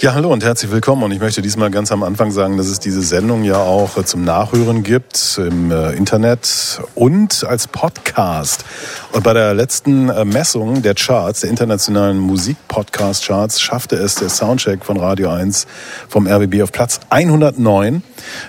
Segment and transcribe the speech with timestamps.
[0.00, 1.02] Ja, hallo und herzlich willkommen.
[1.02, 4.22] Und ich möchte diesmal ganz am Anfang sagen, dass es diese Sendung ja auch zum
[4.22, 8.64] Nachhören gibt im äh, Internet und als Podcast.
[9.10, 14.84] Und bei der letzten äh, Messung der Charts, der internationalen Musik-Podcast-Charts, schaffte es der Soundcheck
[14.84, 15.66] von Radio 1
[16.08, 18.04] vom RBB auf Platz 109.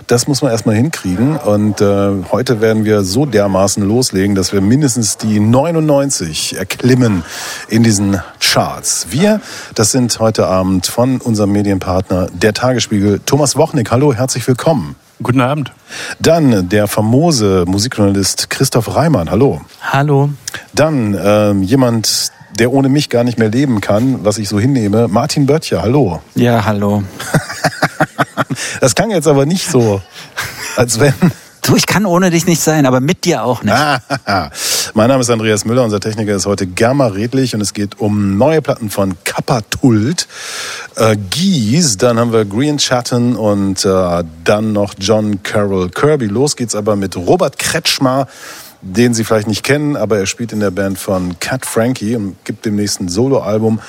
[0.05, 1.35] Das muss man erstmal hinkriegen.
[1.35, 7.23] Und äh, heute werden wir so dermaßen loslegen, dass wir mindestens die 99 erklimmen
[7.69, 9.07] in diesen Charts.
[9.09, 9.41] Wir,
[9.73, 13.91] das sind heute Abend von unserem Medienpartner der Tagesspiegel, Thomas Wochnik.
[13.91, 14.95] Hallo, herzlich willkommen.
[15.21, 15.71] Guten Abend.
[16.19, 19.29] Dann der famose Musikjournalist Christoph Reimann.
[19.29, 19.61] Hallo.
[19.81, 20.29] Hallo.
[20.73, 25.07] Dann äh, jemand, der ohne mich gar nicht mehr leben kann, was ich so hinnehme,
[25.07, 25.81] Martin Böttcher.
[25.81, 26.21] Hallo.
[26.35, 27.03] Ja, hallo.
[28.81, 30.01] das klang jetzt aber nicht so,
[30.77, 31.13] als wenn
[31.61, 33.75] Du, ich kann ohne dich nicht sein, aber mit dir auch nicht.
[34.93, 38.37] mein Name ist Andreas Müller, unser Techniker ist heute Germa Redlich und es geht um
[38.37, 40.27] neue Platten von Kapatult,
[40.95, 46.27] äh, Gies, dann haben wir Green Chatton und äh, dann noch John Carroll Kirby.
[46.27, 48.27] Los geht's aber mit Robert Kretschmer,
[48.81, 52.43] den Sie vielleicht nicht kennen, aber er spielt in der Band von Cat Frankie und
[52.45, 53.79] gibt dem nächsten Soloalbum.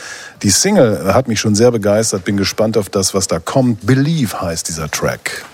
[0.42, 3.86] Die Single hat mich schon sehr begeistert, bin gespannt auf das, was da kommt.
[3.86, 5.44] Believe heißt dieser Track.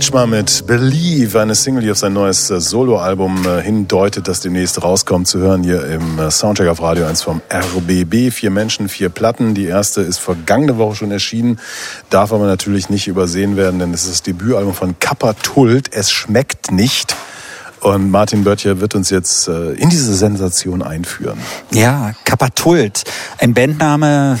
[0.00, 4.82] Kretschmer mit Believe, eine Single, die auf sein neues äh, Soloalbum äh, hindeutet, das demnächst
[4.82, 8.32] rauskommt, zu hören hier im äh, Soundcheck auf Radio 1 vom RBB.
[8.32, 9.52] Vier Menschen, vier Platten.
[9.52, 11.60] Die erste ist vergangene Woche schon erschienen,
[12.08, 15.92] darf aber natürlich nicht übersehen werden, denn es ist das Debütalbum von Kappa Tult.
[15.92, 17.14] Es schmeckt nicht.
[17.80, 21.38] Und Martin Böttcher wird uns jetzt in diese Sensation einführen.
[21.72, 23.04] Ja, Kapatult.
[23.38, 24.38] Ein Bandname,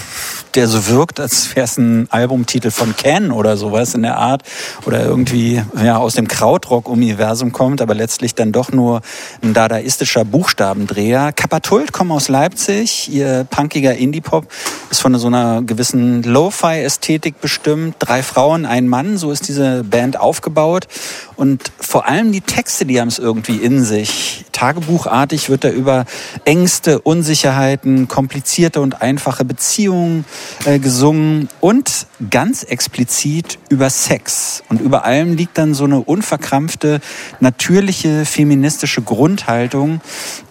[0.54, 4.42] der so wirkt, als wäre es ein Albumtitel von Ken oder sowas in der Art.
[4.86, 9.00] Oder irgendwie ja, aus dem Krautrock-Universum kommt, aber letztlich dann doch nur
[9.42, 11.32] ein dadaistischer Buchstabendreher.
[11.32, 13.12] Kapatult kommen aus Leipzig.
[13.12, 14.46] Ihr punkiger Indie-Pop
[14.90, 17.96] ist von so einer gewissen Lo-Fi-Ästhetik bestimmt.
[17.98, 20.86] Drei Frauen, ein Mann, so ist diese Band aufgebaut.
[21.40, 24.44] Und vor allem die Texte, die haben es irgendwie in sich.
[24.52, 26.04] Tagebuchartig wird da über
[26.44, 30.26] Ängste, Unsicherheiten, komplizierte und einfache Beziehungen
[30.66, 34.62] äh, gesungen und ganz explizit über Sex.
[34.68, 37.00] Und über allem liegt dann so eine unverkrampfte,
[37.40, 40.02] natürliche feministische Grundhaltung.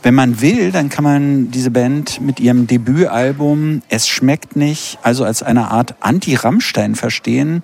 [0.02, 5.24] Wenn man will, dann kann man diese Band mit ihrem Debütalbum Es schmeckt nicht, also
[5.24, 7.62] als eine Art Anti-Rammstein verstehen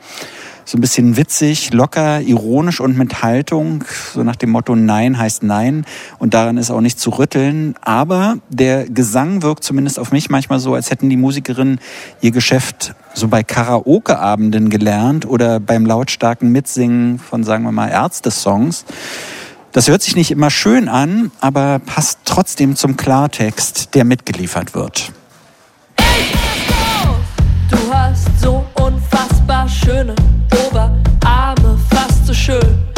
[0.66, 3.84] so ein bisschen witzig, locker, ironisch und mit Haltung,
[4.14, 5.86] so nach dem Motto Nein heißt Nein
[6.18, 7.76] und daran ist auch nicht zu rütteln.
[7.82, 11.80] Aber der Gesang wirkt zumindest auf mich manchmal so, als hätten die Musikerinnen
[12.22, 18.86] ihr Geschäft so bei Karaoke-Abenden gelernt oder beim lautstarken Mitsingen von, sagen wir mal, Ärzte-Songs.
[19.72, 25.12] Das hört sich nicht immer schön an, aber passt trotzdem zum Klartext, der mitgeliefert wird.
[27.70, 30.16] Du hast so unfassbar schöne
[32.36, 32.95] schön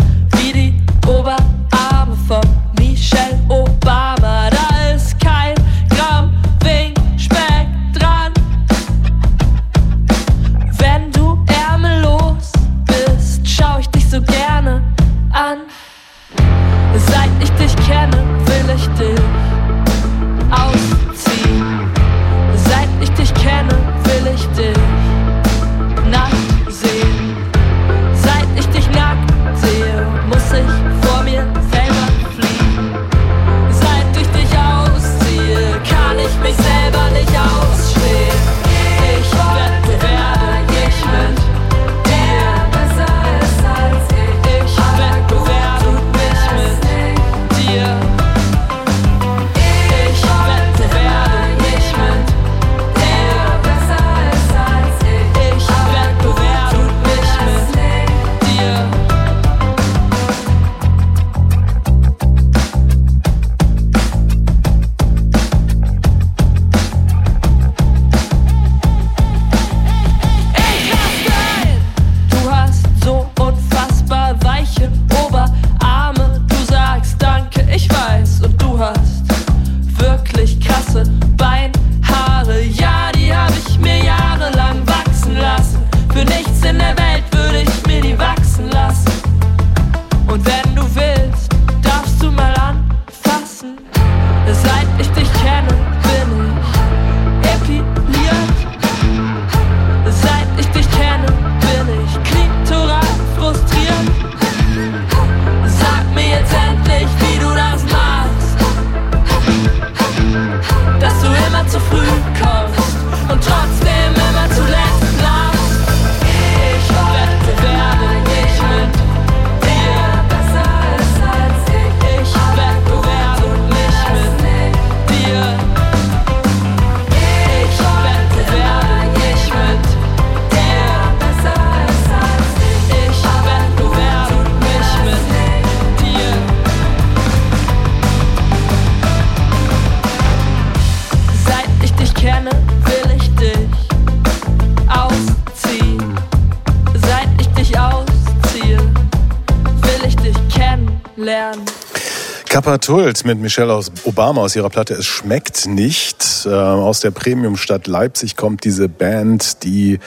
[152.67, 156.45] Kapatult mit Michelle aus Obama aus ihrer Platte Es schmeckt nicht.
[156.45, 159.99] Äh, aus der Premiumstadt Leipzig kommt diese Band, die,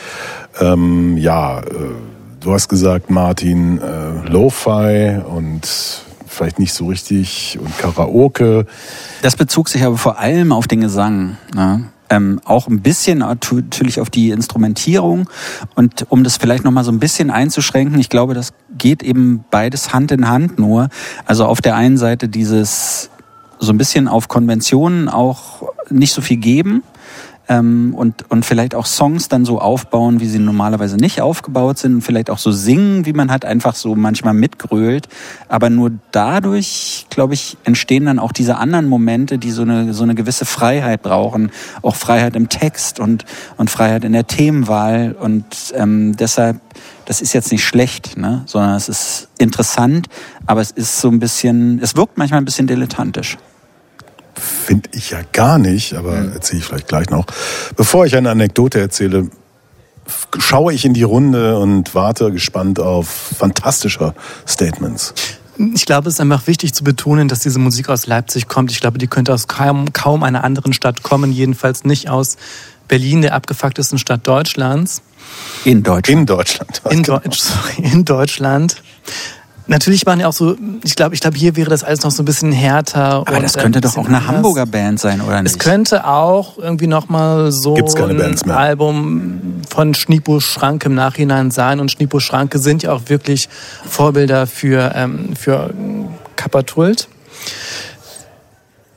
[0.60, 1.64] ähm, ja, äh,
[2.40, 5.66] du hast gesagt, Martin, äh, Lo-Fi und
[6.26, 8.66] vielleicht nicht so richtig und Karaoke.
[9.22, 11.38] Das bezog sich aber vor allem auf den Gesang.
[11.54, 11.84] Ne?
[12.10, 15.30] Ähm, auch ein bisschen natürlich auf die Instrumentierung.
[15.76, 19.92] Und um das vielleicht nochmal so ein bisschen einzuschränken, ich glaube, das geht eben beides
[19.92, 20.88] Hand in Hand nur.
[21.24, 23.10] Also auf der einen Seite dieses
[23.60, 26.82] so ein bisschen auf Konventionen auch nicht so viel geben
[27.50, 31.96] ähm, und, und vielleicht auch Songs dann so aufbauen, wie sie normalerweise nicht aufgebaut sind
[31.96, 35.08] und vielleicht auch so singen, wie man halt einfach so manchmal mitgrölt.
[35.48, 40.04] Aber nur dadurch glaube ich, entstehen dann auch diese anderen Momente, die so eine, so
[40.04, 41.50] eine gewisse Freiheit brauchen.
[41.82, 43.24] Auch Freiheit im Text und,
[43.56, 45.16] und Freiheit in der Themenwahl.
[45.18, 46.60] Und ähm, deshalb,
[47.04, 48.42] das ist jetzt nicht schlecht, ne?
[48.46, 50.06] sondern es ist interessant,
[50.46, 53.36] aber es ist so ein bisschen, es wirkt manchmal ein bisschen dilettantisch.
[54.40, 56.32] Finde ich ja gar nicht, aber mhm.
[56.32, 57.26] erzähle ich vielleicht gleich noch.
[57.76, 59.28] Bevor ich eine Anekdote erzähle,
[60.38, 64.14] schaue ich in die Runde und warte gespannt auf fantastische
[64.46, 65.14] Statements.
[65.74, 68.70] Ich glaube, es ist einfach wichtig zu betonen, dass diese Musik aus Leipzig kommt.
[68.70, 72.36] Ich glaube, die könnte aus kaum, kaum einer anderen Stadt kommen, jedenfalls nicht aus
[72.88, 75.02] Berlin, der abgefucktesten Stadt Deutschlands.
[75.64, 76.18] In Deutschland.
[76.20, 76.82] In Deutschland.
[76.90, 78.82] In, Deutsch, sorry, in Deutschland.
[79.70, 82.24] Natürlich waren ja auch so, ich glaube, ich glaube, hier wäre das alles noch so
[82.24, 83.24] ein bisschen härter.
[83.24, 84.26] Aber und, das könnte äh, doch auch eine anders.
[84.26, 85.52] Hamburger Band sein, oder nicht?
[85.52, 91.78] Es könnte auch irgendwie nochmal so ein Album von Schniepo Schranke im Nachhinein sein.
[91.78, 93.48] Und Schniepo Schranke sind ja auch wirklich
[93.88, 95.72] Vorbilder für, ähm, für
[96.34, 97.06] Kapatult.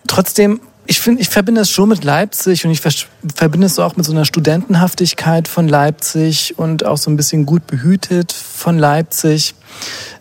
[0.07, 4.05] Trotzdem ich finde, ich verbinde es schon mit Leipzig und ich verbinde es auch mit
[4.05, 9.55] so einer Studentenhaftigkeit von Leipzig und auch so ein bisschen gut behütet von Leipzig.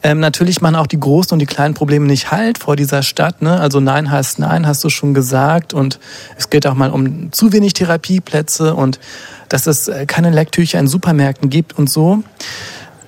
[0.04, 3.42] Ähm, natürlich machen auch die großen und die kleinen Probleme nicht halt vor dieser Stadt.
[3.42, 3.59] Ne?
[3.59, 5.75] Also Nein heißt Nein, hast du schon gesagt.
[5.75, 5.99] Und
[6.38, 9.00] es geht auch mal um zu wenig Therapieplätze und
[9.49, 12.23] dass es äh, keine Lecktücher in Supermärkten gibt und so.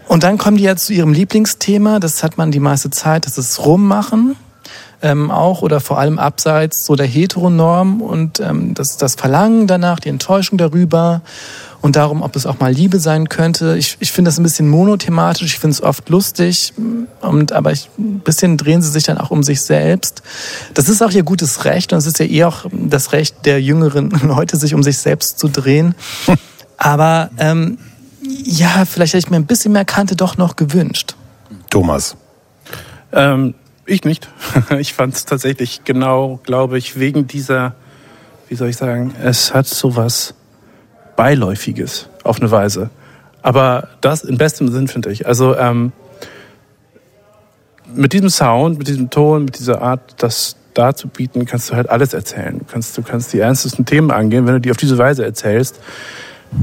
[0.08, 3.38] Und dann kommen die jetzt zu ihrem Lieblingsthema, das hat man die meiste Zeit, das
[3.38, 4.36] ist Rummachen
[5.04, 10.00] ähm, auch oder vor allem abseits so der Heteronorm und ähm, das, das Verlangen danach,
[10.00, 11.20] die Enttäuschung darüber
[11.82, 13.76] und darum, ob es auch mal Liebe sein könnte.
[13.76, 16.72] Ich, ich finde das ein bisschen monothematisch, ich finde es oft lustig,
[17.20, 20.22] und, aber ich, ein bisschen drehen sie sich dann auch um sich selbst.
[20.72, 23.60] Das ist auch ihr gutes Recht und es ist ja eher auch das Recht der
[23.60, 25.94] jüngeren Leute, sich um sich selbst zu drehen.
[26.78, 27.76] Aber ähm,
[28.22, 31.14] ja, vielleicht hätte ich mir ein bisschen mehr Kante doch noch gewünscht.
[31.68, 32.16] Thomas.
[33.12, 33.54] Ähm,
[33.86, 34.28] ich nicht.
[34.78, 37.74] Ich fand es tatsächlich genau, glaube ich, wegen dieser,
[38.48, 40.34] wie soll ich sagen, es hat sowas
[41.16, 42.90] Beiläufiges auf eine Weise.
[43.42, 45.26] Aber das im besten Sinn, finde ich.
[45.26, 45.92] Also ähm,
[47.94, 52.14] mit diesem Sound, mit diesem Ton, mit dieser Art, das darzubieten, kannst du halt alles
[52.14, 52.58] erzählen.
[52.58, 54.46] Du kannst, du kannst die ernstesten Themen angehen.
[54.46, 55.80] Wenn du die auf diese Weise erzählst,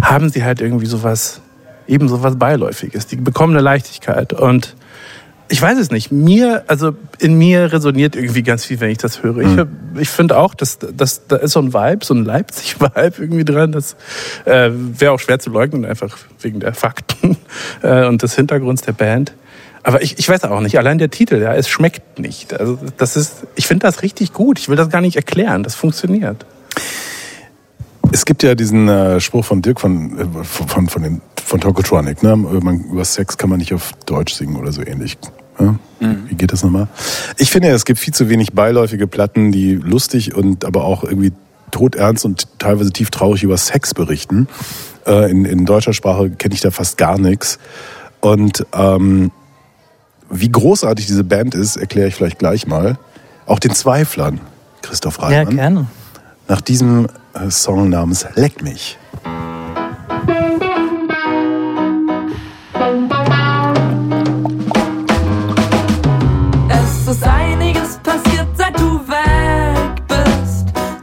[0.01, 1.42] haben sie halt irgendwie sowas,
[1.88, 3.08] eben sowas Beiläufiges.
[3.08, 4.34] Die bekommen eine Leichtigkeit.
[4.34, 4.75] Und
[5.51, 6.12] ich weiß es nicht.
[6.12, 9.46] Mir, also in mir resoniert irgendwie ganz viel, wenn ich das höre.
[9.46, 9.67] Mhm.
[9.96, 13.43] Ich, ich finde auch, dass, dass da ist so ein Vibe, so ein Leipzig-Vibe irgendwie
[13.43, 13.74] dran.
[13.74, 13.98] Das
[14.46, 17.36] äh, wäre auch schwer zu leugnen, einfach wegen der Fakten
[17.84, 19.34] äh, und des Hintergrunds der Band.
[19.84, 22.58] Aber ich, ich weiß auch nicht, allein der Titel, ja, es schmeckt nicht.
[22.58, 24.58] Also das ist, ich finde das richtig gut.
[24.58, 25.63] Ich will das gar nicht erklären.
[25.63, 26.46] Das funktioniert.
[28.13, 32.24] Es gibt ja diesen äh, Spruch von Dirk von, äh, von, von, den, von Tokotronic,
[32.24, 32.38] ne?
[32.38, 35.17] Man, über Sex kann man nicht auf Deutsch singen oder so ähnlich.
[35.62, 36.08] Ja?
[36.08, 36.24] Mhm.
[36.30, 36.88] Wie geht das nochmal?
[37.38, 41.32] Ich finde, es gibt viel zu wenig beiläufige Platten, die lustig und aber auch irgendwie
[41.72, 44.48] todernst und teilweise tief traurig über Sex berichten.
[45.06, 47.60] Äh, in, in deutscher Sprache kenne ich da fast gar nichts.
[48.20, 49.32] Und ähm,
[50.30, 52.98] wie großartig diese Band ist, erkläre ich vielleicht gleich mal.
[53.46, 54.39] Auch den Zweiflern,
[54.82, 55.56] Christoph Reimann.
[55.56, 55.88] Ja, gerne.
[56.48, 58.98] Nach diesem äh, Song namens Leck mich.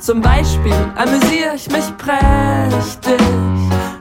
[0.09, 3.21] Zum Beispiel amüsiere ich mich prächtig.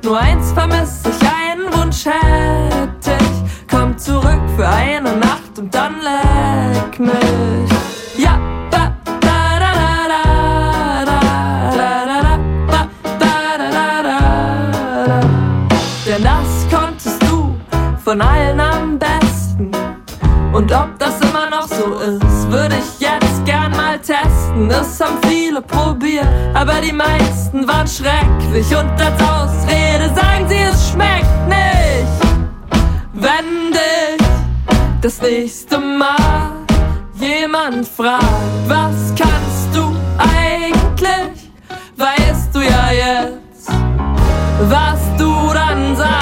[0.01, 3.67] Nur eins vermisse ich, einen Wunsch hätte ich.
[3.69, 7.11] Komm zurück für eine Nacht und dann leck mich.
[8.17, 8.39] Ja,
[8.71, 9.73] da, da, da,
[10.07, 10.23] da,
[11.03, 11.19] da, da,
[11.75, 12.27] da,
[12.69, 12.87] da,
[13.19, 13.27] da,
[13.59, 15.21] da, da, da.
[16.05, 17.53] Denn das konntest du
[18.01, 19.71] von allen am besten.
[20.53, 22.26] Und ob das immer noch so ist,
[24.57, 24.71] testen.
[24.71, 28.67] Es haben viele probiert, aber die meisten waren schrecklich.
[28.75, 32.07] Und als Ausrede sagen sie, es schmeckt nicht.
[33.13, 34.27] Wenn dich
[35.01, 36.51] das nächste Mal
[37.15, 38.23] jemand fragt,
[38.67, 41.51] was kannst du eigentlich,
[41.97, 43.69] weißt du ja jetzt,
[44.69, 46.17] was du dann sagst.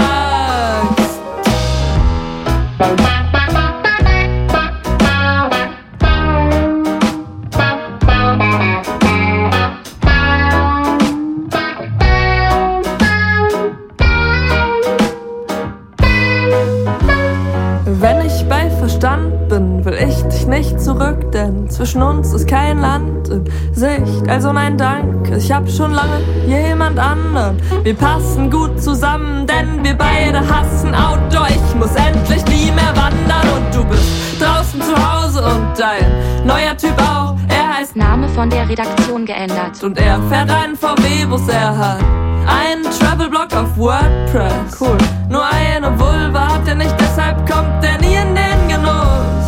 [20.86, 24.30] Zurück, denn zwischen uns ist kein Land in Sicht.
[24.30, 27.58] Also nein, danke, ich hab schon lange jemand anderen.
[27.82, 31.48] Wir passen gut zusammen, denn wir beide hassen Outdoor.
[31.48, 36.78] Ich muss endlich nie mehr wandern und du bist draußen zu Hause und dein neuer
[36.78, 37.36] Typ auch.
[37.50, 39.84] Er heißt Name von der Redaktion geändert.
[39.84, 42.04] und er fährt einen VW-Bus, er hat
[42.46, 44.80] einen Travel-Blog auf WordPress.
[44.80, 44.98] Cool.
[45.30, 49.45] Nur eine Vulva hat er nicht, deshalb kommt er nie in den Genuss.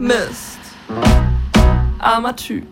[0.00, 0.58] Mist.
[1.98, 2.66] Armer Typ.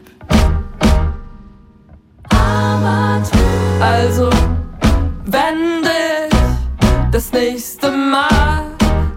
[2.30, 3.82] Armer Typ.
[3.82, 4.30] Also,
[5.26, 6.38] wenn dich
[7.12, 8.64] das nächste Mal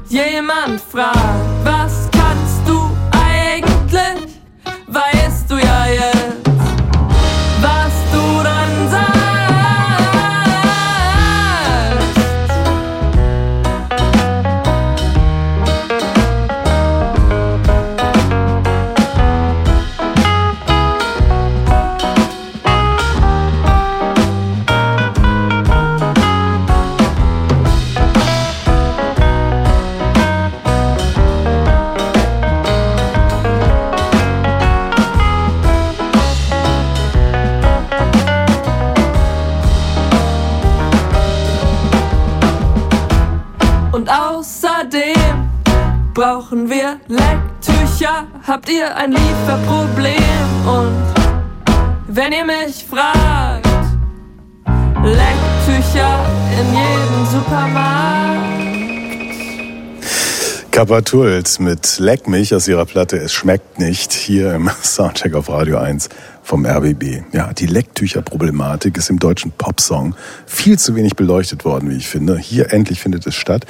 [0.09, 1.63] jemand fragt,
[46.13, 48.27] brauchen wir Lecktücher.
[48.45, 50.13] Habt ihr ein Lieferproblem?
[50.67, 51.13] Und
[52.07, 53.67] wenn ihr mich fragt,
[55.03, 56.25] Lecktücher
[56.59, 58.21] in jedem Supermarkt.
[60.71, 65.77] Kapatult mit Leck mich aus ihrer Platte Es schmeckt nicht hier im Soundcheck auf Radio
[65.77, 66.09] 1
[66.51, 67.23] vom RBB.
[67.31, 70.15] Ja, die Lecktücher-Problematik ist im deutschen Popsong
[70.45, 72.37] viel zu wenig beleuchtet worden, wie ich finde.
[72.37, 73.65] Hier endlich findet es statt.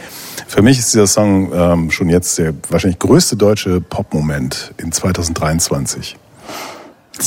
[0.48, 6.18] Für mich ist dieser Song ähm, schon jetzt der wahrscheinlich größte deutsche Popmoment in 2023.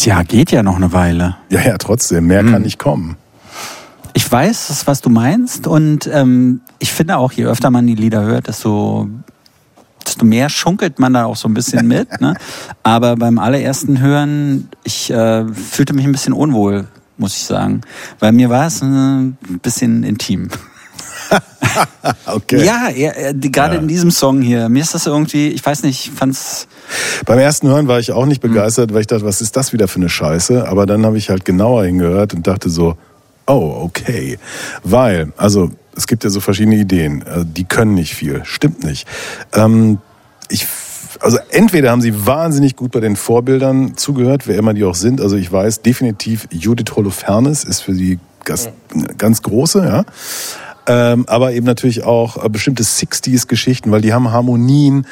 [0.02, 1.36] Ja, geht ja noch eine Weile.
[1.50, 3.16] Ja, ja, trotzdem, mehr kann nicht kommen.
[4.12, 8.22] Ich weiß, was du meinst und ähm, ich finde auch, je öfter man die Lieder
[8.22, 9.08] hört, desto,
[10.06, 12.20] desto mehr schunkelt man da auch so ein bisschen mit.
[12.20, 12.34] ne?
[12.82, 17.80] Aber beim allerersten Hören, ich äh, fühlte mich ein bisschen unwohl, muss ich sagen.
[18.20, 20.48] Weil mir war es äh, ein bisschen intim.
[22.26, 22.64] Okay.
[22.64, 23.80] Ja, er, die- gerade Ja.
[23.80, 26.68] in diesem Song hier, mir ist das irgendwie, ich weiß nicht, ich fand's
[27.26, 28.50] Beim ersten Hören war ich auch nicht Hm.
[28.50, 30.68] begeistert, weil ich dachte, was ist das wieder für eine Scheiße?
[30.68, 32.96] Aber dann habe ich halt genauer hingehört und dachte so,
[33.46, 34.38] oh, okay.
[34.84, 39.08] Weil, also es gibt ja so verschiedene Ideen, äh, die können nicht viel, stimmt nicht.
[39.52, 39.98] Ähm,
[40.48, 40.66] ich,
[41.20, 45.20] also entweder haben sie wahnsinnig gut bei den Vorbildern zugehört, wer immer die auch sind.
[45.20, 48.68] Also ich weiß definitiv, Judith Holofernes ist für sie ganz,
[49.16, 50.04] ganz große, ja.
[50.86, 55.06] Ähm, aber eben natürlich auch äh, bestimmte 60s-Geschichten, weil die haben Harmonien,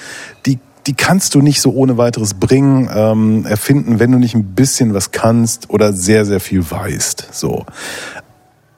[0.44, 4.54] die, die kannst du nicht so ohne weiteres bringen, ähm, erfinden, wenn du nicht ein
[4.54, 7.28] bisschen was kannst oder sehr, sehr viel weißt.
[7.32, 7.64] So.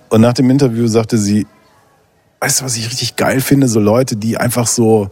[0.08, 1.48] Und nach dem Interview sagte sie,
[2.40, 3.66] weißt du, was ich richtig geil finde?
[3.66, 5.10] So Leute, die einfach so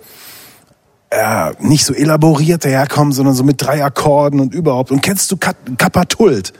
[1.10, 4.92] äh, nicht so elaboriert daherkommen, sondern so mit drei Akkorden und überhaupt.
[4.92, 6.52] Und kennst du Kat Kapatult?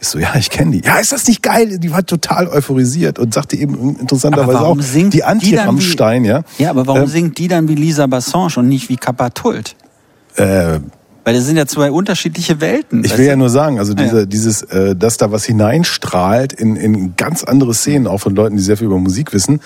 [0.00, 0.82] Ich so, ja, ich kenne die.
[0.86, 1.78] Ja, ist das nicht geil?
[1.78, 6.24] Die war total euphorisiert und sagte eben interessanterweise auch, die die Antje dann wie- Rammstein,
[6.24, 6.42] ja.
[6.58, 9.76] Ja, aber warum Ähm, singt die dann wie Lisa Bassange und nicht wie Kapatult?
[10.36, 10.78] Äh,
[11.22, 13.04] Weil das sind ja zwei unterschiedliche Welten.
[13.04, 14.24] Ich will ja nur sagen, also Ah, diese, ja.
[14.26, 18.62] dieses, äh, dass da was hineinstrahlt in, in ganz andere Szenen, auch von Leuten, die
[18.62, 19.60] sehr viel über Musik wissen.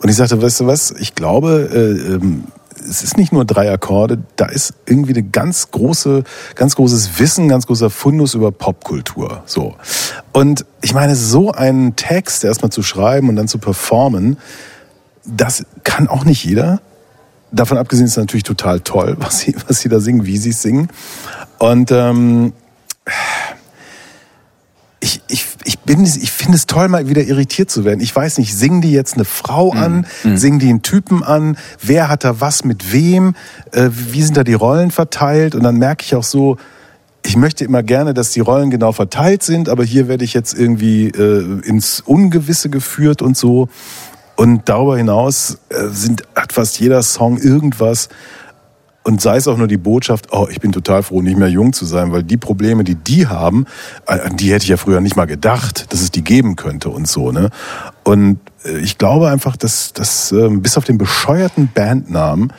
[0.00, 2.44] Und ich sagte, weißt du was, ich glaube, äh, ähm,
[2.80, 7.48] es ist nicht nur drei Akkorde, da ist irgendwie eine ganz große, ganz großes Wissen,
[7.48, 9.42] ganz großer Fundus über Popkultur.
[9.46, 9.76] So.
[10.32, 14.38] Und ich meine, so einen Text erstmal zu schreiben und dann zu performen,
[15.24, 16.80] das kann auch nicht jeder.
[17.52, 20.50] Davon abgesehen ist es natürlich total toll, was sie, was sie da singen, wie sie
[20.50, 20.88] es singen.
[21.58, 22.52] Und ähm,
[25.00, 28.00] ich, ich, ich, bin, ich finde es toll, mal wieder irritiert zu werden.
[28.00, 32.08] Ich weiß nicht, singen die jetzt eine Frau an, singen die einen Typen an, wer
[32.08, 33.34] hat da was mit wem,
[33.72, 35.54] äh, wie sind da die Rollen verteilt?
[35.54, 36.58] Und dann merke ich auch so,
[37.24, 40.54] ich möchte immer gerne, dass die Rollen genau verteilt sind, aber hier werde ich jetzt
[40.54, 43.68] irgendwie äh, ins Ungewisse geführt und so.
[44.36, 48.08] Und darüber hinaus äh, sind, hat fast jeder Song irgendwas,
[49.02, 51.72] und sei es auch nur die Botschaft, oh, ich bin total froh, nicht mehr jung
[51.72, 53.66] zu sein, weil die Probleme, die die haben,
[54.06, 57.08] an die hätte ich ja früher nicht mal gedacht, dass es die geben könnte und
[57.08, 57.50] so, ne?
[58.04, 62.52] Und äh, ich glaube einfach, dass, dass ähm, bis auf den bescheuerten Bandnamen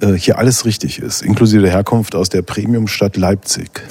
[0.00, 3.82] äh, hier alles richtig ist, inklusive der Herkunft aus der Premiumstadt Leipzig.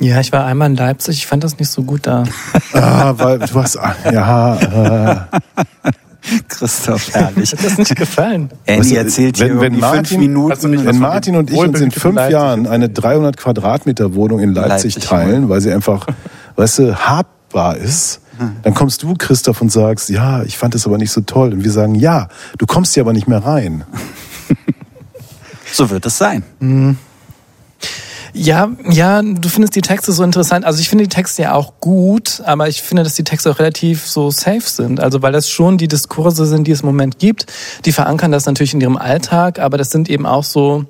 [0.00, 2.24] Ja, ich war einmal in Leipzig, ich fand das nicht so gut da.
[2.72, 5.90] Ah, weil du hast, ah, ja, äh,
[6.48, 7.52] Christoph, herrlich.
[7.52, 8.50] Hat das nicht gefallen?
[8.66, 10.84] Du, erzählt wenn- hier wenn Martin- fünf Minuten.
[10.86, 14.94] Wenn Martin und ich uns in fünf Leipzig Jahren eine 300 Quadratmeter Wohnung in Leipzig,
[14.94, 16.06] Leipzig teilen, weil sie einfach,
[16.56, 18.20] weißt du, habbar ist,
[18.62, 21.52] dann kommst du, Christoph, und sagst, ja, ich fand das aber nicht so toll.
[21.52, 23.84] Und wir sagen, ja, du kommst hier aber nicht mehr rein.
[25.72, 26.42] so wird es sein.
[28.36, 30.64] Ja, ja, du findest die Texte so interessant.
[30.64, 33.60] Also ich finde die Texte ja auch gut, aber ich finde, dass die Texte auch
[33.60, 34.98] relativ so safe sind.
[34.98, 37.46] Also weil das schon die Diskurse sind, die es im Moment gibt.
[37.84, 40.84] Die verankern das natürlich in ihrem Alltag, aber das sind eben auch so,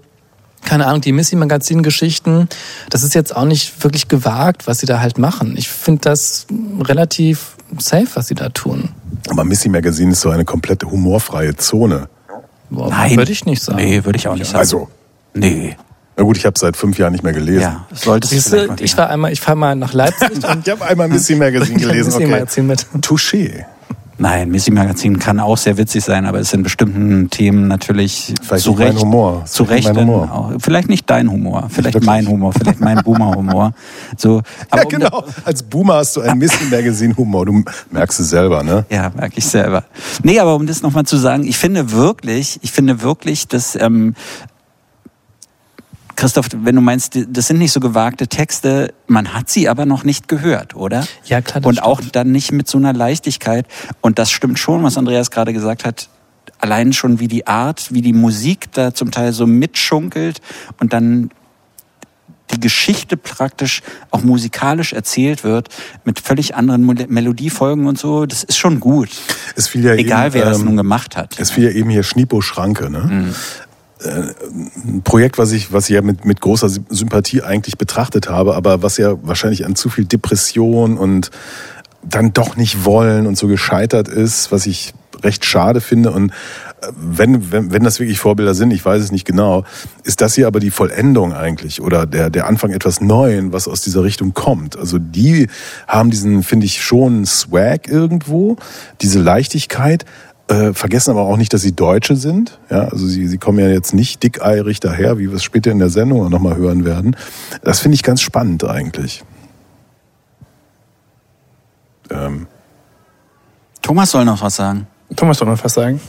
[0.65, 2.49] keine Ahnung, die Missy-Magazin-Geschichten.
[2.89, 5.55] Das ist jetzt auch nicht wirklich gewagt, was sie da halt machen.
[5.59, 6.47] Ich finde das
[6.81, 8.89] relativ safe, was sie da tun.
[9.29, 12.09] Aber Missy Magazine ist so eine komplett humorfreie Zone.
[12.71, 13.19] Boah, Nein.
[13.19, 13.85] Würde ich nicht sagen.
[13.85, 14.59] Nee, würde ich auch nicht sagen.
[14.59, 14.89] Also,
[15.35, 15.77] Nee.
[16.17, 17.61] Na gut, ich habe seit fünf Jahren nicht mehr gelesen.
[17.63, 20.67] Ja, solltest du Siehst du, mal ich war einmal, ich fahre mal nach Leipzig und
[20.67, 22.07] Ich habe einmal Missy Magazine gelesen.
[22.13, 22.27] Missy Okay.
[22.33, 22.87] Magazin mit.
[23.03, 23.65] Touché.
[24.17, 28.63] Nein, Missy Magazin kann auch sehr witzig sein, aber es sind bestimmten Themen natürlich Vielleicht
[28.63, 29.45] zu nicht mein Recht, Humor.
[29.45, 30.33] zu Vielleicht Recht nicht mein Humor.
[30.33, 33.73] auch, vielleicht nicht dein Humor, vielleicht mein Humor, vielleicht mein Boomer-Humor.
[34.17, 35.25] So, aber Ja, um genau.
[35.45, 37.45] Als Boomer hast du einen Missy Magazine Humor.
[37.45, 38.85] Du merkst es selber, ne?
[38.89, 39.83] Ja, merke ich selber.
[40.23, 44.15] Nee, aber um das nochmal zu sagen, ich finde wirklich, ich finde wirklich, dass ähm,
[46.17, 50.05] Christoph, wenn du meinst, das sind nicht so gewagte Texte, man hat sie aber noch
[50.05, 51.07] nicht gehört, oder?
[51.25, 52.17] Ja, klar, das Und auch stimmt.
[52.17, 53.67] dann nicht mit so einer Leichtigkeit.
[54.01, 56.09] Und das stimmt schon, was Andreas gerade gesagt hat.
[56.59, 60.41] Allein schon wie die Art, wie die Musik da zum Teil so mitschunkelt
[60.79, 61.31] und dann
[62.53, 65.69] die Geschichte praktisch auch musikalisch erzählt wird
[66.05, 69.09] mit völlig anderen Mel- Melodiefolgen und so, das ist schon gut.
[69.57, 71.39] Es fiel ja Egal, eben, wer das ähm, nun gemacht hat.
[71.39, 73.31] Es fiel ja eben hier Schniepo Schranke, ne?
[73.31, 73.35] Äh,
[74.05, 78.55] Ein Projekt, was ich, was ich ja mit, mit großer Sy- Sympathie eigentlich betrachtet habe,
[78.55, 81.31] aber was ja wahrscheinlich an zu viel Depression und
[82.03, 86.11] dann doch nicht wollen und so gescheitert ist, was ich recht schade finde.
[86.11, 86.31] Und
[86.83, 89.65] äh, wenn, wenn, wenn das wirklich Vorbilder sind, ich weiß es nicht genau,
[90.03, 93.81] ist das hier aber die Vollendung eigentlich oder der, der Anfang etwas Neuen, was aus
[93.81, 94.77] dieser Richtung kommt.
[94.77, 95.49] Also die
[95.89, 98.59] haben diesen, finde ich, schon Swag irgendwo,
[99.01, 100.05] diese Leichtigkeit,
[100.49, 102.59] äh, vergessen aber auch nicht, dass sie Deutsche sind.
[102.71, 105.79] Ja, also sie, sie kommen ja jetzt nicht dickeirig daher, wie wir es später in
[105.79, 107.17] der Sendung nochmal hören werden.
[107.63, 109.25] Das finde ich ganz spannend eigentlich.
[112.11, 112.47] Ähm,
[113.81, 114.87] Thomas soll noch was sagen.
[115.17, 116.01] Thomas soll noch was sagen.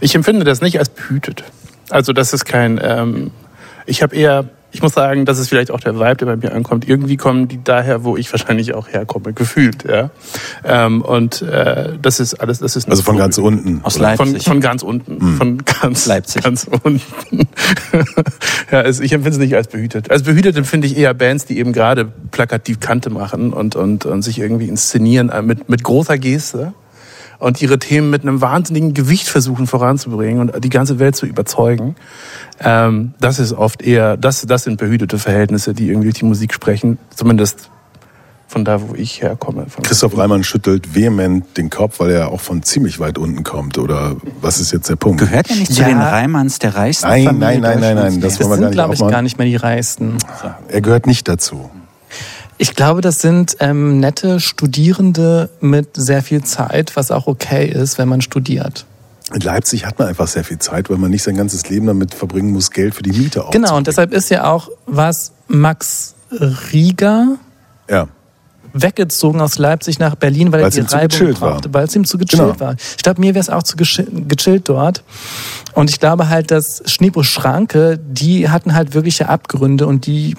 [0.00, 1.44] Ich empfinde das nicht als behütet.
[1.90, 2.80] Also das ist kein.
[2.82, 3.30] Ähm,
[3.86, 4.48] ich habe eher.
[4.72, 6.88] Ich muss sagen, das ist vielleicht auch der Vibe, der bei mir ankommt.
[6.88, 9.84] Irgendwie kommen die daher, wo ich wahrscheinlich auch herkomme, gefühlt.
[9.84, 10.10] Ja.
[10.64, 12.60] Ähm, und äh, das ist alles.
[12.60, 13.80] Das ist also von ganz unten.
[13.82, 13.98] Aus?
[13.98, 14.44] Leipzig.
[14.44, 15.20] Von, von ganz unten.
[15.36, 16.42] Von ganz, Leipzig.
[16.42, 17.00] ganz unten.
[18.70, 20.10] ja, es, ich empfinde es nicht als behütet.
[20.10, 24.22] Als behütet empfinde ich eher Bands, die eben gerade plakativ Kante machen und, und, und
[24.22, 26.74] sich irgendwie inszenieren äh, mit, mit großer Geste
[27.40, 31.96] und ihre Themen mit einem wahnsinnigen Gewicht versuchen voranzubringen und die ganze Welt zu überzeugen.
[32.60, 36.54] Ähm, das ist oft eher, das, das sind behütete Verhältnisse, die irgendwie durch die Musik
[36.54, 36.98] sprechen.
[37.16, 37.70] Zumindest
[38.46, 39.66] von da, wo ich herkomme.
[39.68, 43.78] Von Christoph Reimann schüttelt vehement den Kopf, weil er auch von ziemlich weit unten kommt.
[43.78, 45.20] Oder was ist jetzt der Punkt?
[45.20, 45.88] Gehört er nicht zu Ja.
[45.88, 48.12] den Reimanns der reichsten Nein, Familie nein, nein, nein, Deutschlands?
[48.14, 50.16] nein, das Das wollen wir gar sind, nicht glaube ich, gar nicht mehr die Reichsten.
[50.68, 51.70] Er gehört nicht dazu.
[52.62, 57.96] Ich glaube, das sind ähm, nette Studierende mit sehr viel Zeit, was auch okay ist,
[57.96, 58.84] wenn man studiert.
[59.32, 62.12] In Leipzig hat man einfach sehr viel Zeit, weil man nicht sein ganzes Leben damit
[62.14, 63.64] verbringen muss, Geld für die Miete aufzubringen.
[63.64, 67.38] Genau, und deshalb ist ja auch was Max Rieger
[67.88, 68.08] Ja.
[68.74, 72.18] weggezogen aus Leipzig nach Berlin, weil Weil's er die Reibung brauchte, weil es ihm zu
[72.18, 72.60] gechillt Genau.
[72.60, 72.76] war.
[72.96, 75.02] Ich glaube, mir wäre es auch zu gechi- gechillt dort.
[75.72, 80.36] Und ich glaube halt, dass Schneepo Schranke, die hatten halt wirkliche Abgründe und die,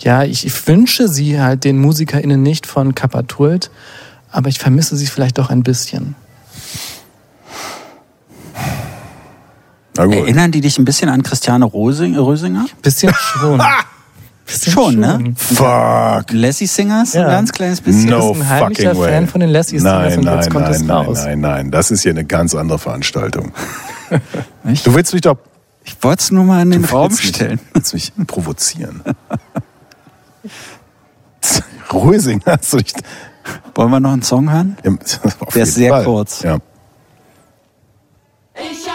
[0.00, 3.70] ja, ich, ich wünsche sie halt den MusikerInnen nicht von Kapatult,
[4.30, 6.14] aber ich vermisse sie vielleicht doch ein bisschen.
[9.96, 10.14] Na gut.
[10.14, 12.66] Erinnern die dich ein bisschen an Christiane Rosing, Rösinger?
[12.82, 13.60] Bisschen schon.
[14.46, 15.34] Bisschen Schon, ne?
[15.36, 16.32] Fuck.
[16.32, 17.22] Lassie Singers, Ja.
[17.26, 18.10] ein ganz kleines bisschen.
[18.10, 19.12] No ein heimlicher fucking way.
[19.12, 21.18] Fan von den Lassies Singers nein, und nein, jetzt kommt nein, es nein, raus.
[21.24, 21.70] nein, nein.
[21.70, 23.52] Das ist hier eine ganz andere Veranstaltung.
[24.84, 25.36] Du willst mich doch
[25.84, 27.60] Ich wollte es nur mal in den du Raum mich- stellen.
[27.74, 29.02] Willst mich provozieren.
[31.92, 32.96] Rösing hast du nicht.
[33.74, 34.76] Wollen wir noch einen Song hören?
[34.84, 34.92] Ja,
[35.40, 36.04] auf Der ist sehr Fall.
[36.04, 36.42] kurz.
[36.42, 36.58] Ja.
[38.54, 38.89] Ich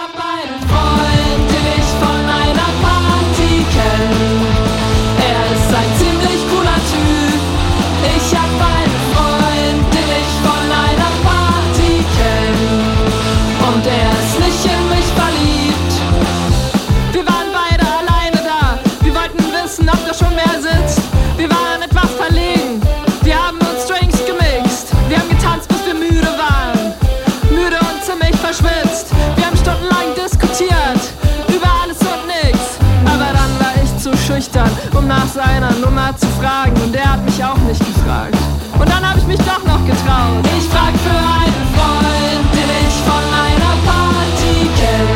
[34.95, 36.73] um nach seiner Nummer zu fragen.
[36.83, 38.37] Und er hat mich auch nicht gefragt.
[38.79, 40.43] Und dann habe ich mich doch noch getraut.
[40.57, 45.09] Ich frag für einen Freund, den ich von einer Party kenn.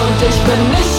[0.00, 0.95] Und ich bin nicht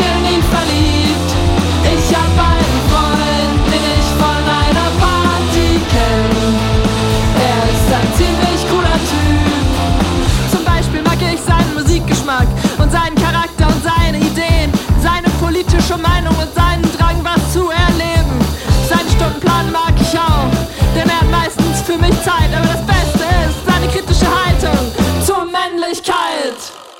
[21.97, 22.53] für mich Zeit.
[22.55, 24.91] Aber das Beste ist seine kritische Haltung
[25.25, 26.57] zur Männlichkeit.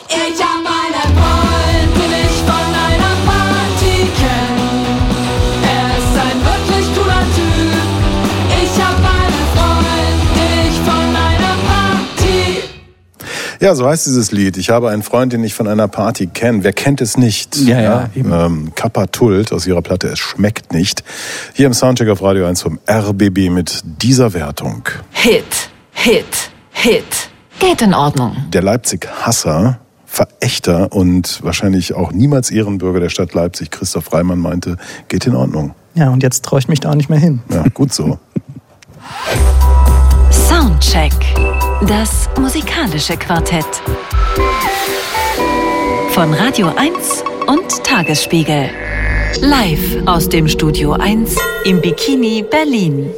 [0.10, 0.77] Ich hab
[13.60, 14.58] Ja, so heißt dieses Lied.
[14.58, 16.63] Ich habe einen Freund, den ich von einer Party kenne.
[16.63, 17.56] Wer kennt es nicht?
[17.58, 18.32] Ja, ja, eben.
[18.32, 21.04] Ähm, Kappa Tult aus ihrer Platte Es schmeckt nicht.
[21.54, 24.84] Hier im Soundcheck auf Radio 1 vom RBB mit dieser Wertung.
[25.12, 27.30] Hit, Hit, Hit.
[27.60, 28.36] Geht in Ordnung.
[28.54, 35.26] Der Leipzig-Hasser, Verächter und wahrscheinlich auch niemals Ehrenbürger der Stadt Leipzig, Christoph Reimann, meinte, geht
[35.26, 35.74] in Ordnung.
[35.96, 37.41] Ja, und jetzt traue ich mich da auch nicht mehr hin.
[37.50, 38.20] Ja, gut so.
[40.30, 41.13] Soundcheck.
[41.86, 43.68] Das musikalische Quartett.
[46.10, 48.72] Von Radio 1 und Tagesspiegel.
[49.42, 51.36] Live aus dem Studio 1
[51.66, 53.12] im Bikini Berlin.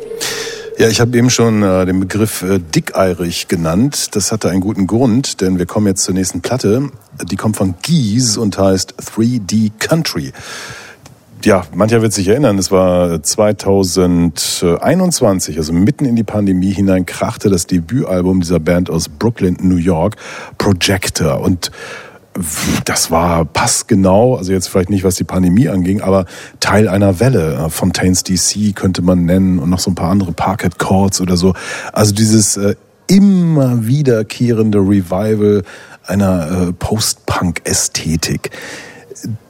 [0.77, 4.13] Ja, ich habe eben schon äh, den Begriff äh, dickeirig genannt.
[4.15, 6.89] Das hatte einen guten Grund, denn wir kommen jetzt zur nächsten Platte.
[7.23, 10.33] Die kommt von Gies und heißt 3D Country.
[11.45, 17.49] Ja, mancher wird sich erinnern, es war 2021, also mitten in die Pandemie hinein, krachte
[17.49, 20.17] das Debütalbum dieser Band aus Brooklyn, New York,
[20.57, 21.39] Projector.
[21.39, 21.71] Und
[22.83, 26.25] das war passgenau, also jetzt vielleicht nicht, was die Pandemie anging, aber
[26.59, 27.69] Teil einer Welle.
[27.69, 31.53] Fontaines DC könnte man nennen und noch so ein paar andere Parquet Chords oder so.
[31.93, 32.75] Also dieses äh,
[33.07, 35.63] immer wiederkehrende Revival
[36.05, 38.51] einer äh, Post-Punk-Ästhetik.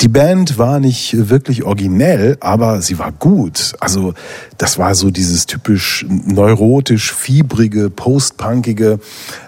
[0.02, 3.74] Die Band war nicht wirklich originell, aber sie war gut.
[3.80, 4.14] Also
[4.58, 9.00] das war so dieses typisch neurotisch, fiebrige, postpunkige,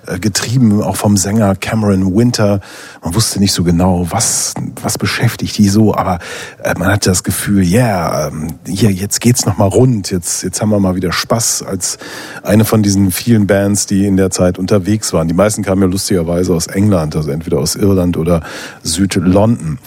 [0.05, 2.59] äh, getrieben auch vom Sänger Cameron Winter.
[3.03, 6.19] Man wusste nicht so genau, was, was beschäftigt die so, aber
[6.63, 8.31] äh, man hatte das Gefühl, ja, yeah,
[8.67, 11.97] hier, jetzt geht's nochmal rund, jetzt, jetzt haben wir mal wieder Spaß als
[12.43, 15.27] eine von diesen vielen Bands, die in der Zeit unterwegs waren.
[15.27, 18.41] Die meisten kamen ja lustigerweise aus England, also entweder aus Irland oder
[18.83, 19.79] Süd-London.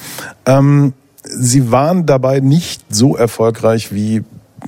[0.46, 4.22] Ähm, sie waren dabei nicht so erfolgreich wie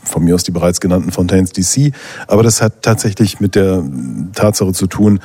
[0.04, 1.92] von mir aus die bereits genannten Fontaines DC,
[2.26, 3.82] aber das hat tatsächlich mit der
[4.34, 5.20] Tatsache zu tun,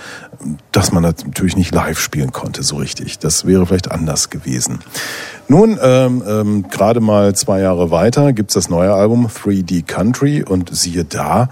[0.71, 3.19] dass man natürlich nicht live spielen konnte, so richtig.
[3.19, 4.79] Das wäre vielleicht anders gewesen.
[5.47, 10.73] Nun, ähm, ähm, gerade mal zwei Jahre weiter gibt's das neue Album 3D Country und
[10.73, 11.49] siehe da,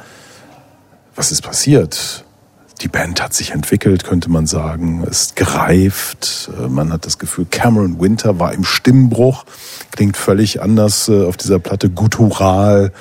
[1.15, 2.23] was ist passiert?
[2.81, 6.49] Die Band hat sich entwickelt, könnte man sagen, ist gereift.
[6.57, 9.43] Äh, Man hat das Gefühl, Cameron Winter war im Stimmbruch,
[9.91, 12.93] klingt völlig anders äh, auf dieser Platte, guttural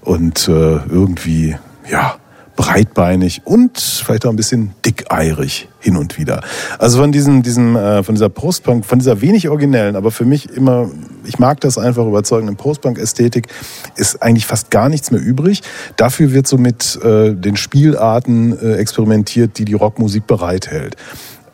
[0.00, 1.56] und äh, irgendwie,
[1.88, 2.16] ja,
[2.60, 6.42] breitbeinig und vielleicht auch ein bisschen dickeirig hin und wieder.
[6.78, 10.50] Also von diesem, diesem, äh, von dieser Postpunk, von dieser wenig originellen, aber für mich
[10.50, 10.90] immer,
[11.24, 13.48] ich mag das einfach überzeugenden Postpunk-Ästhetik,
[13.96, 15.62] ist eigentlich fast gar nichts mehr übrig.
[15.96, 20.96] Dafür wird so mit äh, den Spielarten äh, experimentiert, die die Rockmusik bereithält.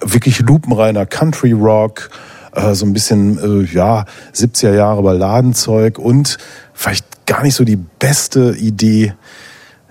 [0.01, 2.11] Wirklich lupenreiner Country Rock,
[2.53, 6.37] äh, so ein bisschen, äh, ja, 70er Jahre Balladenzeug und
[6.75, 9.14] vielleicht gar nicht so die beste Idee,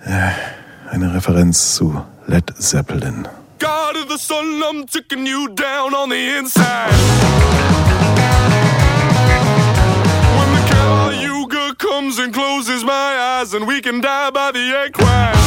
[0.04, 0.55] äh,
[0.90, 3.28] eine Referenz zu Led Zeppelin.
[3.58, 6.92] God of the sun, I'm taking you down on the inside.
[10.38, 15.45] When the Caliuga comes and closes my eyes, and we can die by the equine.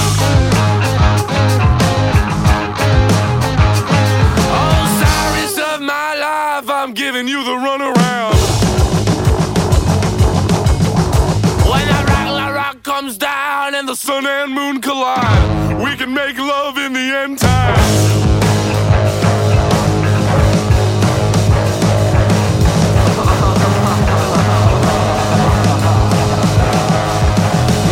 [13.89, 17.75] The sun and moon collide, we can make love in the end time.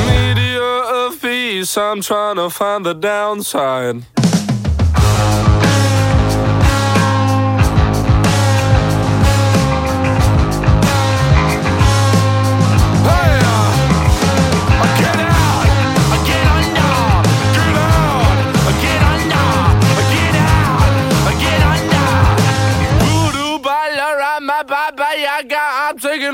[0.05, 4.03] Meteor of peace, I'm trying to find the downside.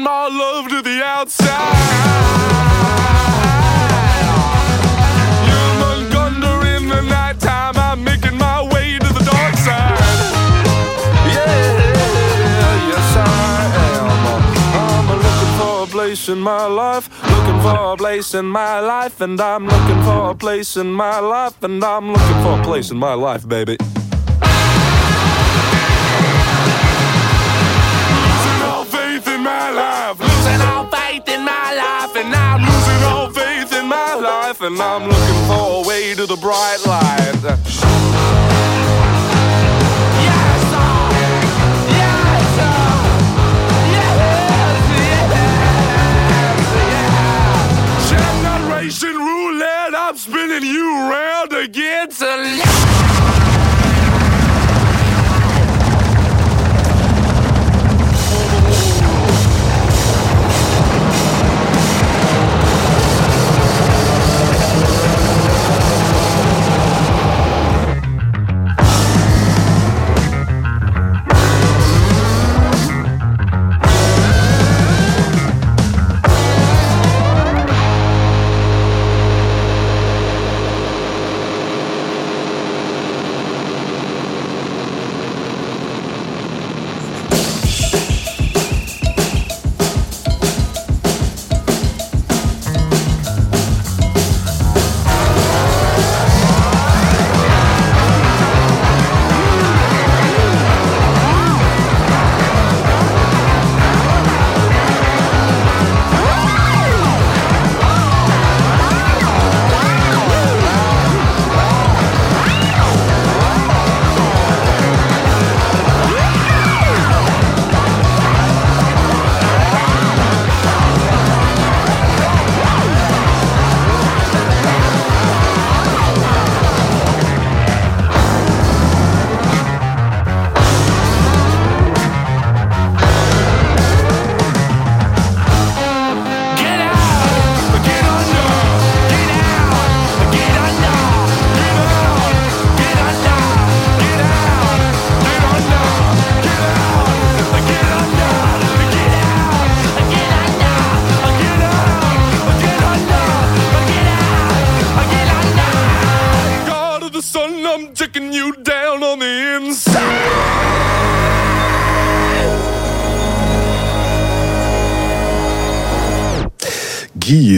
[0.01, 2.21] my love to the outside.
[6.75, 9.97] In the nighttime, I'm making my way to the dark side.
[11.27, 11.67] Yeah,
[12.89, 13.25] yes I
[13.87, 14.07] am.
[14.79, 19.21] I'm looking for a place in my life, looking for a place in my life,
[19.21, 22.91] and I'm looking for a place in my life, and I'm looking for a place
[22.91, 23.77] in my life, baby.
[29.43, 34.15] My life, losing all faith in my life, and I'm losing all faith in my
[34.15, 37.13] life, and I'm looking for a way to the bright light.
[49.01, 52.09] Roulette, I'm spinning you round again.
[52.09, 53.52] To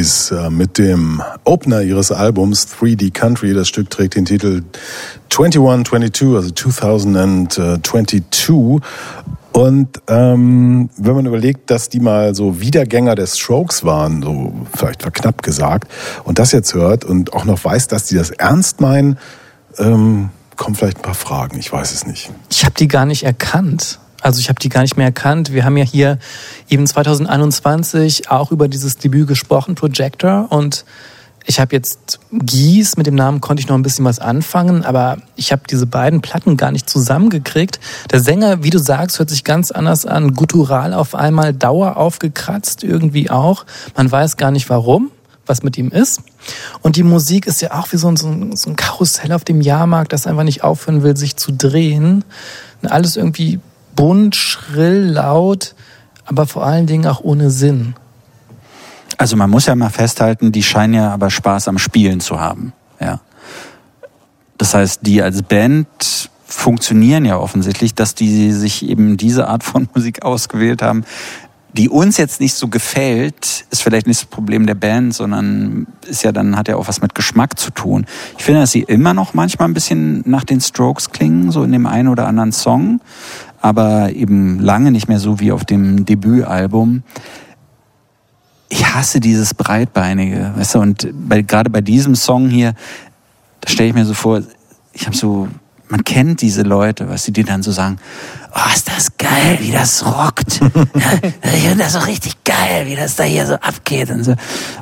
[0.06, 3.56] Geese äh, mit dem Opener ihres Albums 3D Country.
[3.56, 4.62] Das Stück trägt den Titel
[5.30, 8.24] 2122, also 2022.
[9.52, 15.02] Und ähm, wenn man überlegt, dass die mal so Wiedergänger des Strokes waren, so vielleicht
[15.02, 15.92] verknappt gesagt,
[16.24, 19.18] und das jetzt hört und auch noch weiß, dass die das ernst meinen,
[19.78, 21.58] ähm, kommen vielleicht ein paar Fragen.
[21.58, 22.32] Ich weiß es nicht.
[22.50, 24.00] Ich habe die gar nicht erkannt.
[24.26, 25.54] Also ich habe die gar nicht mehr erkannt.
[25.54, 26.18] Wir haben ja hier
[26.68, 30.48] eben 2021 auch über dieses Debüt gesprochen, Projector.
[30.50, 30.84] Und
[31.46, 35.18] ich habe jetzt Gies, mit dem Namen konnte ich noch ein bisschen was anfangen, aber
[35.36, 37.80] ich habe diese beiden Platten gar nicht zusammengekriegt.
[38.10, 40.34] Der Sänger, wie du sagst, hört sich ganz anders an.
[40.34, 43.64] Guttural auf einmal, Dauer aufgekratzt irgendwie auch.
[43.96, 45.12] Man weiß gar nicht warum
[45.46, 46.24] was mit ihm ist.
[46.82, 50.12] Und die Musik ist ja auch wie so ein, so ein, Karussell auf dem Jahrmarkt,
[50.12, 52.26] das einfach nicht aufhören will, sich zu drehen.
[52.82, 53.60] Und alles irgendwie
[53.96, 55.76] bunt, schrill, laut,
[56.26, 57.96] aber vor allen Dingen auch ohne Sinn.
[59.18, 62.74] Also man muss ja mal festhalten, die scheinen ja aber Spaß am Spielen zu haben.
[63.00, 63.20] Ja.
[64.58, 69.88] Das heißt, die als Band funktionieren ja offensichtlich, dass die sich eben diese Art von
[69.96, 71.06] Musik ausgewählt haben,
[71.74, 76.24] die uns jetzt nicht so gefällt, ist vielleicht nicht das Problem der Band, sondern ist
[76.24, 78.06] ja dann hat ja auch was mit Geschmack zu tun.
[78.38, 81.74] Ich finde, dass sie immer noch manchmal ein bisschen nach den Strokes klingen, so in
[81.74, 83.02] dem einen oder anderen Song,
[83.66, 87.02] aber eben lange nicht mehr so wie auf dem Debütalbum.
[88.70, 92.76] Ich hasse dieses breitbeinige, weißt du, und bei, gerade bei diesem Song hier,
[93.62, 94.44] da stelle ich mir so vor,
[94.94, 95.48] ich habe so
[95.88, 97.98] man kennt diese Leute, was sie die dann so sagen,
[98.54, 100.60] oh, ist das geil, wie das rockt.
[101.44, 104.36] Ich finde das so richtig geil, wie das da hier so abgeht und so.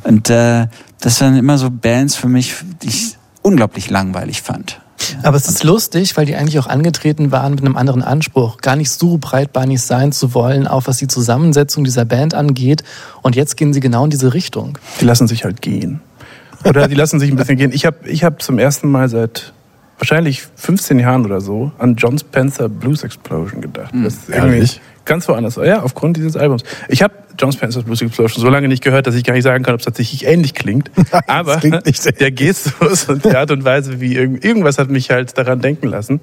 [0.04, 0.68] Und äh,
[1.00, 4.82] das waren immer so Bands für mich, die ich unglaublich langweilig fand.
[5.24, 8.58] Aber es ist lustig, weil die eigentlich auch angetreten waren mit einem anderen Anspruch.
[8.58, 12.84] Gar nicht so breitbeinig sein zu wollen, auch was die Zusammensetzung dieser Band angeht.
[13.22, 14.78] Und jetzt gehen sie genau in diese Richtung.
[15.00, 16.02] Die lassen sich halt gehen.
[16.66, 17.72] Oder die lassen sich ein bisschen gehen.
[17.74, 19.54] Ich habe ich hab zum ersten Mal seit
[19.98, 23.94] wahrscheinlich 15 Jahren oder so an John Spencer Blues Explosion gedacht.
[23.94, 24.82] Das ist irgendwie Ehrlich?
[25.06, 25.56] Ganz woanders.
[25.56, 26.64] Ja, aufgrund dieses Albums.
[26.88, 29.64] Ich habe John Spencer's Blues Explosion so lange nicht gehört, dass ich gar nicht sagen
[29.64, 30.92] kann, ob es tatsächlich ähnlich klingt.
[31.28, 35.38] Aber klingt der Gestus und die Art und Weise, wie irgend, irgendwas hat mich halt
[35.38, 36.22] daran denken lassen.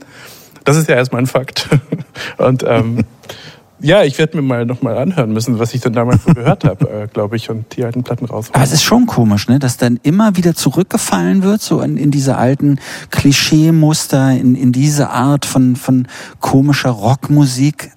[0.64, 1.68] Das ist ja erstmal ein Fakt.
[2.37, 3.05] Und ähm,
[3.83, 6.89] Ja, ich werde mir mal nochmal anhören müssen, was ich dann damals so gehört habe,
[6.91, 8.51] äh, glaube ich, und die alten Platten raus.
[8.53, 12.11] Aber es ist schon komisch, ne, dass dann immer wieder zurückgefallen wird, so in, in
[12.11, 12.78] diese alten
[13.11, 16.09] Klischeemuster, in, in diese Art von, von
[16.41, 17.91] komischer Rockmusik,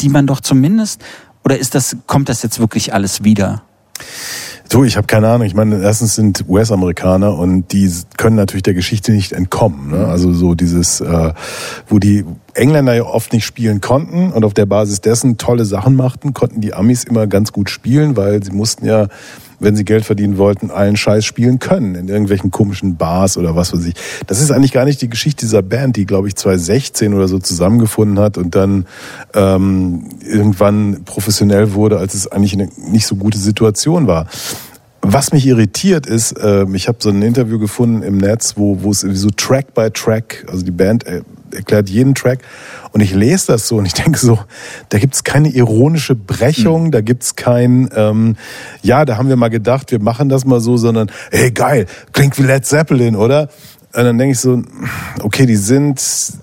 [0.00, 1.02] die man doch zumindest,
[1.44, 3.62] oder ist das, kommt das jetzt wirklich alles wieder?
[4.68, 5.46] Du, ich habe keine Ahnung.
[5.46, 9.92] Ich meine, erstens sind US-Amerikaner und die können natürlich der Geschichte nicht entkommen.
[9.92, 10.06] Ne?
[10.06, 11.32] Also so dieses, äh,
[11.86, 12.24] wo die
[12.54, 16.60] Engländer ja oft nicht spielen konnten und auf der Basis dessen tolle Sachen machten, konnten
[16.60, 19.06] die Amis immer ganz gut spielen, weil sie mussten ja,
[19.58, 23.72] wenn sie Geld verdienen wollten, allen Scheiß spielen können in irgendwelchen komischen Bars oder was
[23.72, 23.94] weiß ich.
[24.26, 27.38] Das ist eigentlich gar nicht die Geschichte dieser Band, die glaube ich 2016 oder so
[27.38, 28.86] zusammengefunden hat und dann
[29.34, 34.26] ähm, irgendwann professionell wurde, als es eigentlich eine nicht so gute Situation war.
[35.08, 38.90] Was mich irritiert ist, äh, ich habe so ein Interview gefunden im Netz, wo, wo
[38.90, 42.40] es so Track by Track, also die Band äh, erklärt jeden Track
[42.92, 44.38] und ich lese das so und ich denke so,
[44.88, 48.36] da gibt's keine ironische Brechung, da gibt's kein, ähm,
[48.82, 52.38] ja, da haben wir mal gedacht, wir machen das mal so, sondern, hey geil, klingt
[52.38, 53.48] wie Led Zeppelin, oder?
[53.96, 54.62] Und dann denke ich so,
[55.22, 56.02] okay, die sind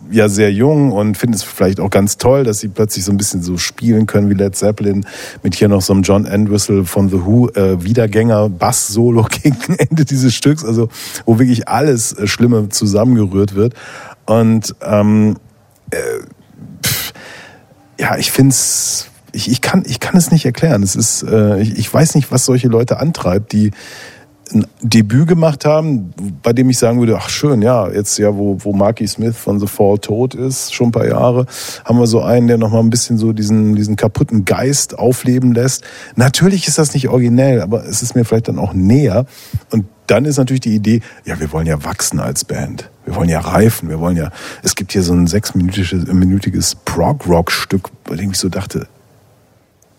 [0.09, 3.17] ja sehr jung und finden es vielleicht auch ganz toll, dass sie plötzlich so ein
[3.17, 5.05] bisschen so spielen können wie Led Zeppelin
[5.43, 10.03] mit hier noch so einem John Entwistle von The Who äh, Wiedergänger Bass-Solo gegen Ende
[10.03, 10.89] dieses Stücks, also
[11.27, 13.75] wo wirklich alles äh, Schlimme zusammengerührt wird.
[14.25, 15.37] Und ähm,
[15.91, 15.97] äh,
[16.85, 17.13] pff,
[17.99, 20.83] ja, ich finde es, ich, ich, kann, ich kann es nicht erklären.
[20.83, 23.71] Es ist, äh, ich, ich weiß nicht, was solche Leute antreibt, die
[24.53, 26.13] ein Debüt gemacht haben,
[26.43, 29.59] bei dem ich sagen würde, ach schön, ja, jetzt ja, wo, wo Marky Smith von
[29.59, 31.45] The Fall tot ist, schon ein paar Jahre,
[31.85, 35.83] haben wir so einen, der nochmal ein bisschen so diesen, diesen kaputten Geist aufleben lässt.
[36.15, 39.25] Natürlich ist das nicht originell, aber es ist mir vielleicht dann auch näher.
[39.71, 42.89] Und dann ist natürlich die Idee, ja, wir wollen ja wachsen als Band.
[43.05, 44.31] Wir wollen ja reifen, wir wollen ja,
[44.63, 48.87] es gibt hier so ein sechsminütiges minütiges Prog-Rock-Stück, bei dem ich so dachte,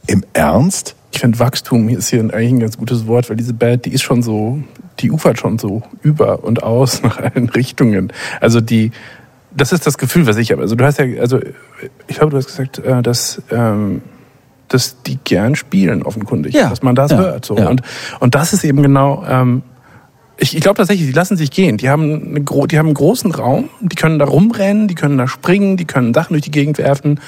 [0.07, 0.95] im Ernst?
[1.13, 4.03] Ich finde Wachstum ist hier eigentlich ein ganz gutes Wort, weil diese Band, die ist
[4.03, 4.59] schon so,
[5.01, 8.13] die ufert schon so über und aus nach allen Richtungen.
[8.41, 8.91] Also die,
[9.57, 10.63] das ist das Gefühl, was ich habe.
[10.63, 11.41] Also du hast ja, also
[12.09, 14.03] ich glaube, du hast gesagt, äh, dass ähm,
[14.69, 17.45] dass die gern spielen, offenkundig, Ja, dass man das ja, hört.
[17.45, 17.57] So.
[17.57, 17.69] ja.
[17.69, 17.83] Und,
[18.21, 19.63] und das ist eben genau, ähm,
[20.37, 21.77] ich, ich glaube tatsächlich, die lassen sich gehen.
[21.77, 25.29] Die haben, eine, die haben einen großen Raum, die können da rumrennen, die können da
[25.29, 27.21] springen, die können Sachen durch die Gegend werfen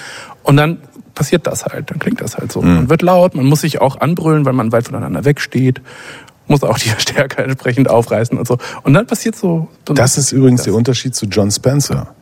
[0.42, 0.78] und dann
[1.14, 2.60] passiert das halt, dann klingt das halt so.
[2.62, 5.80] Man wird laut, man muss sich auch anbrüllen, weil man weit voneinander wegsteht,
[6.46, 8.58] muss auch die Stärke entsprechend aufreißen und so.
[8.82, 9.68] Und dann passiert so...
[9.86, 12.14] so Das ist übrigens der Unterschied zu John Spencer.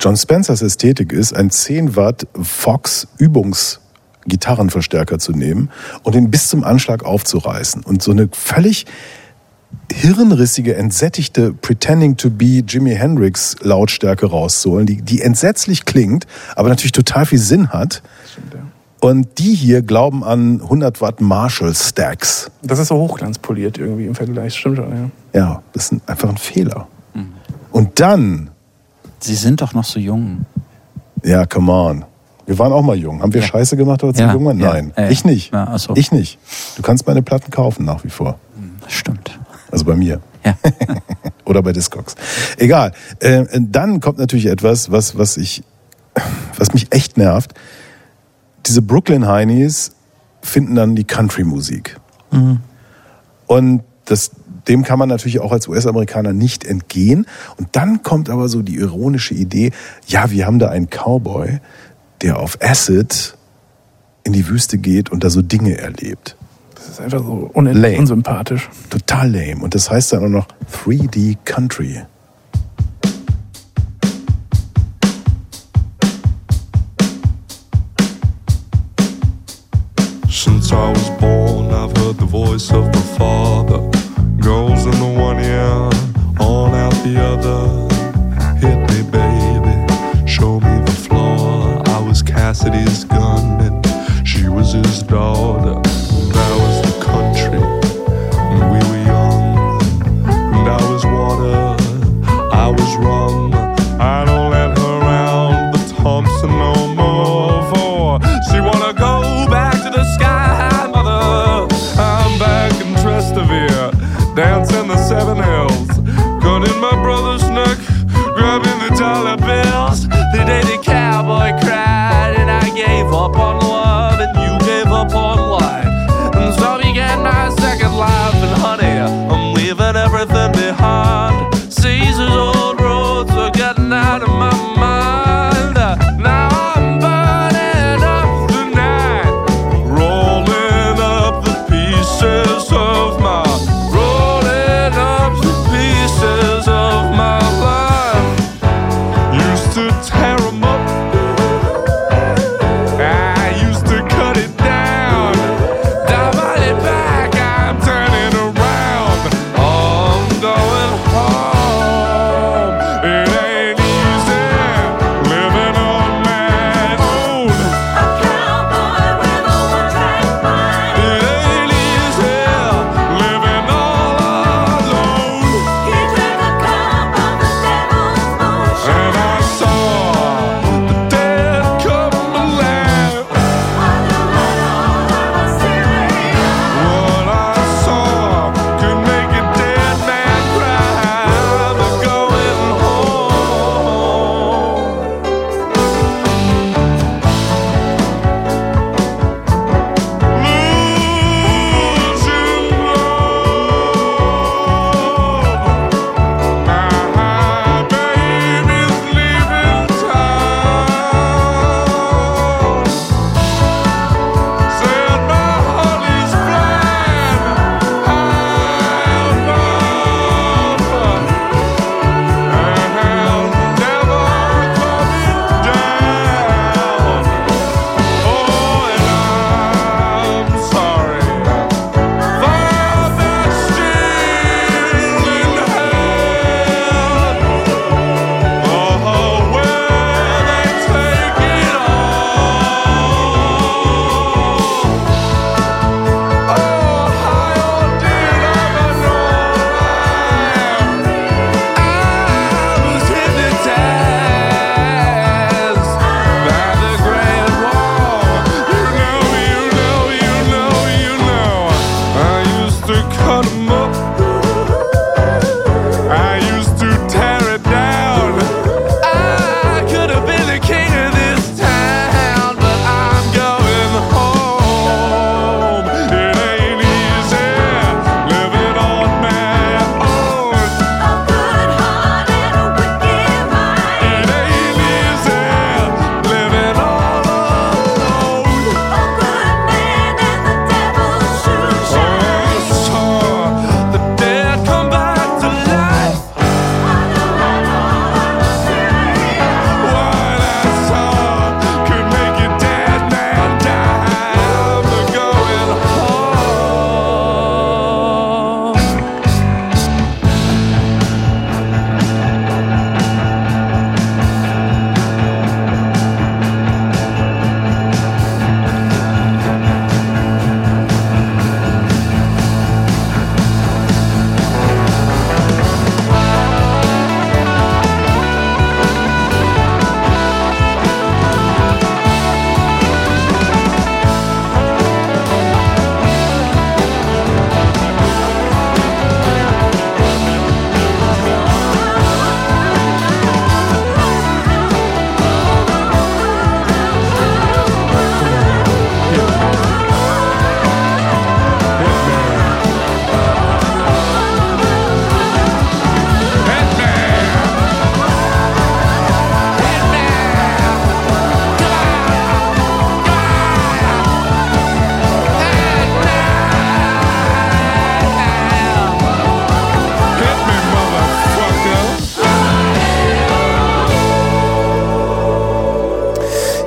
[0.00, 3.80] John Spencers Ästhetik ist, ein 10 Watt Fox Übungs
[4.26, 5.70] Gitarrenverstärker zu nehmen
[6.02, 8.86] und ihn bis zum Anschlag aufzureißen und so eine völlig
[9.92, 16.92] hirnrissige, entsättigte Pretending to be Jimi Hendrix Lautstärke rauszuholen, die, die entsetzlich klingt, aber natürlich
[16.92, 18.02] total viel Sinn hat.
[19.00, 22.50] Und die hier glauben an 100 Watt Marshall Stacks.
[22.62, 25.40] Das ist so hochglanzpoliert irgendwie im Vergleich, stimmt schon, ja.
[25.40, 26.88] Ja, das ist einfach ein Fehler.
[27.70, 28.50] Und dann
[29.20, 30.46] Sie sind doch noch so jung.
[31.24, 32.04] Ja, come on.
[32.46, 33.20] Wir waren auch mal jung.
[33.20, 34.58] Haben wir Scheiße gemacht, als wir Ja, jung waren?
[34.58, 35.08] ja, Nein, ja.
[35.10, 35.52] ich nicht.
[35.52, 35.94] Ja, ach so.
[35.96, 36.38] Ich nicht.
[36.76, 38.38] Du kannst meine Platten kaufen nach wie vor.
[38.82, 39.38] Das stimmt.
[39.70, 40.20] Also bei mir.
[40.44, 40.56] Ja.
[41.44, 42.14] Oder bei Discogs.
[42.56, 42.92] Egal.
[43.20, 45.62] Äh, dann kommt natürlich etwas, was, was ich,
[46.56, 47.54] was mich echt nervt.
[48.66, 49.92] Diese Brooklyn Heinies
[50.42, 51.98] finden dann die Country-Musik.
[53.46, 54.30] Und das,
[54.68, 57.26] dem kann man natürlich auch als US-Amerikaner nicht entgehen.
[57.56, 59.72] Und dann kommt aber so die ironische Idee,
[60.06, 61.60] ja, wir haben da einen Cowboy,
[62.22, 63.36] der auf Acid
[64.24, 66.36] in die Wüste geht und da so Dinge erlebt.
[66.98, 67.98] Das ist einfach so unendlich Lame.
[68.00, 68.68] unsympathisch.
[68.90, 69.62] Total lame.
[69.62, 72.02] Und das heißt dann auch noch 3D Country.
[80.28, 83.78] Since I was born, I've heard the voice of the Father.
[84.40, 85.88] Goes in the one ear,
[86.40, 87.86] on out the other.
[88.58, 91.80] Hit me, baby, show me the floor.
[91.86, 95.87] I was Cassidy's gun, and she was his daughter.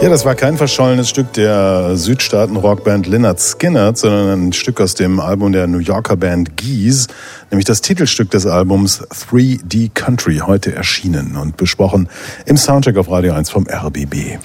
[0.02, 5.20] Ja, das war kein verschollenes Stück der Südstaaten-Rockband Lynyrd Skynyrd, sondern ein Stück aus dem
[5.20, 7.08] Album der New Yorker Band Geese,
[7.52, 12.10] nämlich das Titelstück des Albums 3D Country, heute erschienen und besprochen
[12.48, 14.40] im Soundcheck auf Radio 1 vom RBB.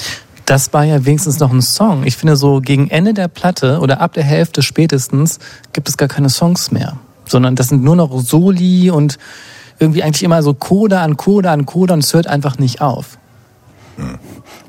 [0.45, 2.05] Das war ja wenigstens noch ein Song.
[2.05, 5.39] Ich finde, so gegen Ende der Platte oder ab der Hälfte spätestens
[5.73, 6.99] gibt es gar keine Songs mehr.
[7.25, 9.17] Sondern das sind nur noch Soli und
[9.79, 13.17] irgendwie eigentlich immer so Coda an Coda an Coda und es hört einfach nicht auf.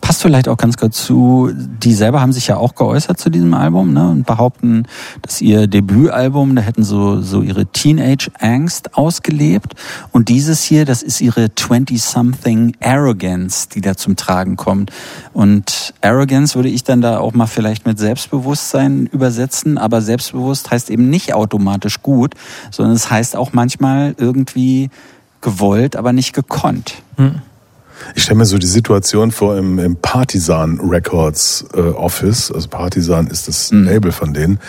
[0.02, 3.54] Passt vielleicht auch ganz kurz zu, die selber haben sich ja auch geäußert zu diesem
[3.54, 4.86] Album ne, und behaupten,
[5.22, 9.76] dass ihr Debütalbum, da hätten so, so ihre Teenage-Angst ausgelebt
[10.12, 14.92] und dieses hier, das ist ihre 20-something Arrogance, die da zum Tragen kommt.
[15.34, 20.90] Und Arrogance würde ich dann da auch mal vielleicht mit Selbstbewusstsein übersetzen, aber selbstbewusst heißt
[20.90, 22.36] eben nicht automatisch gut,
[22.72, 24.90] sondern es heißt auch manchmal irgendwie
[25.42, 26.96] gewollt, aber nicht gekonnt.
[28.16, 32.52] Ich stelle mir so die Situation vor im, im Partisan Records äh, Office.
[32.52, 34.60] Also Partisan ist das Label von denen,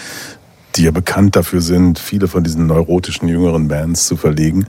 [0.76, 4.66] die ja bekannt dafür sind, viele von diesen neurotischen jüngeren Bands zu verlegen.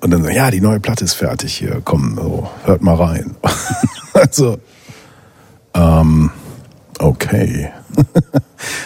[0.00, 3.36] Und dann so, ja, die neue Platte ist fertig hier, komm, so, hört mal rein.
[4.14, 4.58] also,
[5.74, 6.30] ähm,
[6.98, 7.70] okay.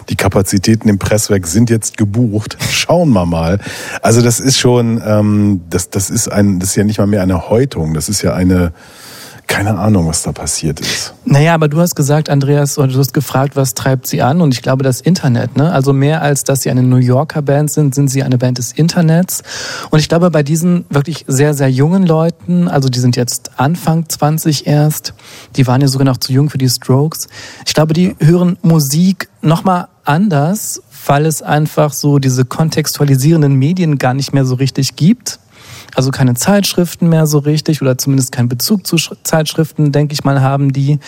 [0.09, 2.57] Die Kapazitäten im Presswerk sind jetzt gebucht.
[2.71, 3.59] Schauen wir mal.
[4.03, 7.23] Also das ist schon, ähm, das, das ist ein, das ist ja nicht mal mehr
[7.23, 7.95] eine Häutung.
[7.95, 8.73] Das ist ja eine,
[9.47, 11.15] keine Ahnung, was da passiert ist.
[11.25, 14.41] Naja, aber du hast gesagt, Andreas, oder du hast gefragt, was treibt sie an?
[14.41, 15.57] Und ich glaube, das Internet.
[15.57, 15.73] Ne?
[15.73, 18.73] Also mehr als, dass sie eine New Yorker Band sind, sind sie eine Band des
[18.73, 19.43] Internets.
[19.91, 24.09] Und ich glaube, bei diesen wirklich sehr, sehr jungen Leuten, also die sind jetzt Anfang
[24.09, 25.15] 20 erst,
[25.57, 27.29] die waren ja sogar noch zu jung für die Strokes.
[27.67, 34.15] Ich glaube, die hören Musik nochmal anders, weil es einfach so diese kontextualisierenden Medien gar
[34.15, 35.39] nicht mehr so richtig gibt.
[35.97, 40.25] Also keine Zeitschriften mehr so richtig oder zumindest keinen Bezug zu Sch- Zeitschriften, denke ich
[40.25, 40.99] mal, haben die,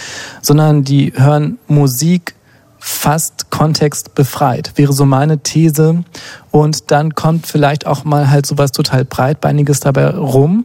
[0.41, 2.35] sondern die hören Musik
[2.79, 6.05] fast kontextbefreit, wäre so meine These.
[6.51, 10.65] Und dann kommt vielleicht auch mal halt sowas total breitbeiniges dabei rum,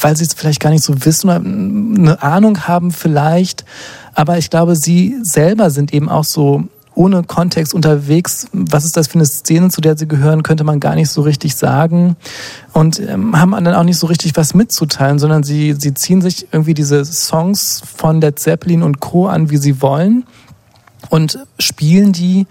[0.00, 3.66] weil sie es vielleicht gar nicht so wissen oder eine Ahnung haben vielleicht.
[4.14, 6.64] Aber ich glaube, sie selber sind eben auch so
[6.94, 8.46] ohne Kontext unterwegs.
[8.52, 11.22] Was ist das für eine Szene, zu der sie gehören, könnte man gar nicht so
[11.22, 12.16] richtig sagen.
[12.72, 16.48] Und ähm, haben dann auch nicht so richtig was mitzuteilen, sondern sie, sie ziehen sich
[16.52, 19.26] irgendwie diese Songs von Led Zeppelin und Co.
[19.26, 20.24] an, wie sie wollen
[21.10, 22.46] und spielen die,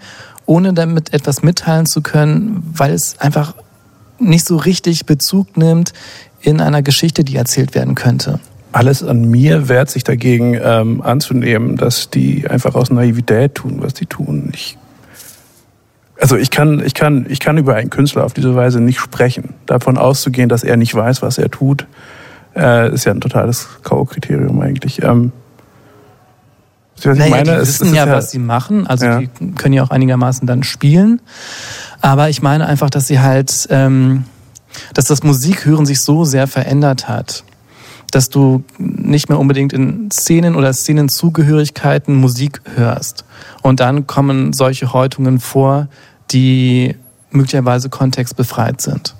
[0.46, 3.54] ohne damit etwas mitteilen zu können, weil es einfach
[4.18, 5.92] nicht so richtig Bezug nimmt
[6.40, 8.40] in einer Geschichte, die erzählt werden könnte.
[8.74, 13.94] Alles an mir wehrt sich dagegen ähm, anzunehmen, dass die einfach aus Naivität tun, was
[13.94, 14.50] die tun.
[14.52, 14.76] Ich,
[16.20, 19.54] also ich kann, ich kann, ich kann über einen Künstler auf diese Weise nicht sprechen.
[19.66, 21.86] Davon auszugehen, dass er nicht weiß, was er tut,
[22.56, 25.02] äh, ist ja ein totales K.O.-Kriterium eigentlich.
[25.04, 25.30] Ähm,
[27.02, 28.86] was Naja, meine, die es- wissen es ist ja, was sie machen.
[28.88, 29.18] Also Ja.
[29.20, 31.20] die können ja auch einigermaßen dann spielen.
[32.00, 34.24] Aber ich meine einfach, dass sie halt, ähm,
[34.94, 37.44] dass das Musikhören sich so sehr verändert hat,
[38.14, 43.24] dass du nicht mehr unbedingt in Szenen oder Szenenzugehörigkeiten Musik hörst.
[43.62, 45.88] Und dann kommen solche Häutungen vor,
[46.30, 46.94] die
[47.30, 49.16] möglicherweise kontextbefreit sind.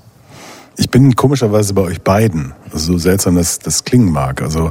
[0.76, 2.53] Ich bin komischerweise bei euch beiden.
[2.72, 4.42] So seltsam das, das klingen mag.
[4.42, 4.70] Also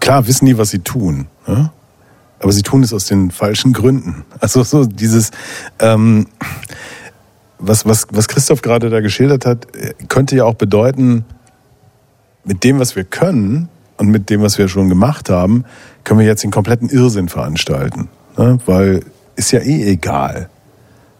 [0.00, 1.28] klar wissen die, was sie tun.
[1.46, 1.72] Ja?
[2.40, 4.24] Aber sie tun es aus den falschen Gründen.
[4.40, 5.30] Also so dieses,
[5.78, 6.26] ähm,
[7.58, 11.24] was, was, was Christoph gerade da geschildert hat, äh, könnte ja auch bedeuten,
[12.48, 13.68] mit dem, was wir können
[13.98, 15.64] und mit dem, was wir schon gemacht haben,
[16.02, 18.08] können wir jetzt den kompletten Irrsinn veranstalten.
[18.38, 18.58] Ne?
[18.64, 19.02] Weil
[19.36, 20.48] ist ja eh egal.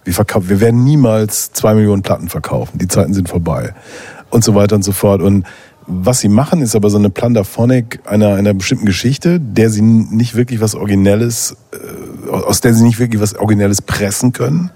[0.04, 2.78] Wir, verkaufen, wir werden niemals zwei Millionen Platten verkaufen.
[2.78, 3.74] Die Zeiten sind vorbei.
[4.30, 5.20] Und so weiter und so fort.
[5.20, 5.44] Und
[5.86, 10.34] was sie machen, ist aber so eine Plundaphonik einer, einer bestimmten Geschichte, der sie nicht
[10.34, 14.70] wirklich was Originelles, äh, aus der sie nicht wirklich was Originelles pressen können.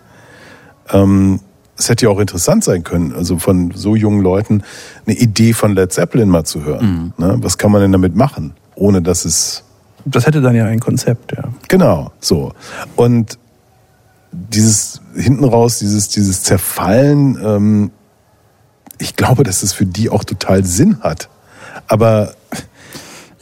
[0.90, 1.40] Ähm,
[1.76, 4.62] es hätte ja auch interessant sein können, also von so jungen Leuten
[5.06, 7.14] eine Idee von Led Zeppelin mal zu hören.
[7.16, 7.38] Ne?
[7.40, 9.64] Was kann man denn damit machen, ohne dass es
[10.04, 11.44] Das hätte dann ja ein Konzept, ja.
[11.68, 12.52] Genau, so.
[12.96, 13.38] Und
[14.32, 17.90] dieses hinten raus, dieses, dieses Zerfallen, ähm,
[18.98, 21.28] ich glaube, dass es für die auch total Sinn hat.
[21.86, 22.34] Aber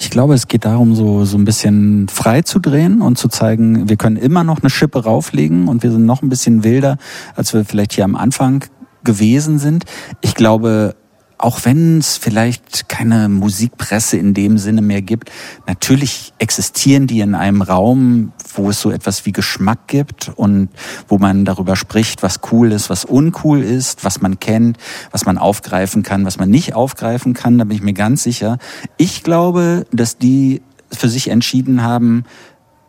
[0.02, 3.90] Ich glaube, es geht darum, so, so ein bisschen frei zu drehen und zu zeigen,
[3.90, 6.96] wir können immer noch eine Schippe rauflegen und wir sind noch ein bisschen wilder,
[7.36, 8.64] als wir vielleicht hier am Anfang
[9.04, 9.84] gewesen sind.
[10.22, 10.96] Ich glaube,
[11.42, 15.30] auch wenn es vielleicht keine Musikpresse in dem Sinne mehr gibt,
[15.66, 20.68] natürlich existieren die in einem Raum, wo es so etwas wie Geschmack gibt und
[21.08, 24.76] wo man darüber spricht, was cool ist, was uncool ist, was man kennt,
[25.12, 27.56] was man aufgreifen kann, was man nicht aufgreifen kann.
[27.56, 28.58] Da bin ich mir ganz sicher.
[28.98, 30.60] Ich glaube, dass die
[30.92, 32.24] für sich entschieden haben,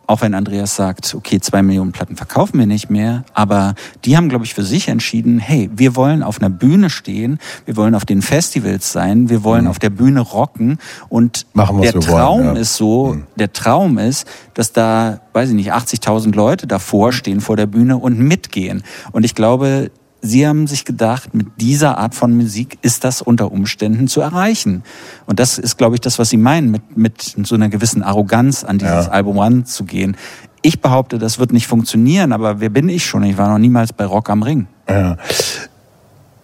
[0.06, 3.74] auch wenn Andreas sagt, okay, zwei Millionen Platten verkaufen wir nicht mehr, aber
[4.04, 7.76] die haben, glaube ich, für sich entschieden, hey, wir wollen auf einer Bühne stehen, wir
[7.76, 10.78] wollen auf den Festivals sein, wir wollen auf der Bühne rocken
[11.08, 11.58] und Mhm.
[11.58, 12.50] Machen, der wir wollen, Traum ja.
[12.52, 12.56] Mhm.
[12.56, 17.56] ist so, der Traum ist, dass da, weiß ich nicht, 80.000 Leute davor stehen vor
[17.56, 18.82] der Bühne und mitgehen.
[19.12, 19.90] Und ich glaube,
[20.24, 24.84] Sie haben sich gedacht, mit dieser Art von Musik ist das unter Umständen zu erreichen.
[25.26, 28.62] Und das ist, glaube ich, das, was Sie meinen, mit, mit so einer gewissen Arroganz
[28.62, 29.10] an dieses Ja.
[29.12, 30.16] Album ranzugehen.
[30.62, 33.24] Ich behaupte, das wird nicht funktionieren, aber wer bin ich schon?
[33.24, 34.68] Ich war noch niemals bei Rock am Ring.
[34.88, 35.16] Ja.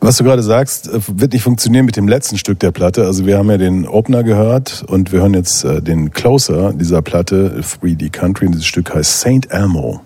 [0.00, 3.04] Was du gerade sagst, äh, wird nicht funktionieren mit dem letzten Stück der Platte.
[3.04, 7.02] Also wir haben ja den Opener gehört und wir hören jetzt äh, den Closer dieser
[7.02, 8.46] Platte, 3D Country.
[8.46, 10.00] Und dieses Stück heißt Saint Elmo.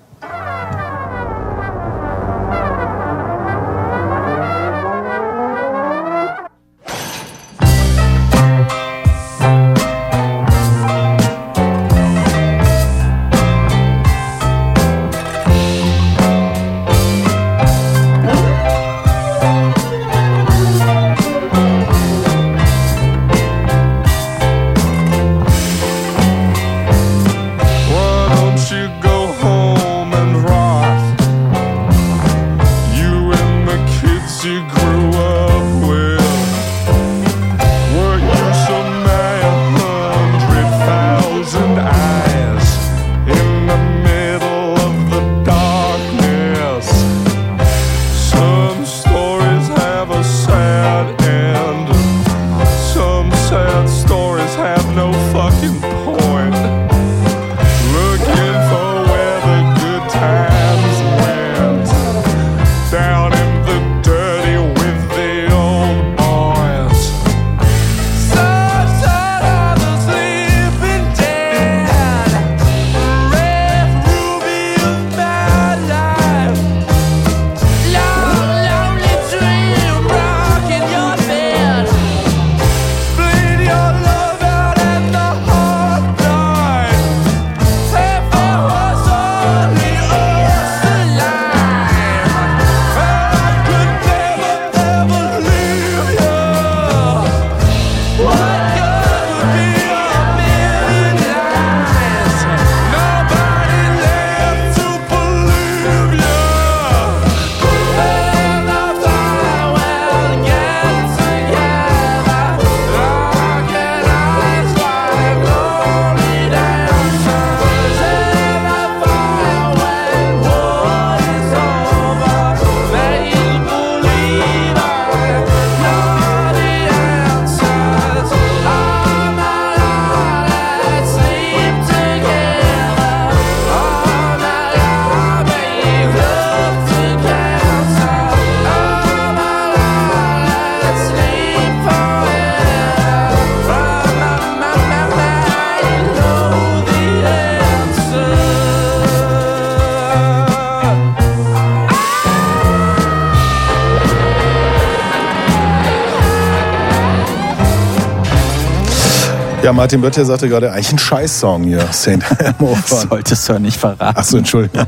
[159.72, 162.76] Ja, Martin Böttcher sagte gerade, eigentlich ein Scheiß-Song hier, Saint Elmo.
[162.86, 164.16] Solltest du ja nicht verraten.
[164.18, 164.84] Ach so, Entschuldigung.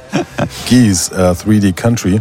[0.69, 2.21] Geese, äh, 3D Country.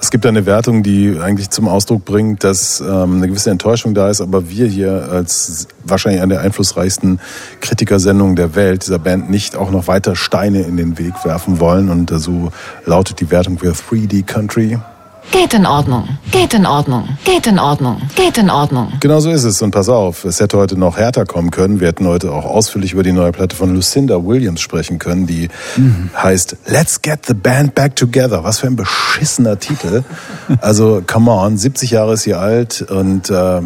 [0.00, 4.10] Es gibt eine Wertung, die eigentlich zum Ausdruck bringt, dass ähm, eine gewisse Enttäuschung da
[4.10, 7.18] ist, aber wir hier als wahrscheinlich eine der einflussreichsten
[7.60, 11.90] Kritikersendungen der Welt dieser Band nicht auch noch weiter Steine in den Weg werfen wollen.
[11.90, 12.52] Und äh, so
[12.86, 14.78] lautet die Wertung für 3D Country.
[15.32, 16.08] Geht in Ordnung.
[16.30, 17.08] Geht in Ordnung.
[17.24, 18.00] Geht in Ordnung.
[18.24, 18.90] Geht in Ordnung.
[19.00, 19.60] Genau so ist es.
[19.60, 21.80] Und pass auf, es hätte heute noch härter kommen können.
[21.80, 25.50] Wir hätten heute auch ausführlich über die neue Platte von Lucinda Williams sprechen können, die
[26.16, 28.42] heißt Let's Get the Band Back Together.
[28.42, 30.04] Was für ein beschissener Titel.
[30.62, 33.60] Also, come on, 70 Jahre ist sie alt und äh,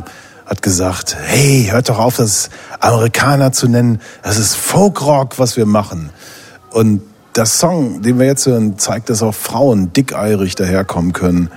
[0.45, 2.51] hat gesagt, hey, hört doch auf, das
[2.81, 4.01] Amerikaner zu nennen.
[4.25, 6.11] Das ist Folkrock, was wir machen.
[6.71, 7.03] Und
[7.37, 11.49] der Song, den wir jetzt hören, zeigt, dass auch Frauen dickeirig daherkommen können.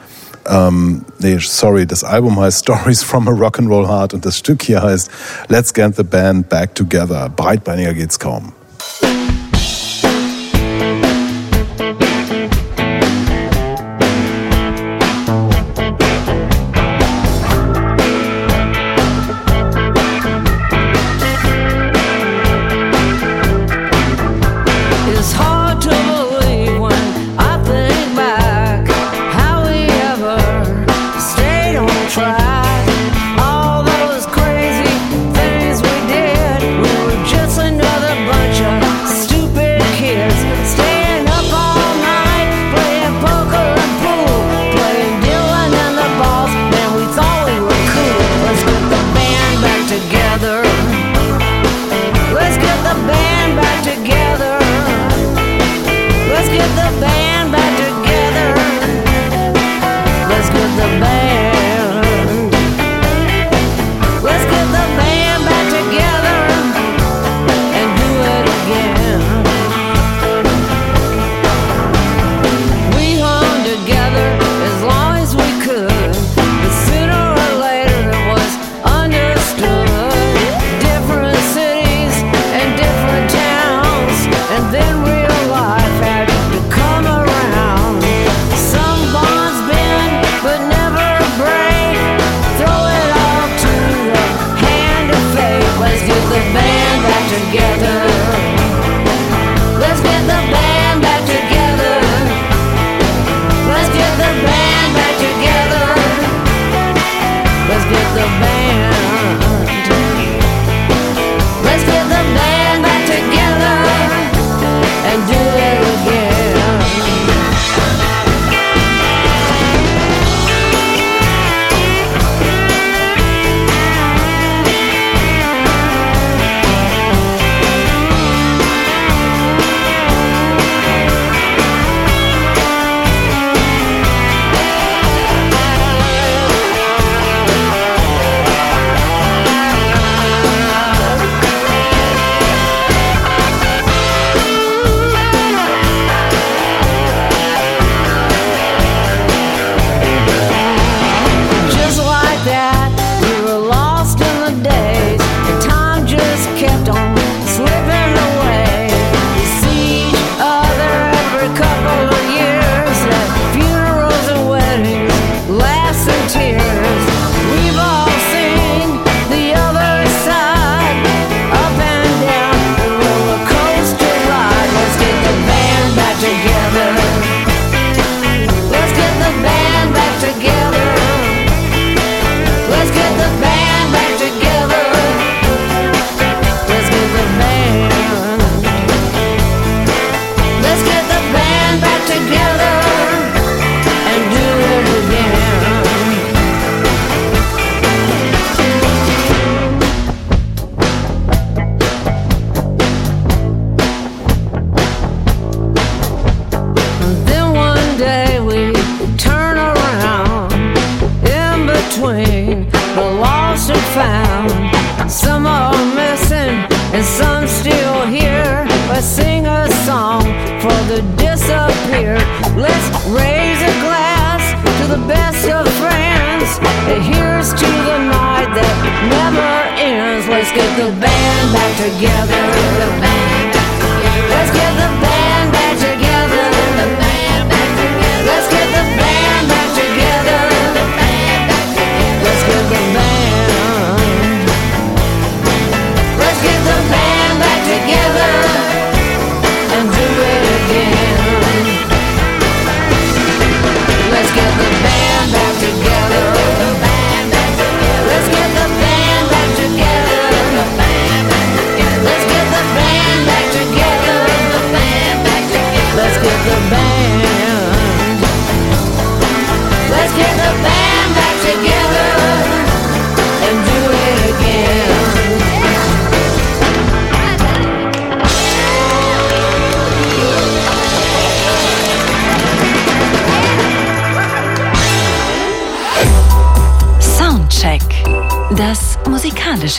[0.51, 4.81] Ähm, nee, sorry, das Album heißt Stories from a Rock'n'Roll Heart und das Stück hier
[4.81, 5.09] heißt
[5.47, 7.29] Let's Get the Band Back Together.
[7.29, 8.51] Breitbeiniger geht's kaum.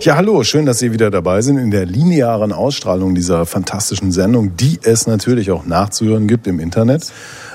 [0.00, 4.54] Ja, hallo, schön, dass Sie wieder dabei sind in der linearen Ausstrahlung dieser fantastischen Sendung,
[4.54, 7.10] die es natürlich auch nachzuhören gibt im Internet,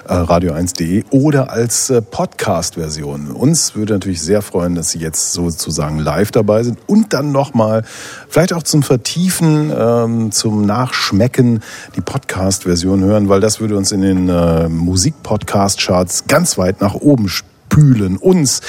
[0.07, 3.29] äh, radio1.de oder als äh, Podcast-Version.
[3.29, 7.83] Uns würde natürlich sehr freuen, dass Sie jetzt sozusagen live dabei sind und dann nochmal,
[8.27, 11.61] vielleicht auch zum Vertiefen, ähm, zum Nachschmecken
[11.95, 17.29] die Podcast-Version hören, weil das würde uns in den äh, Musik-Podcast-Charts ganz weit nach oben
[17.71, 18.59] spülen uns.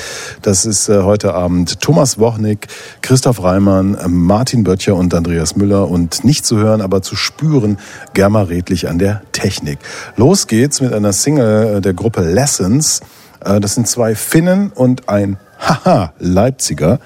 [0.42, 2.68] Das ist äh, heute Abend Thomas Wochnik,
[3.00, 7.78] Christoph Reimann, Martin Böttcher und Andreas Müller und nicht zu hören, aber zu spüren,
[8.14, 9.80] Germa Redlich an der Technik.
[10.16, 13.00] Los geht's mit einer Single äh, der Gruppe Lessons.
[13.44, 17.00] Äh, Das sind zwei Finnen und ein Haha Leipziger.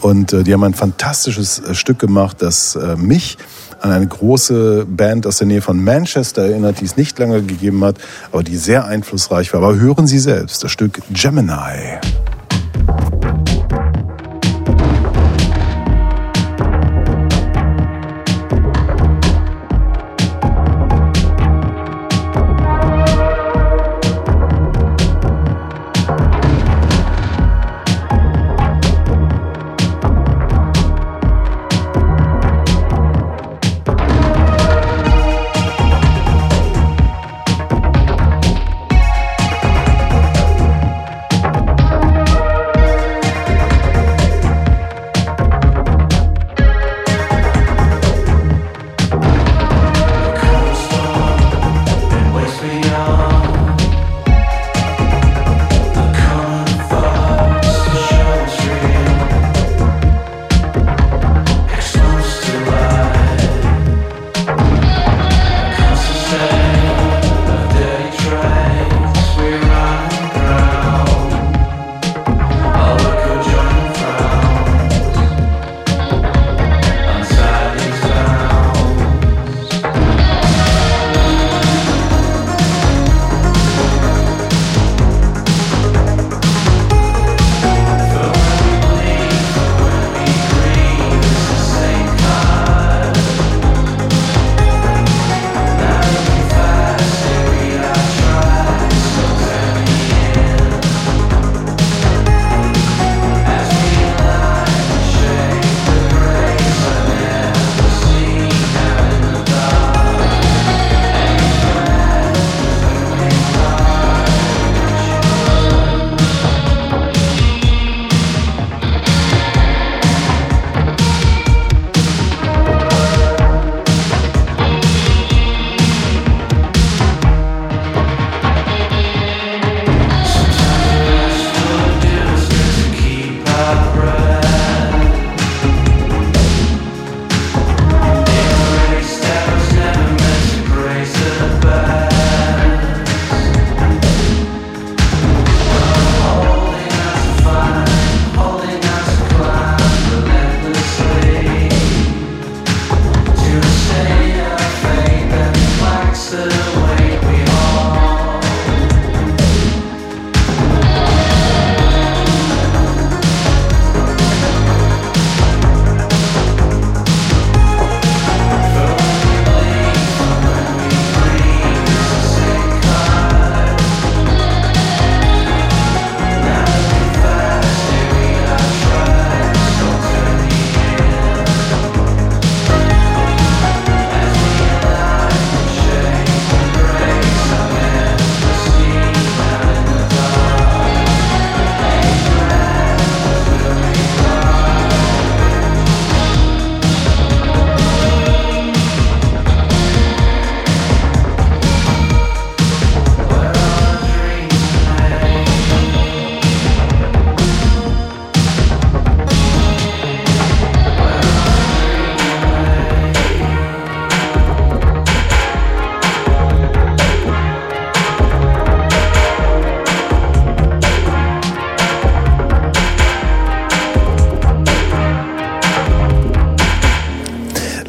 [0.00, 3.38] Und die haben ein fantastisches Stück gemacht, das mich
[3.84, 7.84] an eine große Band aus der Nähe von Manchester erinnert, die es nicht lange gegeben
[7.84, 7.96] hat,
[8.32, 9.62] aber die sehr einflussreich war.
[9.62, 11.98] Aber hören Sie selbst das Stück Gemini.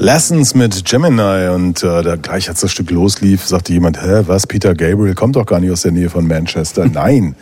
[0.05, 4.45] Lessons mit Gemini und äh, da gleich als das Stück loslief, sagte jemand, hä, was,
[4.45, 6.85] Peter Gabriel kommt doch gar nicht aus der Nähe von Manchester.
[6.93, 7.33] Nein.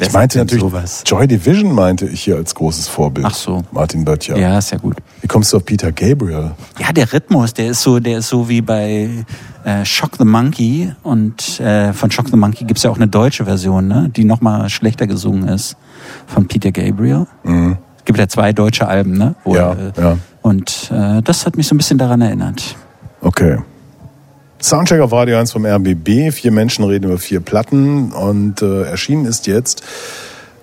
[0.00, 1.02] Ich meinte natürlich, sowas?
[1.04, 3.26] Joy Division meinte ich hier als großes Vorbild.
[3.28, 3.64] Ach so.
[3.72, 4.36] Martin Böttcher.
[4.38, 4.94] Ja, ist ja gut.
[5.22, 6.52] Wie kommst du auf Peter Gabriel?
[6.78, 9.08] Ja, der Rhythmus, der ist so, der ist so wie bei
[9.64, 13.44] äh, Shock the Monkey und äh, von Shock the Monkey gibt's ja auch eine deutsche
[13.44, 15.76] Version, ne, die nochmal schlechter gesungen ist
[16.28, 17.26] von Peter Gabriel.
[17.44, 19.34] Es gibt ja zwei deutsche Alben, ne?
[19.42, 19.56] Wo, Mhm.
[19.56, 20.18] Ja, äh, ja.
[20.44, 22.76] Und äh, das hat mich so ein bisschen daran erinnert.
[23.22, 23.56] Okay.
[24.60, 26.30] Soundcheck auf Radio 1 vom RBB.
[26.32, 29.82] Vier Menschen reden über vier Platten und äh, erschienen ist jetzt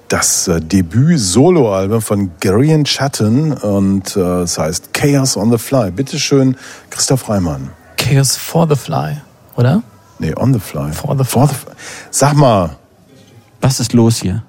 [0.07, 5.89] das äh, Debüt-Solo-Album von Garion Chatton und äh, es heißt Chaos on the Fly.
[5.89, 6.57] Bitte schön,
[6.91, 7.71] Christoph Reimann.
[7.97, 9.17] Chaos for the Fly,
[9.55, 9.81] oder?
[10.19, 10.91] Nee, on the fly.
[10.91, 11.47] For the Fly.
[12.11, 12.77] Sag mal,
[13.61, 14.43] Was ist los hier?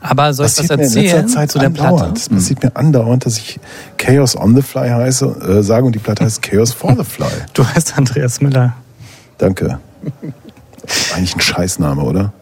[0.00, 1.88] Aber soll ich was passiert mir in erzählen letzter Zeit zu der Platte?
[1.88, 2.18] andauernd.
[2.18, 3.60] Es passiert mir andauernd, dass ich
[3.96, 7.26] Chaos on the Fly heiße, äh, sage und die Platte heißt Chaos for the Fly.
[7.54, 8.74] Du heißt Andreas Müller.
[9.38, 9.80] Danke.
[11.14, 12.32] Eigentlich ein Scheißname, oder?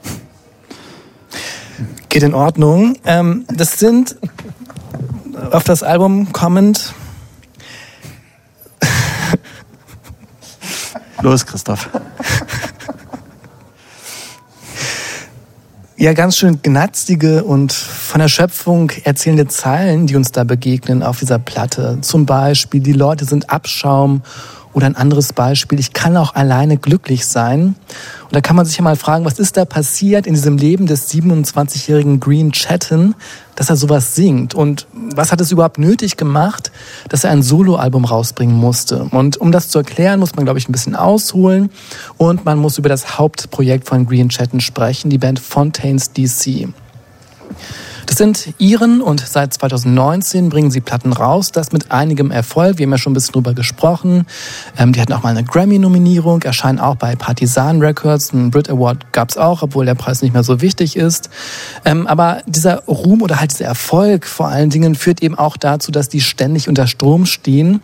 [2.08, 2.96] Geht in Ordnung.
[3.04, 4.16] Ähm, das sind
[5.50, 6.94] auf das Album kommend
[11.22, 11.88] Los, Christoph.
[15.96, 21.18] ja ganz schön gnatzige und von der Schöpfung erzählende Zeilen, die uns da begegnen auf
[21.18, 21.98] dieser Platte.
[22.02, 24.22] Zum Beispiel, die Leute sind Abschaum
[24.76, 27.76] oder ein anderes Beispiel, ich kann auch alleine glücklich sein.
[28.24, 30.84] Und da kann man sich ja mal fragen, was ist da passiert in diesem Leben
[30.84, 33.14] des 27-jährigen Green Chatton,
[33.54, 34.52] dass er sowas singt?
[34.52, 36.72] Und was hat es überhaupt nötig gemacht,
[37.08, 39.04] dass er ein Soloalbum rausbringen musste?
[39.12, 41.70] Und um das zu erklären, muss man, glaube ich, ein bisschen ausholen.
[42.18, 46.68] Und man muss über das Hauptprojekt von Green Chatton sprechen, die Band Fontaines DC.
[48.06, 52.78] Das sind Iren und seit 2019 bringen sie Platten raus, das mit einigem Erfolg.
[52.78, 54.26] Wir haben ja schon ein bisschen drüber gesprochen.
[54.78, 58.32] Ähm, die hatten auch mal eine Grammy-Nominierung, erscheinen auch bei Partisan Records.
[58.32, 61.30] Einen Brit Award gab's auch, obwohl der Preis nicht mehr so wichtig ist.
[61.84, 65.90] Ähm, aber dieser Ruhm oder halt dieser Erfolg vor allen Dingen führt eben auch dazu,
[65.90, 67.80] dass die ständig unter Strom stehen.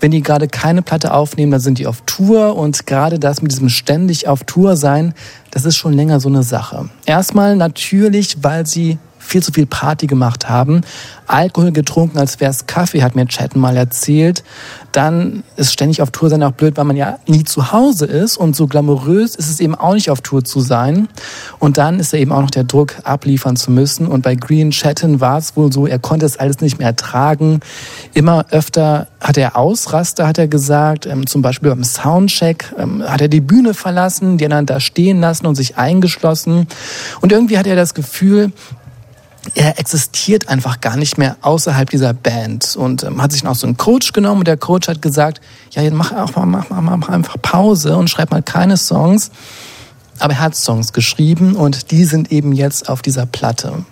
[0.00, 3.52] Wenn die gerade keine Platte aufnehmen, dann sind die auf Tour und gerade das mit
[3.52, 5.14] diesem ständig auf Tour sein,
[5.50, 6.88] das ist schon länger so eine Sache.
[7.06, 10.82] Erstmal natürlich, weil sie viel zu viel Party gemacht haben,
[11.26, 14.44] Alkohol getrunken, als wäre es Kaffee, hat mir Chatten mal erzählt.
[14.90, 18.36] Dann ist ständig auf Tour sein auch blöd, weil man ja nie zu Hause ist
[18.36, 21.08] und so glamourös ist es eben auch nicht auf Tour zu sein.
[21.58, 24.06] Und dann ist da eben auch noch der Druck, abliefern zu müssen.
[24.06, 27.60] Und bei Green Chatten war es wohl so, er konnte es alles nicht mehr ertragen.
[28.12, 31.06] Immer öfter hat er Ausraster, hat er gesagt.
[31.06, 35.20] Ähm, zum Beispiel beim Soundcheck ähm, hat er die Bühne verlassen, die anderen da stehen
[35.20, 36.66] lassen und sich eingeschlossen.
[37.22, 38.52] Und irgendwie hat er das Gefühl,
[39.54, 43.66] er existiert einfach gar nicht mehr außerhalb dieser Band und ähm, hat sich auch so
[43.66, 45.40] einen Coach genommen und der Coach hat gesagt,
[45.72, 49.30] ja, jetzt mach, auch mal, mach, mach, mach einfach Pause und schreib mal keine Songs.
[50.18, 53.84] Aber er hat Songs geschrieben und die sind eben jetzt auf dieser Platte.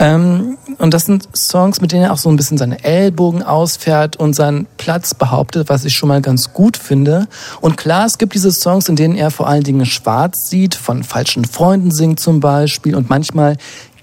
[0.00, 4.16] Ähm, und das sind Songs, mit denen er auch so ein bisschen seine Ellbogen ausfährt
[4.16, 7.26] und seinen Platz behauptet, was ich schon mal ganz gut finde.
[7.60, 11.02] Und klar, es gibt diese Songs, in denen er vor allen Dingen schwarz sieht, von
[11.02, 12.94] falschen Freunden singt zum Beispiel.
[12.94, 13.56] Und manchmal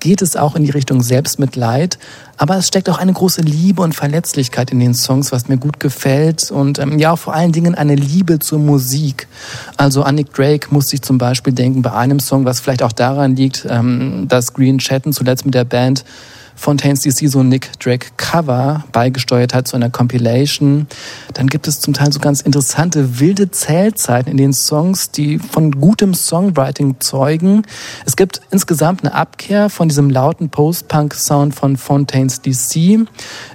[0.05, 1.97] geht es auch in die Richtung Selbstmitleid.
[2.37, 5.79] Aber es steckt auch eine große Liebe und Verletzlichkeit in den Songs, was mir gut
[5.79, 6.51] gefällt.
[6.51, 9.27] Und ähm, ja, vor allen Dingen eine Liebe zur Musik.
[9.77, 12.91] Also an Nick Drake musste ich zum Beispiel denken bei einem Song, was vielleicht auch
[12.91, 16.05] daran liegt, ähm, dass Green Chatten zuletzt mit der Band
[16.55, 20.87] Fontaines DC so ein Nick Drake Cover beigesteuert hat zu einer Compilation.
[21.33, 25.71] Dann gibt es zum Teil so ganz interessante wilde Zählzeiten in den Songs, die von
[25.71, 27.63] gutem Songwriting zeugen.
[28.05, 33.05] Es gibt insgesamt eine Abkehr von diesem lauten Post-Punk-Sound von Fontaines DC.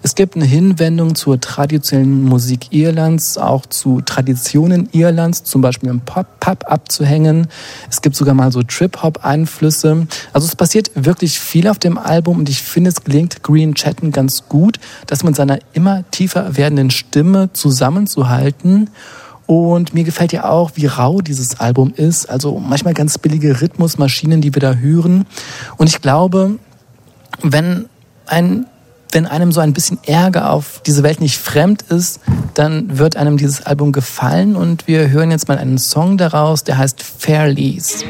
[0.02, 6.00] Es gibt eine Hinwendung zur traditionellen Musik Irlands, auch zu Traditionen Irlands, zum Beispiel im
[6.00, 7.48] Pop-Pub abzuhängen.
[7.88, 10.06] Es gibt sogar mal so Trip-Hop-Einflüsse.
[10.32, 14.12] Also es passiert wirklich viel auf dem Album und ich finde, es gelingt Green Chatten
[14.12, 18.90] ganz gut, das mit seiner immer tiefer werdenden Stimme zusammenzuhalten.
[19.46, 22.30] Und mir gefällt ja auch, wie rau dieses Album ist.
[22.30, 25.26] Also manchmal ganz billige Rhythmusmaschinen, die wir da hören.
[25.76, 26.58] Und ich glaube,
[27.42, 27.86] wenn
[28.26, 28.66] ein
[29.12, 32.20] wenn einem so ein bisschen Ärger auf diese Welt nicht fremd ist,
[32.54, 36.78] dann wird einem dieses Album gefallen und wir hören jetzt mal einen Song daraus, der
[36.78, 38.04] heißt Fairlies.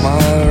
[0.00, 0.49] Smile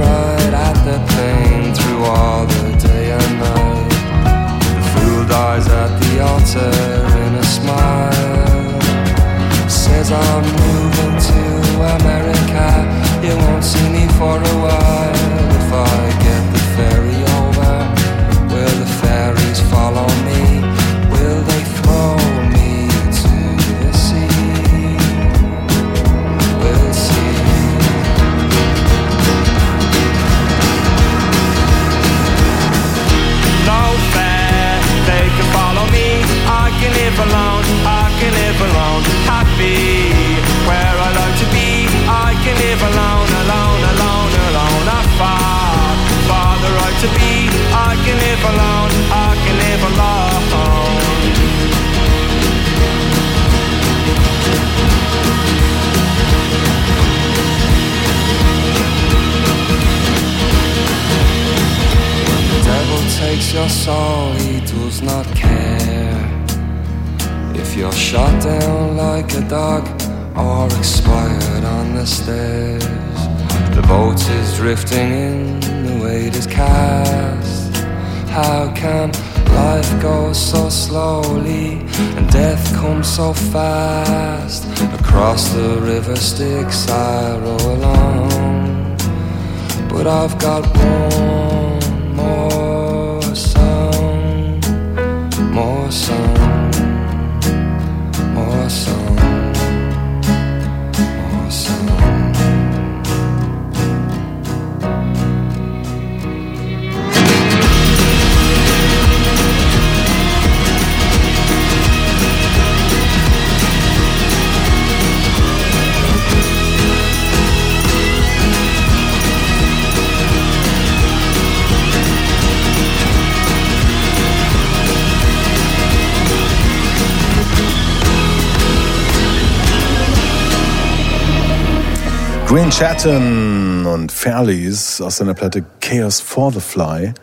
[132.79, 137.13] Chatten und Fairleys aus seiner Platte Chaos for the Fly.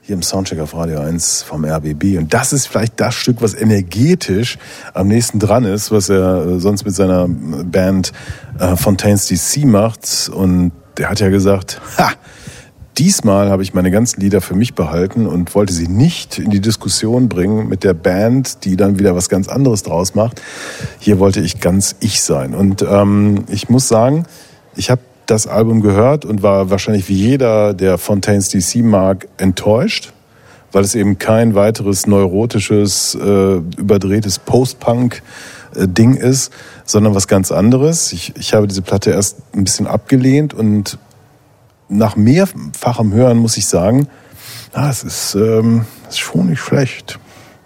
[0.00, 2.16] Hier im Soundcheck auf Radio 1 vom RBB.
[2.16, 4.56] Und das ist vielleicht das Stück, was energetisch
[4.94, 8.14] am nächsten dran ist, was er äh, sonst mit seiner Band
[8.58, 10.30] äh, Fontaines DC macht.
[10.32, 12.12] Und der hat ja gesagt, ha,
[12.96, 16.60] diesmal habe ich meine ganzen Lieder für mich behalten und wollte sie nicht in die
[16.60, 20.40] Diskussion bringen mit der Band, die dann wieder was ganz anderes draus macht.
[20.98, 22.54] Hier wollte ich ganz ich sein.
[22.54, 24.24] Und ähm, ich muss sagen,
[24.78, 30.12] ich habe das Album gehört und war wahrscheinlich wie jeder, der Fontaines DC mag, enttäuscht,
[30.72, 36.52] weil es eben kein weiteres neurotisches, äh, überdrehtes Post-Punk-Ding ist,
[36.84, 38.12] sondern was ganz anderes.
[38.12, 40.98] Ich, ich habe diese Platte erst ein bisschen abgelehnt und
[41.90, 44.08] nach mehrfachem Hören muss ich sagen,
[44.72, 47.18] ah, es ist, ähm, ist schon nicht schlecht.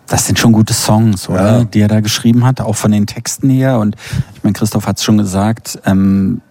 [0.09, 1.59] Das sind schon gute Songs, oder?
[1.59, 1.65] Ja.
[1.65, 3.79] Die er da geschrieben hat, auch von den Texten her.
[3.79, 3.97] Und
[4.35, 6.43] ich meine, Christoph hat es schon gesagt, ähm,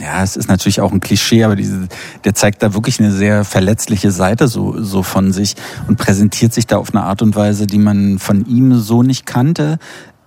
[0.00, 1.88] ja, es ist natürlich auch ein Klischee, aber diese,
[2.24, 5.56] der zeigt da wirklich eine sehr verletzliche Seite so, so von sich
[5.88, 9.26] und präsentiert sich da auf eine Art und Weise, die man von ihm so nicht
[9.26, 9.78] kannte.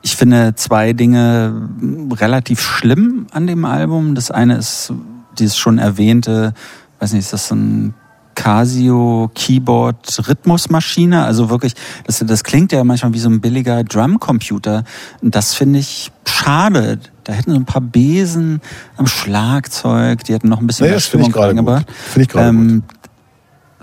[0.02, 1.69] Ich finde zwei Dinge
[2.14, 4.15] relativ schlimm an dem Album.
[4.15, 4.93] Das eine ist
[5.38, 6.53] dieses schon erwähnte,
[6.99, 7.93] weiß nicht, ist das so ein
[8.36, 11.24] Casio Keyboard Rhythmusmaschine.
[11.26, 11.74] Also wirklich,
[12.06, 14.84] das, das klingt ja manchmal wie so ein billiger Drumcomputer.
[15.22, 16.99] Und das finde ich schade.
[17.24, 18.62] Da hätten so ein paar Besen
[18.98, 21.41] am Schlagzeug, die hätten noch ein bisschen Nee, mehr Stimmung gut.
[21.41, 21.86] reingebracht.
[21.91, 22.84] Finde ich gerade Ähm,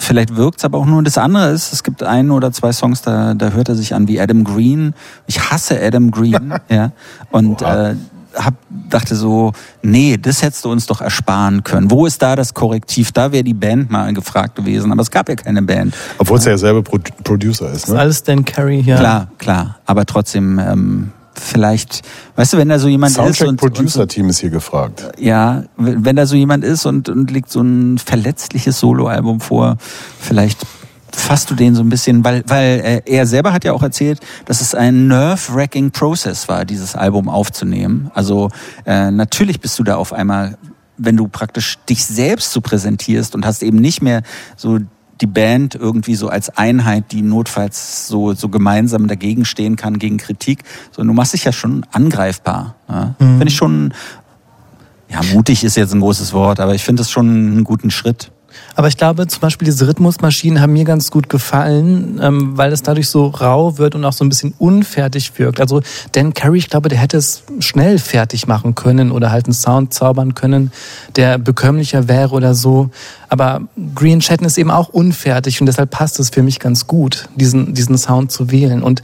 [0.01, 1.03] Vielleicht wirkt's aber auch nur.
[1.03, 4.07] Das andere ist, es gibt ein oder zwei Songs, da, da hört er sich an
[4.07, 4.95] wie Adam Green.
[5.27, 6.93] Ich hasse Adam Green, ja.
[7.33, 7.91] Und Oha.
[7.91, 7.97] äh,
[8.39, 8.55] hab,
[8.89, 9.53] dachte so,
[9.83, 11.91] nee, das hättest du uns doch ersparen können.
[11.91, 13.13] Wo ist da das Korrektiv?
[13.13, 14.91] Da wäre die Band mal gefragt gewesen.
[14.93, 15.95] Aber es gab ja keine Band.
[16.19, 17.99] Obwohl es ja selber Pro Producer ist, Ist ne?
[17.99, 18.97] alles Dan Carey hier.
[18.97, 19.79] Klar, klar.
[19.87, 22.03] Aber trotzdem, ähm, vielleicht,
[22.37, 24.51] weißt du, wenn da so jemand ist Soundtrack und, und so, Producer Team ist hier
[24.51, 25.05] gefragt.
[25.19, 29.77] ja, wenn wenn da so jemand ist und, und legt so ein verletzliches Soloalbum vor,
[30.19, 30.67] vielleicht
[31.13, 34.21] fasst du den so ein bisschen, weil, weil äh, er selber hat ja auch erzählt,
[34.45, 38.11] dass es ein nerve-wracking Process war, dieses Album aufzunehmen.
[38.15, 38.51] Also
[38.87, 40.59] äh, natürlich bist du da auf einmal,
[40.97, 44.23] wenn du praktisch dich selbst so präsentierst und hast eben nicht mehr
[44.57, 44.79] so
[45.21, 50.17] die Band irgendwie so als Einheit, die notfalls so, so gemeinsam dagegen stehen kann gegen
[50.17, 50.63] Kritik,
[50.93, 52.77] sondern du machst dich ja schon angreifbar.
[52.89, 53.15] Ja?
[53.19, 53.93] Finde ich schon,
[55.09, 58.31] ja, mutig ist jetzt ein großes Wort, aber ich finde es schon einen guten Schritt.
[58.79, 62.81] Aber ich glaube, zum Beispiel diese Rhythmusmaschinen haben mir ganz gut gefallen, ähm, weil es
[62.81, 65.61] dadurch so rau wird und auch so ein bisschen unfertig wirkt.
[65.61, 65.83] Also
[66.13, 69.95] Dan Carey, ich glaube, der hätte es schnell fertig machen können oder halt einen Sound
[69.95, 70.71] zaubern können,
[71.17, 72.91] der bekömmlicher wäre oder so.
[73.29, 73.63] Aber
[73.97, 77.75] Green Chatten ist eben auch unfertig und deshalb passt es für mich ganz gut, diesen,
[77.75, 78.85] diesen Sound zu wählen.
[78.85, 79.03] Und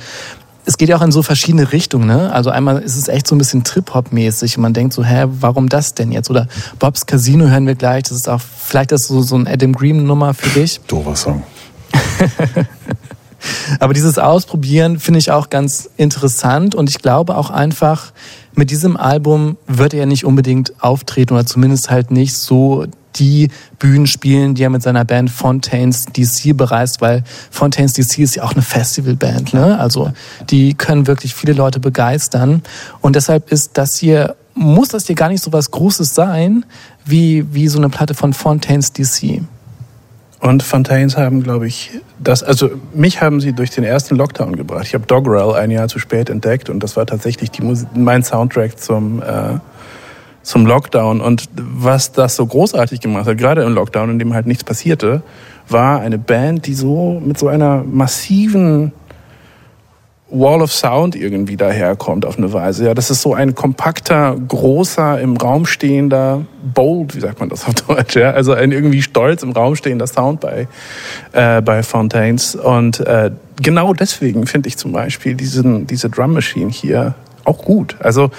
[0.66, 2.06] es geht ja auch in so verschiedene Richtungen.
[2.06, 2.32] Ne?
[2.32, 5.68] Also einmal ist es echt so ein bisschen Trip-Hop-mäßig und man denkt so, hä, warum
[5.68, 6.30] das denn jetzt?
[6.30, 8.04] Oder Bobs Casino hören wir gleich.
[8.04, 10.80] Das ist auch vielleicht das so, so ein Adam Green-Nummer für dich.
[10.86, 11.42] Doofer Song.
[13.78, 18.12] Aber dieses Ausprobieren finde ich auch ganz interessant und ich glaube auch einfach,
[18.54, 22.86] mit diesem Album wird er nicht unbedingt auftreten oder zumindest halt nicht so
[23.16, 28.36] die Bühnen spielen, die er mit seiner Band Fontaines DC bereist, weil Fontaines DC ist
[28.36, 29.78] ja auch eine Festivalband, ne?
[29.78, 30.12] Also
[30.50, 32.62] die können wirklich viele Leute begeistern
[33.00, 36.64] und deshalb ist das hier muss das hier gar nicht so was Großes sein
[37.04, 39.42] wie wie so eine Platte von Fontaines DC.
[40.44, 44.84] Und Fontaines haben, glaube ich, das, also mich haben sie durch den ersten Lockdown gebracht.
[44.86, 48.22] Ich habe Doggerel ein Jahr zu spät entdeckt und das war tatsächlich die Musik, mein
[48.22, 49.58] Soundtrack zum, äh,
[50.44, 51.20] zum Lockdown.
[51.20, 55.22] Und was das so großartig gemacht hat, gerade im Lockdown, in dem halt nichts passierte,
[55.68, 58.92] war eine Band, die so mit so einer massiven
[60.30, 62.86] Wall of Sound irgendwie daherkommt auf eine Weise.
[62.86, 66.44] Ja, das ist so ein kompakter, großer, im Raum stehender,
[66.74, 68.16] bold, wie sagt man das auf Deutsch?
[68.16, 70.66] Ja, also ein irgendwie stolz im Raum stehender Sound bei
[71.32, 72.56] äh, bei Fontaines.
[72.56, 73.30] Und äh,
[73.62, 77.14] genau deswegen finde ich zum Beispiel diesen diese Drum Machine hier
[77.44, 77.96] auch gut.
[78.00, 78.30] Also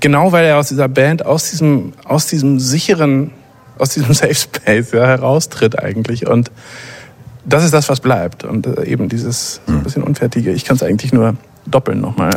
[0.00, 3.30] genau weil er aus dieser Band, aus diesem aus diesem sicheren,
[3.78, 6.50] aus diesem Safe Space ja, heraustritt eigentlich und
[7.46, 8.44] das ist das, was bleibt.
[8.44, 10.52] Und äh, eben dieses ein bisschen Unfertige.
[10.52, 12.32] Ich kann es eigentlich nur doppeln nochmal.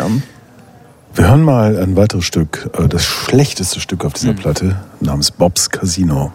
[1.15, 5.69] Wir hören mal ein weiteres Stück, äh, das schlechteste Stück auf dieser Platte, namens Bob's
[5.69, 6.33] Casino.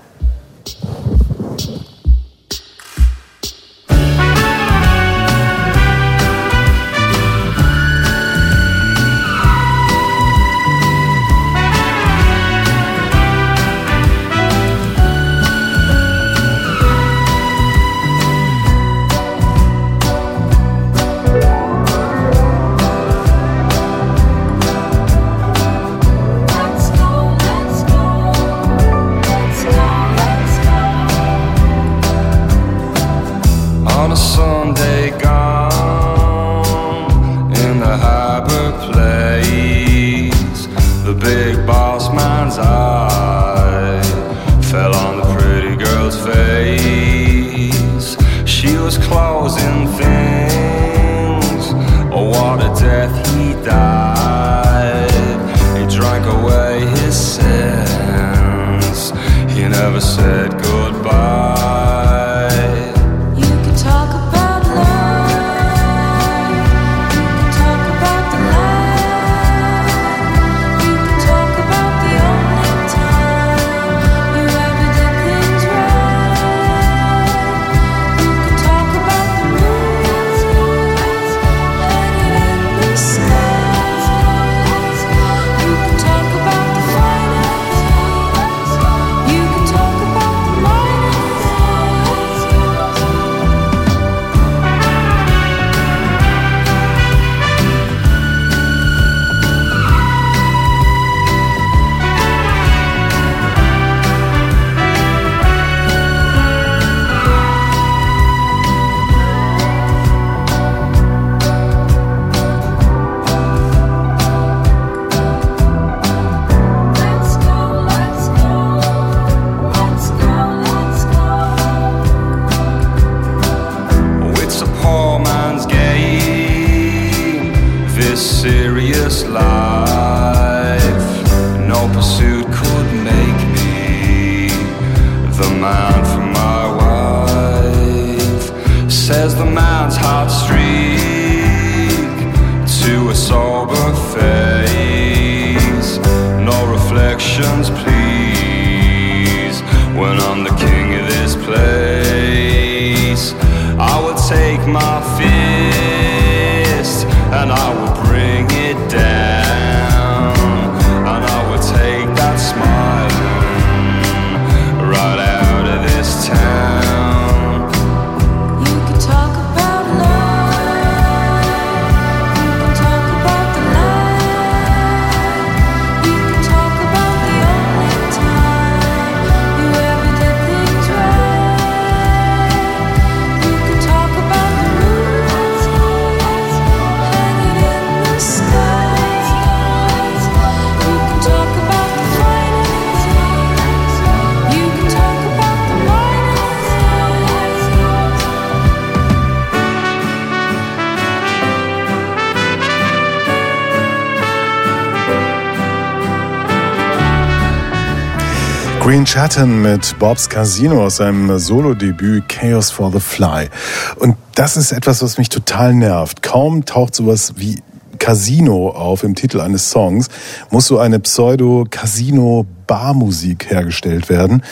[209.12, 213.50] Green Chatton mit Bob's Casino aus seinem Solo-Debüt Chaos for the Fly.
[213.96, 216.22] Und das ist etwas, was mich total nervt.
[216.22, 217.60] Kaum taucht sowas wie
[217.98, 220.08] Casino auf im Titel eines Songs,
[220.50, 224.42] muss so eine Pseudo-Casino-Barmusik hergestellt werden.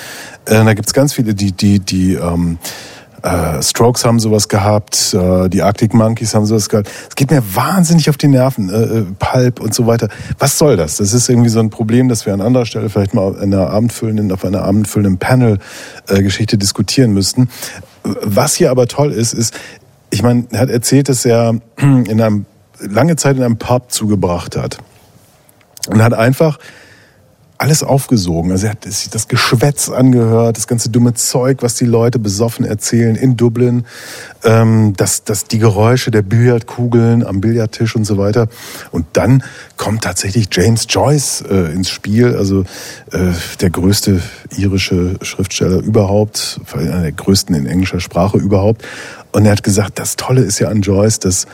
[0.44, 2.58] Äh, da gibt's ganz viele, die, die, die ähm,
[3.22, 6.90] äh, Strokes haben sowas gehabt, äh, die Arctic Monkeys haben sowas gehabt.
[7.08, 10.08] Es geht mir wahnsinnig auf die Nerven, äh, äh, Pulp und so weiter.
[10.38, 10.96] Was soll das?
[10.96, 13.70] Das ist irgendwie so ein Problem, das wir an anderer Stelle vielleicht mal in einer
[13.70, 17.50] abendfüllenden, auf einer abendfüllenden Panel-Geschichte diskutieren müssten.
[18.02, 19.54] Was hier aber toll ist, ist,
[20.10, 22.46] ich meine, er hat erzählt, dass er in einem
[22.80, 24.78] lange Zeit in einem Pub zugebracht hat
[25.88, 26.58] und hat einfach
[27.60, 28.52] alles aufgesogen.
[28.52, 32.64] Also er hat sich das Geschwätz angehört, das ganze dumme Zeug, was die Leute besoffen
[32.64, 33.84] erzählen in Dublin,
[34.44, 38.48] ähm, das, das, die Geräusche der Billardkugeln am Billardtisch und so weiter.
[38.92, 39.42] Und dann
[39.76, 42.62] kommt tatsächlich James Joyce äh, ins Spiel, also
[43.12, 44.22] äh, der größte
[44.56, 48.86] irische Schriftsteller überhaupt, einer der größten in englischer Sprache überhaupt.
[49.32, 51.46] Und er hat gesagt, das Tolle ist ja an Joyce, dass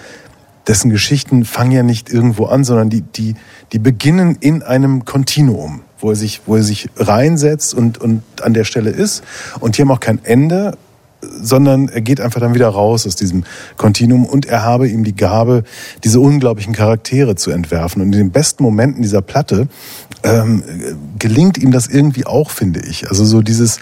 [0.66, 3.35] dessen Geschichten fangen ja nicht irgendwo an, sondern die, die,
[3.72, 8.55] die beginnen in einem Kontinuum, wo er sich, wo er sich reinsetzt und, und an
[8.55, 9.22] der Stelle ist.
[9.60, 10.76] Und die haben auch kein Ende,
[11.20, 13.44] sondern er geht einfach dann wieder raus aus diesem
[13.76, 15.64] Kontinuum und er habe ihm die Gabe,
[16.05, 18.02] diese unglaublichen Charaktere zu entwerfen.
[18.02, 19.68] Und in den besten Momenten dieser Platte
[20.22, 20.62] ähm,
[21.18, 23.09] gelingt ihm das irgendwie auch, finde ich.
[23.09, 23.80] Also so dieses,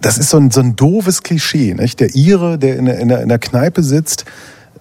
[0.00, 2.00] das ist so ein, so ein doofes Klischee, nicht?
[2.00, 4.24] Der Ire, der in der, in der, in der Kneipe sitzt,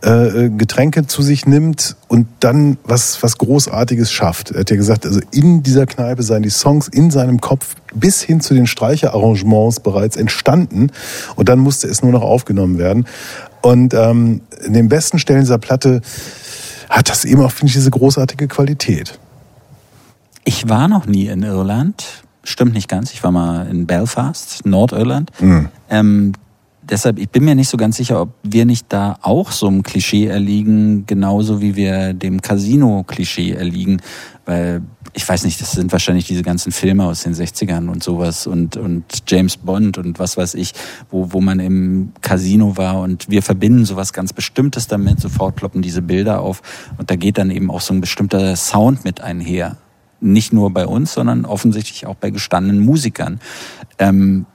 [0.02, 4.52] äh, Getränke zu sich nimmt und dann was, was Großartiges schafft.
[4.52, 8.22] Er hat ja gesagt, also in dieser Kneipe seien die Songs in seinem Kopf bis
[8.22, 10.92] hin zu den Streicherarrangements bereits entstanden
[11.36, 13.06] und dann musste es nur noch aufgenommen werden.
[13.62, 16.02] Und ähm, in den besten Stellen dieser Platte
[16.90, 19.20] hat das eben auch, finde ich, diese großartige Qualität.
[20.46, 22.24] Ich war noch nie in Irland.
[22.44, 23.12] Stimmt nicht ganz.
[23.12, 25.30] Ich war mal in Belfast, Nordirland.
[25.40, 25.68] Mhm.
[25.90, 26.32] Ähm,
[26.90, 29.84] deshalb, ich bin mir nicht so ganz sicher, ob wir nicht da auch so einem
[29.84, 34.02] Klischee erliegen, genauso wie wir dem Casino-Klischee erliegen.
[34.46, 34.82] Weil,
[35.14, 38.78] ich weiß nicht, das sind wahrscheinlich diese ganzen Filme aus den 60ern und sowas und,
[38.78, 40.74] und James Bond und was weiß ich,
[41.12, 45.82] wo, wo man im Casino war und wir verbinden sowas ganz Bestimmtes damit, sofort kloppen
[45.82, 46.62] diese Bilder auf
[46.98, 49.78] und da geht dann eben auch so ein bestimmter Sound mit einher.
[50.22, 53.40] Nicht nur bei uns, sondern offensichtlich auch bei gestandenen Musikern.
[54.00, 54.46] Ähm,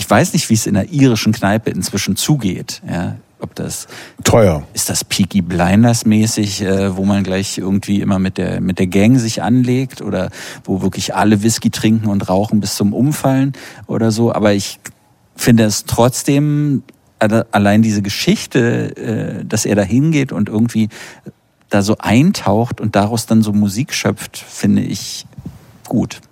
[0.00, 2.80] ich weiß nicht, wie es in der irischen Kneipe inzwischen zugeht.
[2.88, 3.86] Ja, ob das
[4.24, 4.66] Teuer.
[4.72, 8.86] ist das Peaky Blinders mäßig, äh, wo man gleich irgendwie immer mit der mit der
[8.86, 10.30] Gang sich anlegt oder
[10.64, 13.52] wo wirklich alle Whisky trinken und rauchen bis zum Umfallen
[13.86, 14.32] oder so.
[14.32, 14.80] Aber ich
[15.36, 16.82] finde es trotzdem
[17.18, 20.88] alle- allein diese Geschichte, äh, dass er da hingeht und irgendwie
[21.68, 25.26] da so eintaucht und daraus dann so Musik schöpft, finde ich
[25.86, 26.22] gut.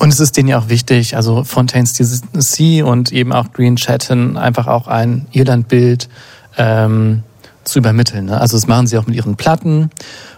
[0.00, 4.38] Und es ist denen ja auch wichtig, also Fontaine's DC und eben auch Green Chatton
[4.38, 6.08] einfach auch ein Irlandbild
[6.56, 7.22] ähm,
[7.64, 8.24] zu übermitteln.
[8.24, 8.40] Ne?
[8.40, 9.90] Also das machen sie auch mit ihren Platten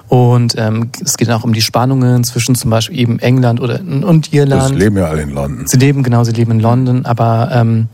[0.09, 4.32] und ähm, es geht auch um die Spannungen zwischen zum Beispiel eben England oder und
[4.32, 4.76] Irland.
[4.76, 5.66] leben ja alle in London.
[5.68, 7.86] Sie leben genau, sie leben in London, aber ähm,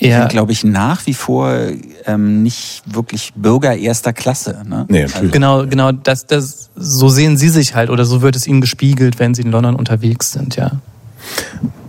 [0.00, 1.56] Die eher sind, glaube ich, nach wie vor
[2.04, 4.62] ähm, nicht wirklich Bürger erster Klasse.
[4.66, 4.86] Ne?
[4.88, 5.32] Nee, natürlich.
[5.32, 9.18] genau, genau das, das so sehen sie sich halt oder so wird es ihnen gespiegelt,
[9.18, 10.72] wenn sie in London unterwegs sind, ja.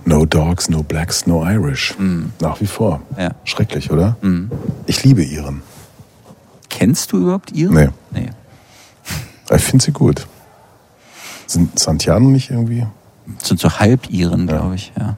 [0.06, 1.96] No Dogs, no Blacks, no Irish.
[2.40, 3.02] Nach wie vor.
[3.18, 3.32] Ja.
[3.44, 4.16] Schrecklich, oder?
[4.22, 4.50] Mhm.
[4.86, 5.62] Ich liebe Iren.
[6.70, 7.74] Kennst du überhaupt ihre?
[7.74, 7.90] Nee.
[8.12, 8.30] nee.
[9.54, 10.28] Ich finde sie gut.
[11.46, 12.86] Sind Santiano nicht irgendwie?
[13.42, 15.18] Sind so Halb-Iren, glaube ich, ja.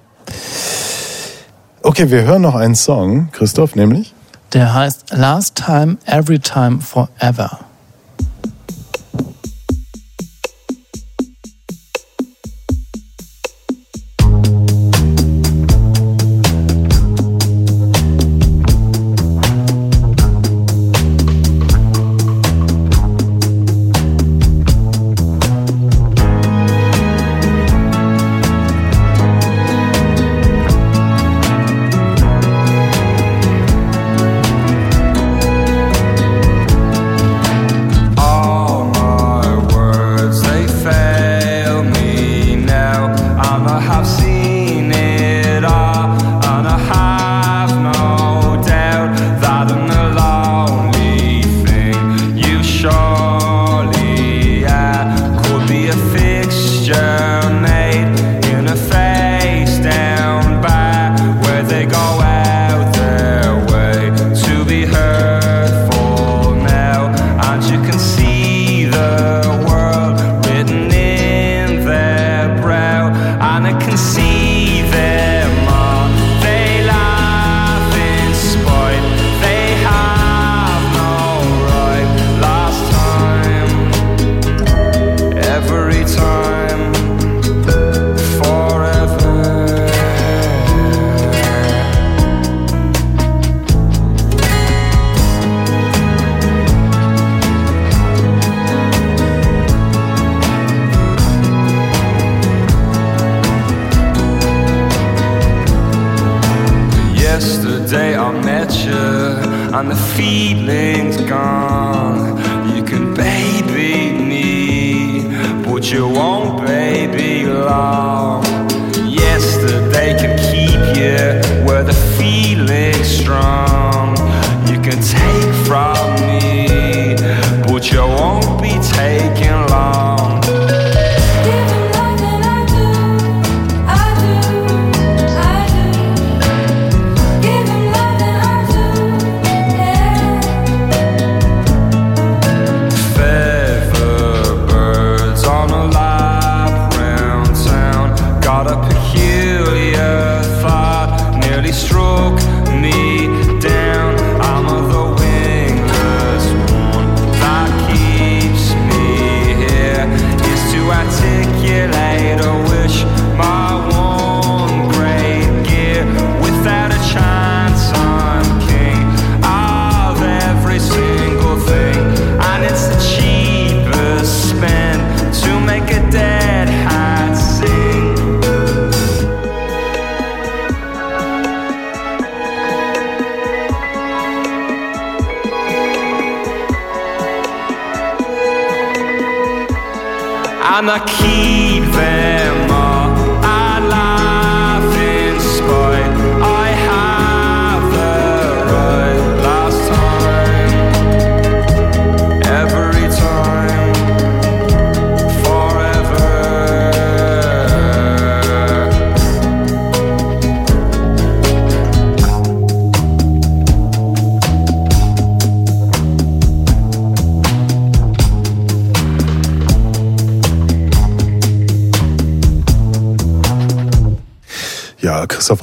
[1.81, 4.13] Okay, wir hören noch einen Song, Christoph, nämlich?
[4.51, 7.59] Der heißt Last Time, Every Time, Forever.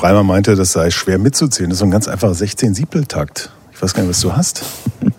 [0.07, 1.69] Reimer meinte, das sei schwer mitzuzählen.
[1.69, 3.51] Das ist so ein ganz einfacher 16-Siebel-Takt.
[3.73, 4.63] Ich weiß gar nicht, was du hast.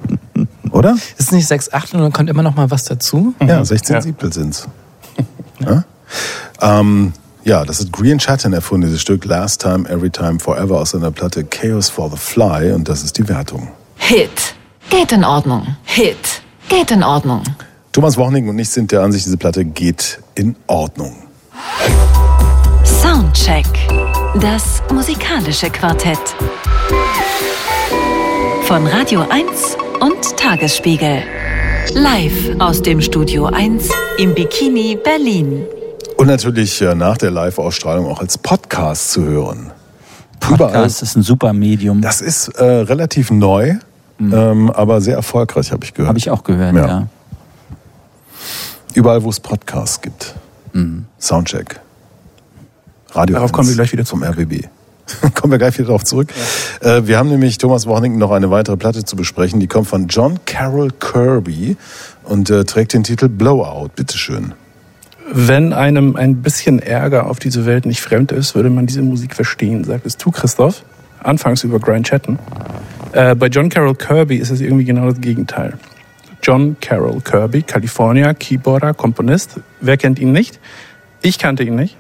[0.72, 0.94] Oder?
[0.94, 3.34] Ist es nicht 6, 8 und dann kommt immer noch mal was dazu?
[3.46, 4.68] Ja, 16 Siebel sind's.
[5.60, 5.84] Ja?
[6.62, 10.92] Ähm, ja, das hat Green Chatton erfunden, dieses Stück Last Time, Every Time, Forever aus
[10.92, 13.70] seiner Platte Chaos for the Fly und das ist die Wertung.
[13.96, 14.56] Hit.
[14.90, 15.76] Geht in Ordnung.
[15.84, 16.42] Hit.
[16.70, 17.44] Geht in Ordnung.
[17.92, 21.27] Thomas Wochning und ich sind der Ansicht, diese Platte geht in Ordnung.
[23.48, 23.88] Soundcheck.
[24.42, 26.20] Das musikalische Quartett.
[28.64, 31.22] Von Radio 1 und Tagesspiegel.
[31.94, 33.88] Live aus dem Studio 1
[34.18, 35.64] im Bikini Berlin.
[36.18, 39.72] Und natürlich äh, nach der Live-Ausstrahlung auch als Podcast zu hören.
[40.42, 42.02] Podcast ist ein super Medium.
[42.02, 43.76] Das ist äh, relativ neu,
[44.20, 46.10] ähm, aber sehr erfolgreich, habe ich gehört.
[46.10, 46.86] Habe ich auch gehört, Ja.
[46.86, 47.08] ja.
[48.94, 50.36] Überall, wo es Podcasts gibt.
[51.18, 51.80] Soundcheck.
[53.18, 54.68] Radio Darauf 1 kommen wir gleich wieder zum RBB.
[55.34, 56.30] kommen wir gleich wieder darauf zurück.
[56.82, 59.60] Äh, wir haben nämlich Thomas Wochning noch eine weitere Platte zu besprechen.
[59.60, 61.78] Die kommt von John Carroll Kirby
[62.24, 63.90] und äh, trägt den Titel Blowout.
[63.96, 64.54] Bitteschön.
[65.32, 69.36] Wenn einem ein bisschen Ärger auf diese Welt nicht fremd ist, würde man diese Musik
[69.36, 70.84] verstehen, sagtest du, Christoph.
[71.22, 72.38] Anfangs über Grand Chatten.
[73.12, 75.74] Äh, bei John Carroll Kirby ist es irgendwie genau das Gegenteil.
[76.44, 79.60] John Carroll Kirby, California, Keyboarder, Komponist.
[79.82, 80.60] Wer kennt ihn nicht?
[81.22, 81.98] Ich kannte ihn nicht.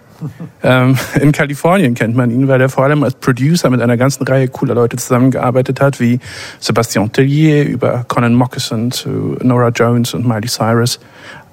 [0.63, 4.23] Ähm, in Kalifornien kennt man ihn, weil er vor allem als Producer mit einer ganzen
[4.23, 6.19] Reihe cooler Leute zusammengearbeitet hat, wie
[6.59, 10.99] Sebastian Tellier über Conan Moccasin zu Nora Jones und Miley Cyrus.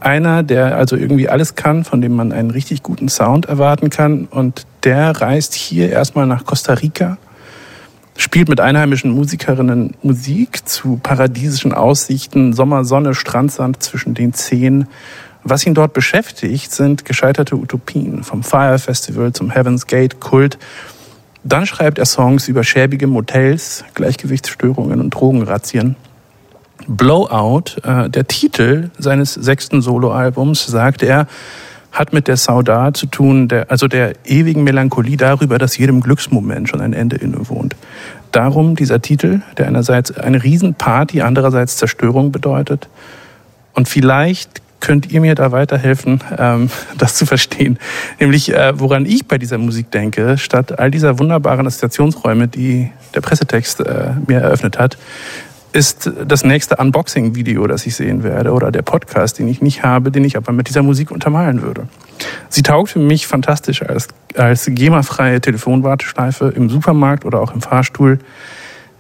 [0.01, 4.27] Einer, der also irgendwie alles kann, von dem man einen richtig guten Sound erwarten kann.
[4.27, 7.17] Und der reist hier erstmal nach Costa Rica,
[8.17, 14.89] spielt mit einheimischen Musikerinnen Musik zu paradiesischen Aussichten, Sommer, Sonne, Strandsand zwischen den Zehen.
[15.45, 20.59] Was ihn dort beschäftigt, sind gescheiterte Utopien, vom Fire Festival zum Heaven's Gate Kult.
[21.45, 25.97] Dann schreibt er Songs über schäbige Motels, Gleichgewichtsstörungen und Drogenrazzien.
[26.87, 31.27] Blowout, äh, der Titel seines sechsten Soloalbums, sagt er,
[31.93, 36.71] hat mit der Saudade zu tun, der, also der ewigen Melancholie darüber, dass jedem Glücksmoment
[36.71, 37.77] schon ein Ende innewohnt.
[38.33, 42.89] Darum dieser Titel, der einerseits eine Riesenparty, andererseits Zerstörung bedeutet.
[43.75, 47.79] Und vielleicht könnt ihr mir da weiterhelfen, ähm, das zu verstehen.
[48.21, 53.21] Nämlich, äh, woran ich bei dieser Musik denke, statt all dieser wunderbaren Assoziationsräume, die der
[53.23, 54.99] Pressetext äh, mir eröffnet hat,
[55.73, 60.13] ist das nächste Unboxing-Video, das ich sehen werde, oder der Podcast, den ich nicht habe,
[60.13, 61.89] den ich aber mit dieser Musik untermalen würde.
[62.49, 68.21] Sie taugt für mich fantastisch als, als GEMA-freie Telefonwarteschleife im Supermarkt oder auch im Fahrstuhl.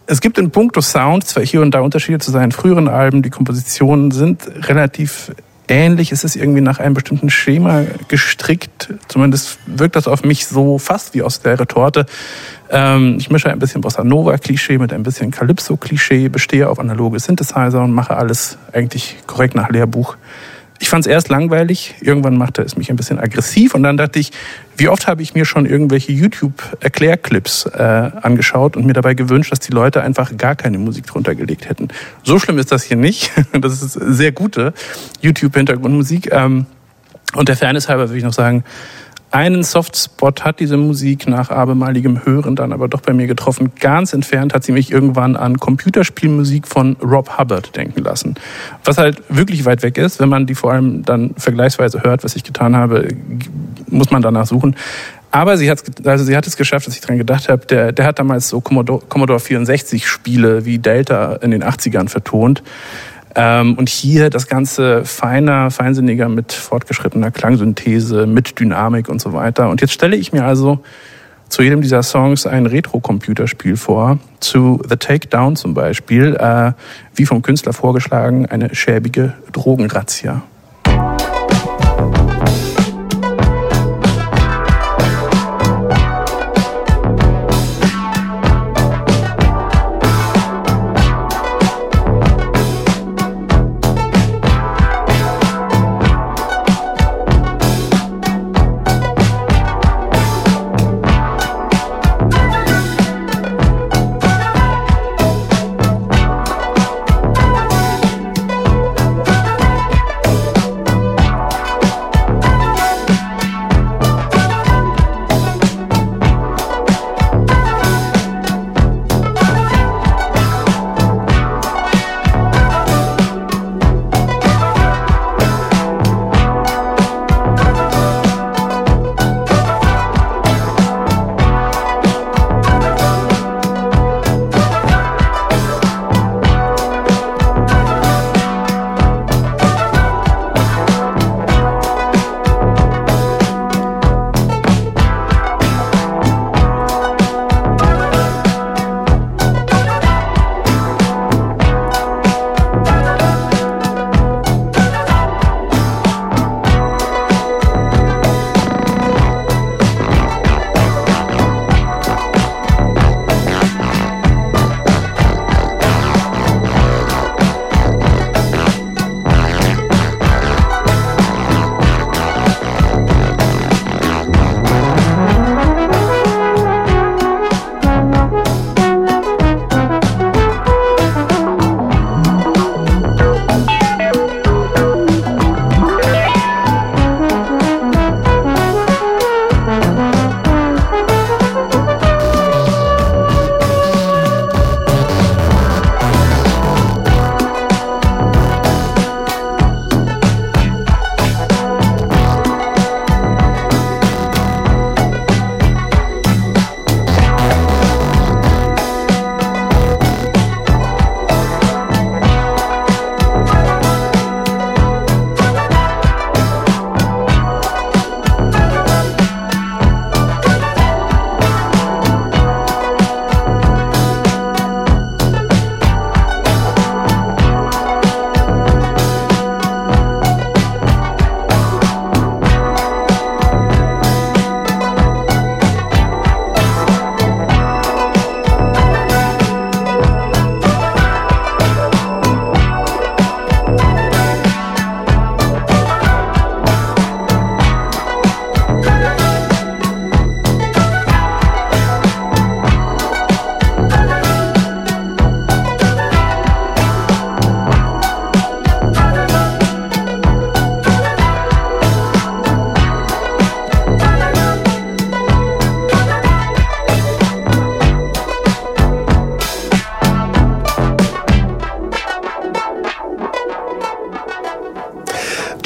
[0.07, 3.23] Es gibt in puncto Sound zwar hier und da Unterschiede zu seinen früheren Alben.
[3.23, 5.31] Die Kompositionen sind relativ
[5.69, 6.13] ähnlich.
[6.13, 8.93] Es ist irgendwie nach einem bestimmten Schema gestrickt.
[9.09, 12.07] Zumindest wirkt das auf mich so fast wie aus der Retorte.
[12.71, 17.83] Ähm, ich mische ein bisschen Bossa Nova-Klischee mit ein bisschen Calypso-Klischee, bestehe auf analoge Synthesizer
[17.83, 20.17] und mache alles eigentlich korrekt nach Lehrbuch.
[20.81, 24.19] Ich fand es erst langweilig, irgendwann machte es mich ein bisschen aggressiv und dann dachte
[24.19, 24.33] ich,
[24.77, 29.61] wie oft habe ich mir schon irgendwelche YouTube-Erklärclips äh, angeschaut und mir dabei gewünscht, dass
[29.61, 31.89] die Leute einfach gar keine Musik drunter gelegt hätten.
[32.25, 33.31] So schlimm ist das hier nicht.
[33.53, 34.75] Das ist sehr gute
[35.21, 36.33] YouTube-Hintergrundmusik.
[36.33, 36.67] Ähm,
[37.35, 38.65] und der Fairness halber würde ich noch sagen,
[39.35, 43.73] einen Softspot hat diese Musik nach abermaligem Hören dann aber doch bei mir getroffen.
[43.81, 48.37] Ganz entfernt hat sie mich irgendwann an Computerspielmusik von Rob Hubbard denken lassen.
[48.85, 52.37] Was halt wirklich weit weg ist, wenn man die vor allem dann vergleichsweise hört, was
[52.37, 53.09] ich getan habe,
[53.89, 54.77] muss man danach suchen.
[55.33, 58.07] Aber sie hat, also sie hat es geschafft, dass ich dran gedacht habe, der, der
[58.07, 62.63] hat damals so Commodore, Commodore 64 Spiele wie Delta in den 80ern vertont.
[63.37, 69.69] Ähm, und hier das Ganze feiner, feinsinniger mit fortgeschrittener Klangsynthese, mit Dynamik und so weiter.
[69.71, 70.81] Und jetzt stelle ich mir also
[71.49, 74.19] zu jedem dieser Songs ein Retro-Computerspiel vor.
[74.41, 76.73] Zu The Takedown zum Beispiel, äh,
[77.15, 80.43] wie vom Künstler vorgeschlagen, eine schäbige Drogenrazzia.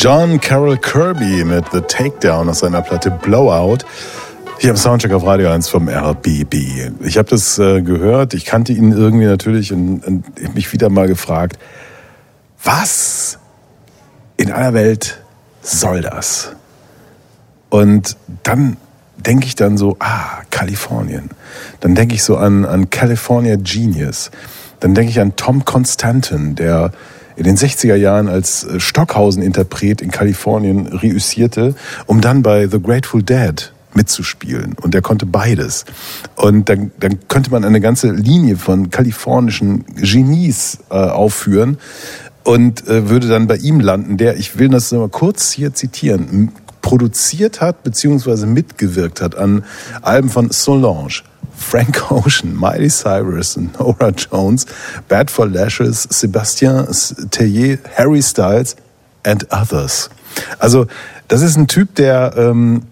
[0.09, 3.85] John Carroll Kirby mit The Takedown aus seiner Platte Blowout.
[4.59, 6.55] Hier im Soundcheck auf Radio 1 vom RBB.
[7.01, 10.72] Ich habe das äh, gehört, ich kannte ihn irgendwie natürlich und, und ich hab mich
[10.72, 11.59] wieder mal gefragt,
[12.64, 13.39] was
[14.39, 15.22] in aller Welt
[15.60, 16.52] soll das?
[17.68, 18.78] Und dann
[19.18, 21.28] denke ich dann so, ah, Kalifornien.
[21.80, 24.30] Dann denke ich so an, an California Genius.
[24.80, 26.93] Dann denke ich an Tom Constantin, der
[27.39, 31.74] in den 60er Jahren als äh, Stockhausen-Interpret in Kalifornien reüssierte,
[32.06, 34.74] um dann bei The Grateful Dead mitzuspielen.
[34.81, 35.85] Und er konnte beides.
[36.35, 41.78] Und dann, dann könnte man eine ganze Linie von kalifornischen Genies äh, aufführen
[42.43, 46.51] und äh, würde dann bei ihm landen, der, ich will das mal kurz hier zitieren,
[46.82, 49.65] produziert hat beziehungsweise mitgewirkt hat an
[50.02, 51.23] Alben von Solange,
[51.56, 54.66] Frank Ocean, Miley Cyrus, Nora Jones,
[55.09, 56.86] Bad for Lashes, Sebastien
[57.31, 58.77] Tellier, Harry Styles
[59.24, 60.10] and others.
[60.59, 60.86] Also
[61.28, 62.82] das ist ein Typ, der ähm,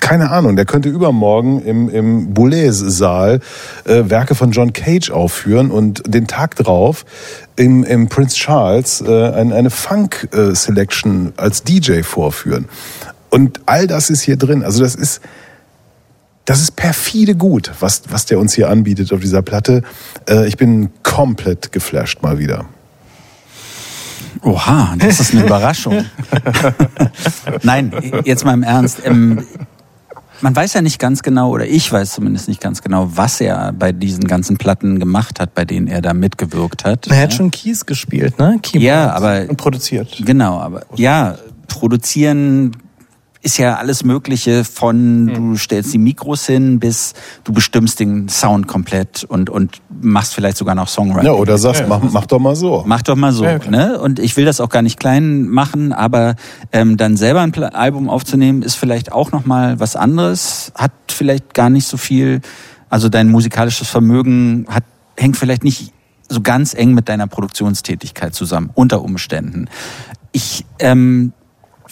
[0.00, 3.40] keine Ahnung, der könnte übermorgen im, im Boulez-Saal
[3.84, 7.04] äh, Werke von John Cage aufführen und den Tag drauf
[7.56, 12.68] im, im Prince Charles äh, ein, eine Funk-Selection als DJ vorführen.
[13.30, 14.62] Und all das ist hier drin.
[14.62, 15.22] Also das ist,
[16.44, 19.82] das ist perfide gut, was, was der uns hier anbietet auf dieser Platte.
[20.28, 22.66] Äh, ich bin komplett geflasht mal wieder.
[24.42, 26.04] Oha, das ist eine Überraschung.
[27.62, 27.92] Nein,
[28.24, 29.02] jetzt mal im Ernst.
[29.04, 29.44] Ähm,
[30.40, 33.72] man weiß ja nicht ganz genau, oder ich weiß zumindest nicht ganz genau, was er
[33.72, 37.06] bei diesen ganzen Platten gemacht hat, bei denen er da mitgewirkt hat.
[37.06, 38.58] Er hat schon Keys gespielt, ne?
[38.60, 38.82] Keyboard.
[38.82, 40.20] Ja, aber Und produziert.
[40.24, 41.38] Genau, aber ja,
[41.68, 42.72] produzieren
[43.42, 47.14] ist ja alles Mögliche von du stellst die Mikros hin bis
[47.44, 51.26] du bestimmst den Sound komplett und und machst vielleicht sogar noch Songwriting.
[51.26, 52.82] Ja, oder sagst, mach, mach doch mal so.
[52.86, 54.00] Mach doch mal so, Ja, ne?
[54.00, 56.36] Und ich will das auch gar nicht klein machen, aber
[56.72, 60.72] ähm, dann selber ein Album aufzunehmen ist vielleicht auch noch mal was anderes.
[60.74, 62.40] Hat vielleicht gar nicht so viel.
[62.88, 64.84] Also dein musikalisches Vermögen hat
[65.16, 65.92] hängt vielleicht nicht
[66.28, 69.68] so ganz eng mit deiner Produktionstätigkeit zusammen unter Umständen.
[70.32, 71.32] Ich ähm,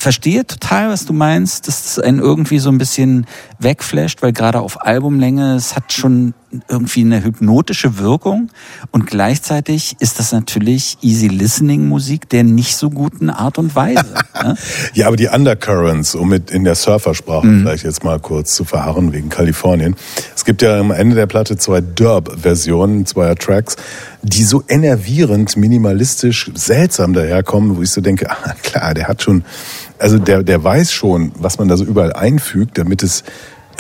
[0.01, 3.27] verstehe total, was du meinst, dass es einen irgendwie so ein bisschen
[3.59, 6.33] wegflasht, weil gerade auf Albumlänge, es hat schon
[6.69, 8.51] irgendwie eine hypnotische Wirkung
[8.91, 14.15] und gleichzeitig ist das natürlich easy listening Musik der nicht so guten Art und Weise.
[14.43, 14.57] ne?
[14.95, 19.13] Ja, aber die Undercurrents, um mit in der Surfersprache vielleicht jetzt mal kurz zu verharren
[19.13, 19.95] wegen Kalifornien.
[20.35, 23.77] Es gibt ja am Ende der Platte zwei Derb-Versionen zweier Tracks,
[24.23, 29.45] die so enervierend, minimalistisch, seltsam daherkommen, wo ich so denke, ah, klar, der hat schon,
[29.99, 33.25] also der, der weiß schon, was man da so überall einfügt, damit es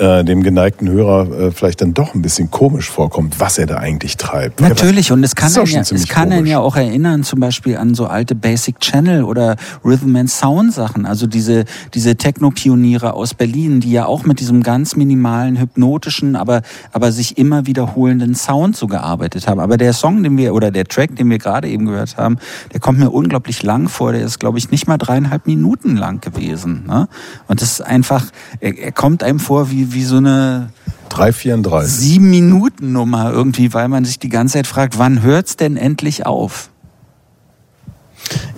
[0.01, 3.77] äh, dem geneigten Hörer äh, vielleicht dann doch ein bisschen komisch vorkommt, was er da
[3.77, 4.61] eigentlich treibt.
[4.61, 7.95] Natürlich, und es kann, einen ja, es kann einen ja auch erinnern, zum Beispiel an
[7.95, 11.05] so alte Basic Channel oder Rhythm and Sound Sachen.
[11.05, 16.63] Also diese, diese Techno-Pioniere aus Berlin, die ja auch mit diesem ganz minimalen, hypnotischen, aber,
[16.93, 19.61] aber sich immer wiederholenden Sound so gearbeitet haben.
[19.61, 22.39] Aber der Song, den wir, oder der Track, den wir gerade eben gehört haben,
[22.73, 24.13] der kommt mir unglaublich lang vor.
[24.13, 26.85] Der ist, glaube ich, nicht mal dreieinhalb Minuten lang gewesen.
[26.87, 27.07] Ne?
[27.49, 28.27] Und das ist einfach,
[28.61, 30.71] er, er kommt einem vor wie, wie so eine,
[31.11, 31.83] 3,34.
[31.85, 36.25] sieben Minuten Nummer irgendwie, weil man sich die ganze Zeit fragt, wann hört's denn endlich
[36.27, 36.71] auf?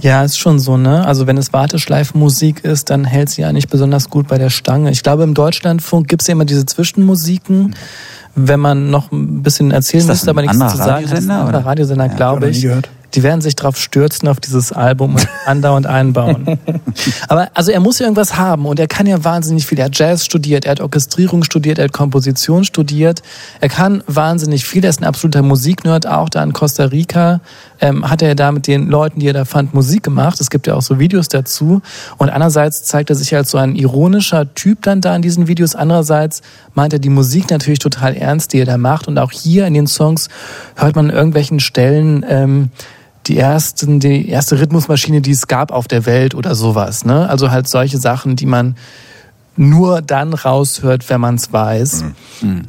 [0.01, 1.07] Ja, ist schon so, ne?
[1.07, 4.91] Also wenn es Warteschleifenmusik ist, dann hält sie ja nicht besonders gut bei der Stange.
[4.91, 7.75] Ich glaube, im Deutschlandfunk gibt's ja immer diese Zwischenmusiken.
[8.35, 11.65] Wenn man noch ein bisschen erzählen müsste, aber nichts zu sagen, ein Radiosender, oder?
[11.65, 12.63] Radiosender, Ja, glaube noch nie ich.
[12.63, 12.91] gehört.
[13.15, 16.59] Die werden sich drauf stürzen auf dieses Album und andauernd einbauen.
[17.29, 19.79] Aber also er muss ja irgendwas haben und er kann ja wahnsinnig viel.
[19.79, 23.23] Er hat Jazz studiert, er hat Orchestrierung studiert, er hat Komposition studiert.
[23.61, 24.85] Er kann wahnsinnig viel.
[24.85, 27.41] Er ist ein absoluter Musiknerd, auch da in Costa Rica.
[27.81, 30.41] Ähm, hat er ja da mit den Leuten, die er da fand, Musik gemacht.
[30.41, 31.83] Es gibt ja auch so Videos dazu.
[32.17, 35.75] Und andererseits zeigt er sich als so ein ironischer Typ dann da in diesen Videos.
[35.75, 36.43] Andererseits
[36.75, 39.09] meint er die Musik natürlich total ernst, die er da macht.
[39.09, 40.29] Und auch hier in den Songs
[40.77, 42.71] hört man an irgendwelchen Stellen ähm,
[43.27, 47.05] die ersten, die erste Rhythmusmaschine, die es gab auf der Welt oder sowas.
[47.05, 47.29] Ne?
[47.29, 48.77] Also halt solche Sachen, die man
[49.57, 52.05] nur dann raushört, wenn man es weiß.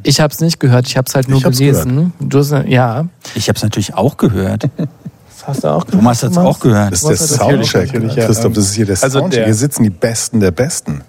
[0.02, 2.12] Ich habe es nicht gehört, ich habe es halt nur Ich hab's gelesen.
[2.20, 4.64] Du hast, ja, Ich habe es natürlich auch gehört.
[4.76, 5.90] das hast du auch gehört.
[6.00, 6.56] Thomas hat's Thomas?
[6.56, 6.92] auch gehört.
[6.92, 7.92] Das ist der hat Soundcheck.
[8.26, 9.38] Christoph, das ist hier der Also Soundcheck.
[9.40, 11.00] der- Hier sitzen die Besten der Besten.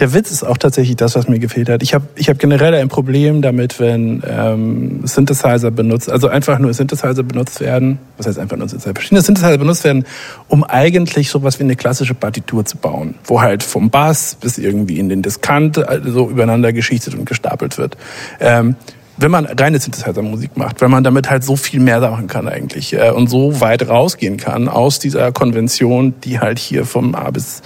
[0.00, 1.82] Der Witz ist auch tatsächlich das, was mir gefehlt hat.
[1.82, 6.72] Ich habe ich hab generell ein Problem damit, wenn ähm, Synthesizer benutzt, also einfach nur
[6.72, 7.98] Synthesizer benutzt werden.
[8.16, 8.94] Was heißt einfach nur Synthesizer?
[8.94, 10.06] Verschiedene Synthesizer benutzt werden,
[10.48, 14.98] um eigentlich sowas wie eine klassische Partitur zu bauen, wo halt vom Bass bis irgendwie
[14.98, 17.98] in den Diskant also so übereinander geschichtet und gestapelt wird.
[18.40, 18.76] Ähm,
[19.18, 22.94] wenn man reine Synthesizer-Musik macht, weil man damit halt so viel mehr machen kann eigentlich
[22.94, 27.60] äh, und so weit rausgehen kann aus dieser Konvention, die halt hier vom A bis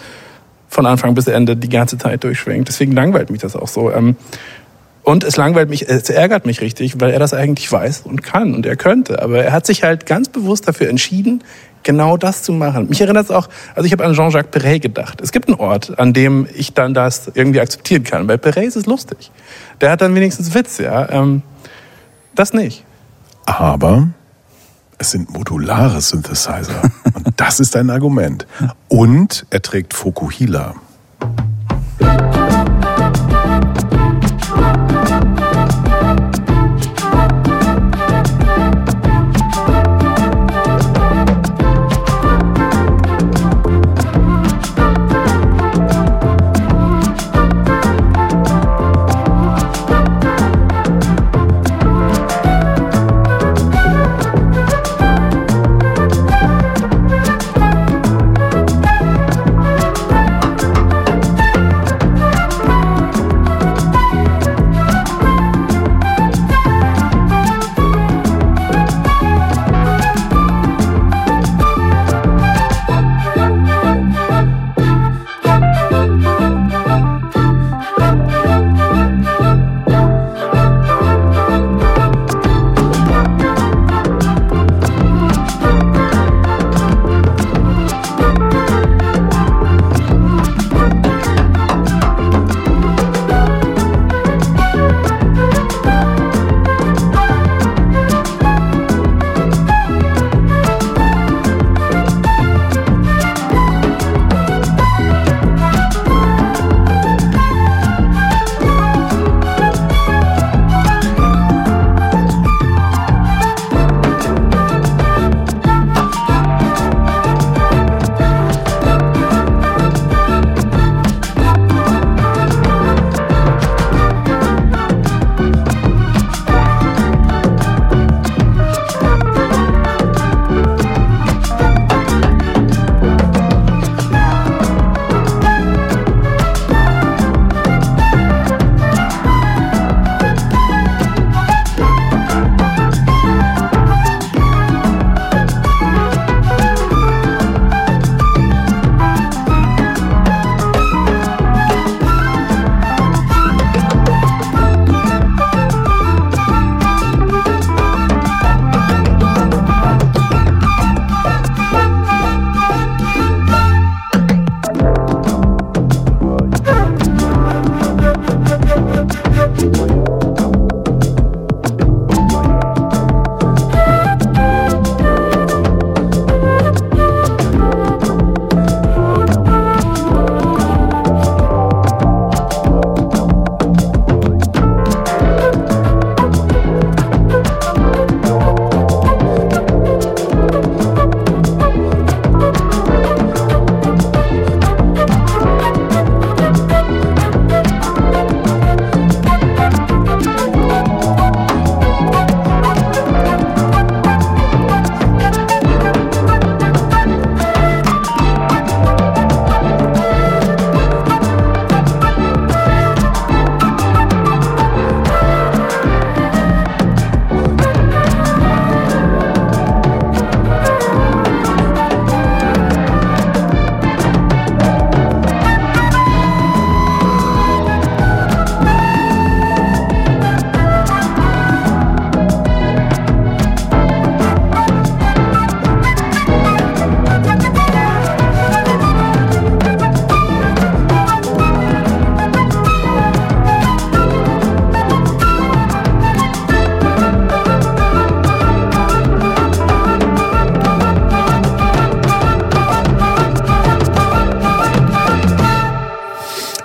[0.75, 2.69] von Anfang bis Ende die ganze Zeit durchschwingt.
[2.69, 3.91] Deswegen langweilt mich das auch so.
[3.93, 4.17] Ähm,
[5.05, 8.55] und es langweilt mich, es ärgert mich richtig, weil er das eigentlich weiß und kann
[8.55, 9.23] und er könnte.
[9.23, 11.45] Aber er hat sich halt ganz bewusst dafür entschieden,
[11.83, 12.89] genau das zu machen.
[12.89, 15.21] Mich erinnert es auch, also ich habe an Jean-Jacques Perret gedacht.
[15.21, 18.27] Es gibt einen Ort, an dem ich dann das irgendwie akzeptieren kann.
[18.27, 19.31] Bei Perret ist es lustig.
[19.81, 21.09] Der hat dann wenigstens Witz, ja.
[21.11, 21.43] Ähm,
[22.35, 22.85] das nicht.
[23.45, 24.09] Aber
[24.99, 26.83] es sind modulare Synthesizer.
[27.15, 28.47] Und das ist ein Argument.
[28.89, 30.75] Und er trägt Fokuhila.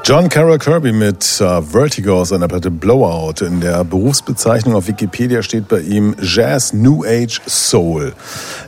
[0.09, 3.45] John Carroll Kirby mit äh, Vertigo aus seiner Platte Blowout.
[3.45, 8.13] In der Berufsbezeichnung auf Wikipedia steht bei ihm Jazz New Age Soul.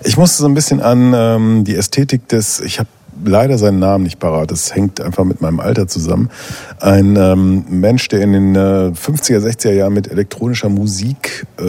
[0.04, 2.90] Ich musste so ein bisschen an ähm, die Ästhetik des, ich habe
[3.26, 6.30] leider seinen Namen nicht parat, das hängt einfach mit meinem Alter zusammen.
[6.80, 11.64] Ein ähm, Mensch, der in den äh, 50er, 60er Jahren mit elektronischer Musik äh,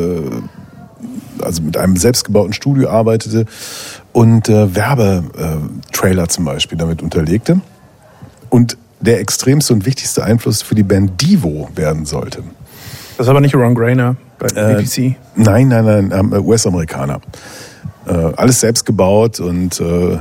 [1.42, 3.46] also mit einem selbstgebauten Studio arbeitete
[4.12, 7.62] und äh, Werbetrailer zum Beispiel damit unterlegte.
[8.50, 12.42] Und der extremste und wichtigste Einfluss für die Band Divo werden sollte.
[13.18, 14.16] Das ist aber nicht Ron Grainer.
[14.38, 15.16] bei Äh, BBC.
[15.36, 17.20] Nein, nein, nein, ähm, US-Amerikaner.
[18.06, 20.18] Äh, alles selbst gebaut und äh,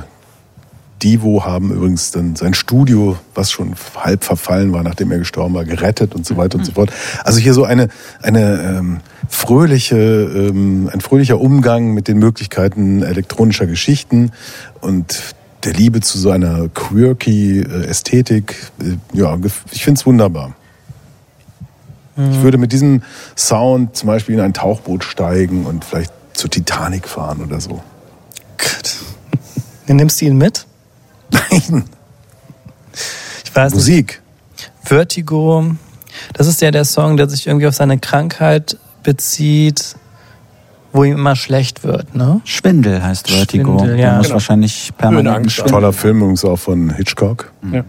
[1.01, 5.65] Divo haben übrigens dann sein Studio, was schon halb verfallen war, nachdem er gestorben war,
[5.65, 6.91] gerettet und so weiter und so fort.
[7.23, 7.87] Also hier so eine,
[8.21, 14.31] eine ähm, fröhliche, ähm, ein fröhlicher Umgang mit den Möglichkeiten elektronischer Geschichten
[14.81, 15.33] und
[15.63, 18.71] der Liebe zu so einer quirky äh, Ästhetik.
[18.81, 19.37] Äh, ja,
[19.71, 20.55] ich find's wunderbar.
[22.17, 23.03] Ich würde mit diesem
[23.37, 27.81] Sound zum Beispiel in ein Tauchboot steigen und vielleicht zur Titanic fahren oder so.
[28.57, 28.97] Gott.
[29.87, 30.65] Dann nimmst du ihn mit?
[31.31, 31.85] Nein.
[33.45, 33.79] Ich weiß nicht.
[33.79, 34.21] Musik.
[34.83, 35.71] Vertigo,
[36.33, 39.95] das ist ja der Song, der sich irgendwie auf seine Krankheit bezieht,
[40.93, 42.41] wo ihm immer schlecht wird, ne?
[42.43, 43.77] Schwindel heißt Vertigo.
[43.79, 44.15] Schwindel, Der ja.
[44.17, 44.33] muss Genau.
[44.35, 45.73] wahrscheinlich permanent schwindeln.
[45.73, 47.51] Toller Film übrigens auch von Hitchcock.
[47.71, 47.83] Ja.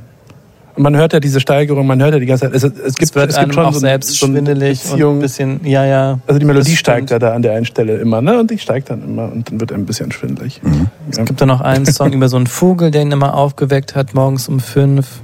[0.74, 2.55] Und man hört ja diese Steigerung, man hört ja die ganze Zeit.
[2.55, 5.16] Es, es gibt, Es wird es gibt schon auch so, selbst so schwindelig und Beziehung.
[5.16, 6.19] ein bisschen, ja, ja.
[6.27, 8.39] Also die Melodie steigt ja da an der einen Stelle immer, ne?
[8.41, 10.62] Und die steigt dann immer und dann wird ein bisschen schwindelig.
[11.11, 14.15] Es gibt da noch einen Song über so einen Vogel, der ihn immer aufgeweckt hat,
[14.15, 15.20] morgens um fünf.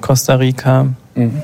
[0.00, 0.88] Costa Rica.
[1.14, 1.40] Mhm.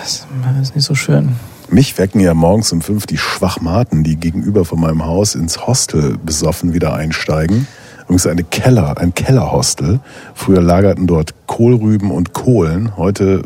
[0.00, 0.26] Das
[0.62, 1.30] ist nicht so schön.
[1.70, 6.18] Mich wecken ja morgens um fünf die Schwachmaten, die gegenüber von meinem Haus ins Hostel
[6.24, 7.68] besoffen wieder einsteigen.
[8.02, 10.00] Übrigens eine Keller, ein Kellerhostel.
[10.34, 12.96] Früher lagerten dort Kohlrüben und Kohlen.
[12.96, 13.44] Heute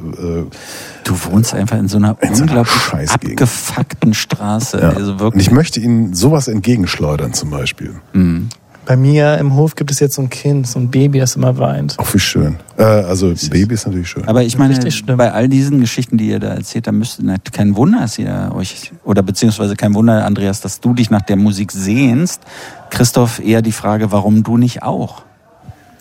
[0.48, 0.56] äh,
[1.04, 4.80] Du wohnst einfach in so einer In so einer unglaublich abgefuckten Straße.
[4.80, 4.88] ja.
[4.88, 5.46] Also und wirklich.
[5.46, 7.96] ich möchte Ihnen sowas entgegenschleudern zum Beispiel.
[8.14, 8.48] Mhm.
[8.86, 11.56] Bei mir im Hof gibt es jetzt so ein Kind, so ein Baby, das immer
[11.56, 11.98] weint.
[11.98, 12.56] Auch wie schön.
[12.76, 14.28] Äh, also Baby ist natürlich schön.
[14.28, 14.78] Aber ich meine,
[15.16, 18.52] bei all diesen Geschichten, die ihr da erzählt, da müsste na, kein Wunder, dass ihr
[18.54, 22.42] euch, oder beziehungsweise kein Wunder, Andreas, dass du dich nach der Musik sehnst.
[22.90, 25.22] Christoph, eher die Frage, warum du nicht auch?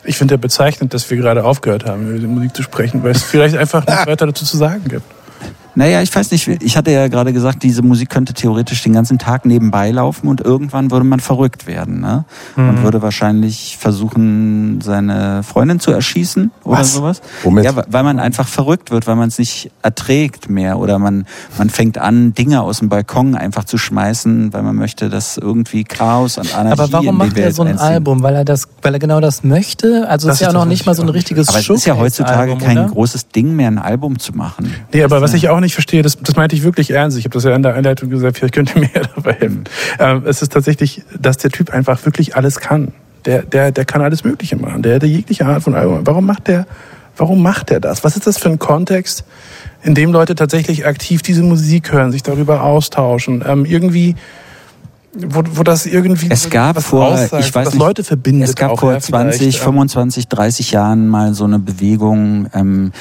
[0.04, 3.12] Ich finde ja bezeichnend, dass wir gerade aufgehört haben, über die Musik zu sprechen, weil
[3.12, 5.06] es vielleicht einfach nichts weiter dazu zu sagen gibt.
[5.76, 9.18] Naja, ich weiß nicht, ich hatte ja gerade gesagt, diese Musik könnte theoretisch den ganzen
[9.18, 12.00] Tag nebenbei laufen und irgendwann würde man verrückt werden.
[12.00, 12.26] Ne?
[12.56, 16.94] Man würde wahrscheinlich versuchen, seine Freundin zu erschießen oder Was?
[16.94, 17.22] sowas.
[17.44, 17.66] Womit?
[17.66, 21.26] Ja, weil man einfach verrückt wird, weil man es nicht erträgt mehr oder man,
[21.58, 25.84] man fängt an, Dinge aus dem Balkon einfach zu schmeißen, weil man möchte, dass irgendwie
[25.84, 27.88] Chaos und Anarchie Aber warum in die macht er Welt so ein einziehen.
[27.88, 28.24] Album?
[28.24, 30.08] Weil er das, weil er genau das möchte?
[30.08, 31.96] Also Das es ist ja noch nicht mal so ein richtiges Aber es ist ja
[31.98, 32.94] heutzutage Showcase-Album, kein oder?
[32.94, 34.74] großes Ding mehr, ein Album zu machen.
[34.94, 37.18] Nee, aber was ich auch nicht verstehe, das, das meinte ich wirklich ernst.
[37.18, 39.64] Ich habe das ja in der Einleitung gesagt, vielleicht könnt ihr mir dabei helfen.
[40.00, 42.94] Ähm, es ist tatsächlich, dass der Typ einfach wirklich alles kann.
[43.26, 44.82] Der, der, der kann alles Mögliche machen.
[44.82, 46.02] Der hätte jegliche Art von Album.
[46.06, 46.68] Warum macht der,
[47.18, 48.04] warum macht der das?
[48.04, 49.24] Was ist das für ein Kontext,
[49.84, 54.16] in dem Leute tatsächlich aktiv diese Musik hören, sich darüber austauschen, ähm, irgendwie,
[55.14, 58.50] wo, wo das irgendwie Es gab vor, aussagt, ich weiß nicht, Leute verbindet.
[58.50, 62.92] Es gab vor ja, 20, vielleicht, ähm, 25, 30 Jahren mal so eine Bewegung, ähm,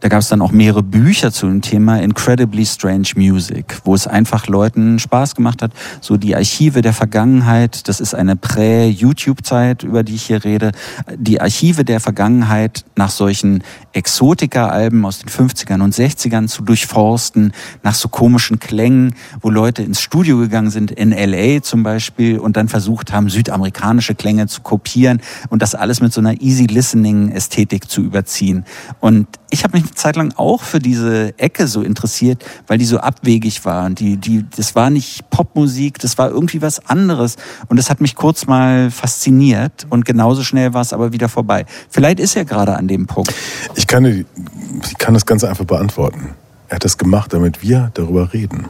[0.00, 4.06] da gab es dann auch mehrere Bücher zu dem Thema Incredibly Strange Music, wo es
[4.06, 10.02] einfach Leuten Spaß gemacht hat, so die Archive der Vergangenheit, das ist eine Prä-YouTube-Zeit, über
[10.02, 10.72] die ich hier rede,
[11.14, 13.62] die Archive der Vergangenheit nach solchen
[13.92, 17.52] Exotika-Alben aus den 50ern und 60ern zu durchforsten,
[17.82, 22.56] nach so komischen Klängen, wo Leute ins Studio gegangen sind, in LA zum Beispiel, und
[22.56, 25.20] dann versucht haben, südamerikanische Klänge zu kopieren
[25.50, 28.64] und das alles mit so einer Easy-Listening-Ästhetik zu überziehen.
[29.00, 32.98] Und ich habe mich Zeit lang auch für diese Ecke so interessiert, weil die so
[32.98, 33.86] abwegig war.
[33.86, 37.36] Und die, die, das war nicht Popmusik, das war irgendwie was anderes.
[37.68, 41.66] Und das hat mich kurz mal fasziniert und genauso schnell war es aber wieder vorbei.
[41.88, 43.32] Vielleicht ist er gerade an dem Punkt.
[43.74, 46.34] Ich kann, ich kann das Ganze einfach beantworten.
[46.68, 48.68] Er hat das gemacht, damit wir darüber reden.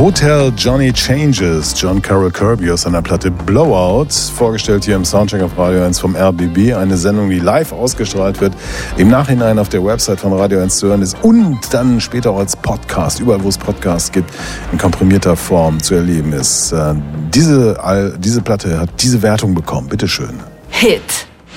[0.00, 5.58] Hotel Johnny Changes, John Carroll Kirby aus seiner Platte Blowout, vorgestellt hier im Soundcheck auf
[5.58, 8.54] Radio 1 vom RBB, eine Sendung, die live ausgestrahlt wird,
[8.96, 12.38] im Nachhinein auf der Website von Radio 1 zu hören ist und dann später auch
[12.38, 14.30] als Podcast, überall wo es Podcasts gibt,
[14.72, 16.72] in komprimierter Form zu erleben ist.
[16.72, 16.94] Äh,
[17.34, 20.40] Diese, diese Platte hat diese Wertung bekommen, bitteschön.
[20.70, 21.02] Hit.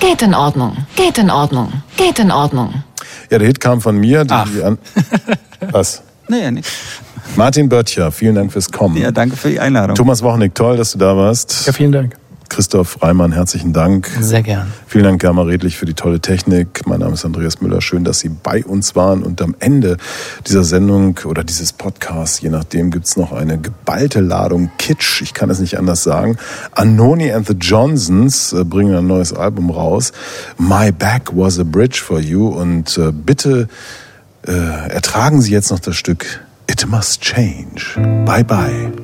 [0.00, 0.76] Geht in Ordnung.
[0.96, 1.72] Geht in Ordnung.
[1.96, 2.84] Geht in Ordnung.
[3.30, 4.26] Ja, der Hit kam von mir.
[4.26, 4.46] Die, Ach.
[4.62, 4.76] An
[5.70, 6.02] Was?
[6.28, 6.68] Nee, nicht.
[7.36, 8.96] Martin Böttcher, vielen Dank fürs Kommen.
[8.96, 9.96] Ja, danke für die Einladung.
[9.96, 11.66] Thomas Wochnick, toll, dass du da warst.
[11.66, 12.16] Ja, vielen Dank.
[12.48, 14.08] Christoph Reimann, herzlichen Dank.
[14.20, 14.72] Sehr gern.
[14.86, 16.86] Vielen Dank, Germa Redlich, für die tolle Technik.
[16.86, 17.80] Mein Name ist Andreas Müller.
[17.80, 19.24] Schön, dass Sie bei uns waren.
[19.24, 19.96] Und am Ende
[20.46, 25.20] dieser Sendung oder dieses Podcasts, je nachdem, gibt's noch eine geballte Ladung Kitsch.
[25.22, 26.36] Ich kann es nicht anders sagen.
[26.72, 30.12] Anoni and the Johnsons äh, bringen ein neues Album raus.
[30.56, 32.46] My Back Was a Bridge for You.
[32.46, 33.68] Und äh, bitte
[34.46, 37.94] äh, ertragen Sie jetzt noch das Stück It Must Change.
[38.24, 39.03] Bye bye.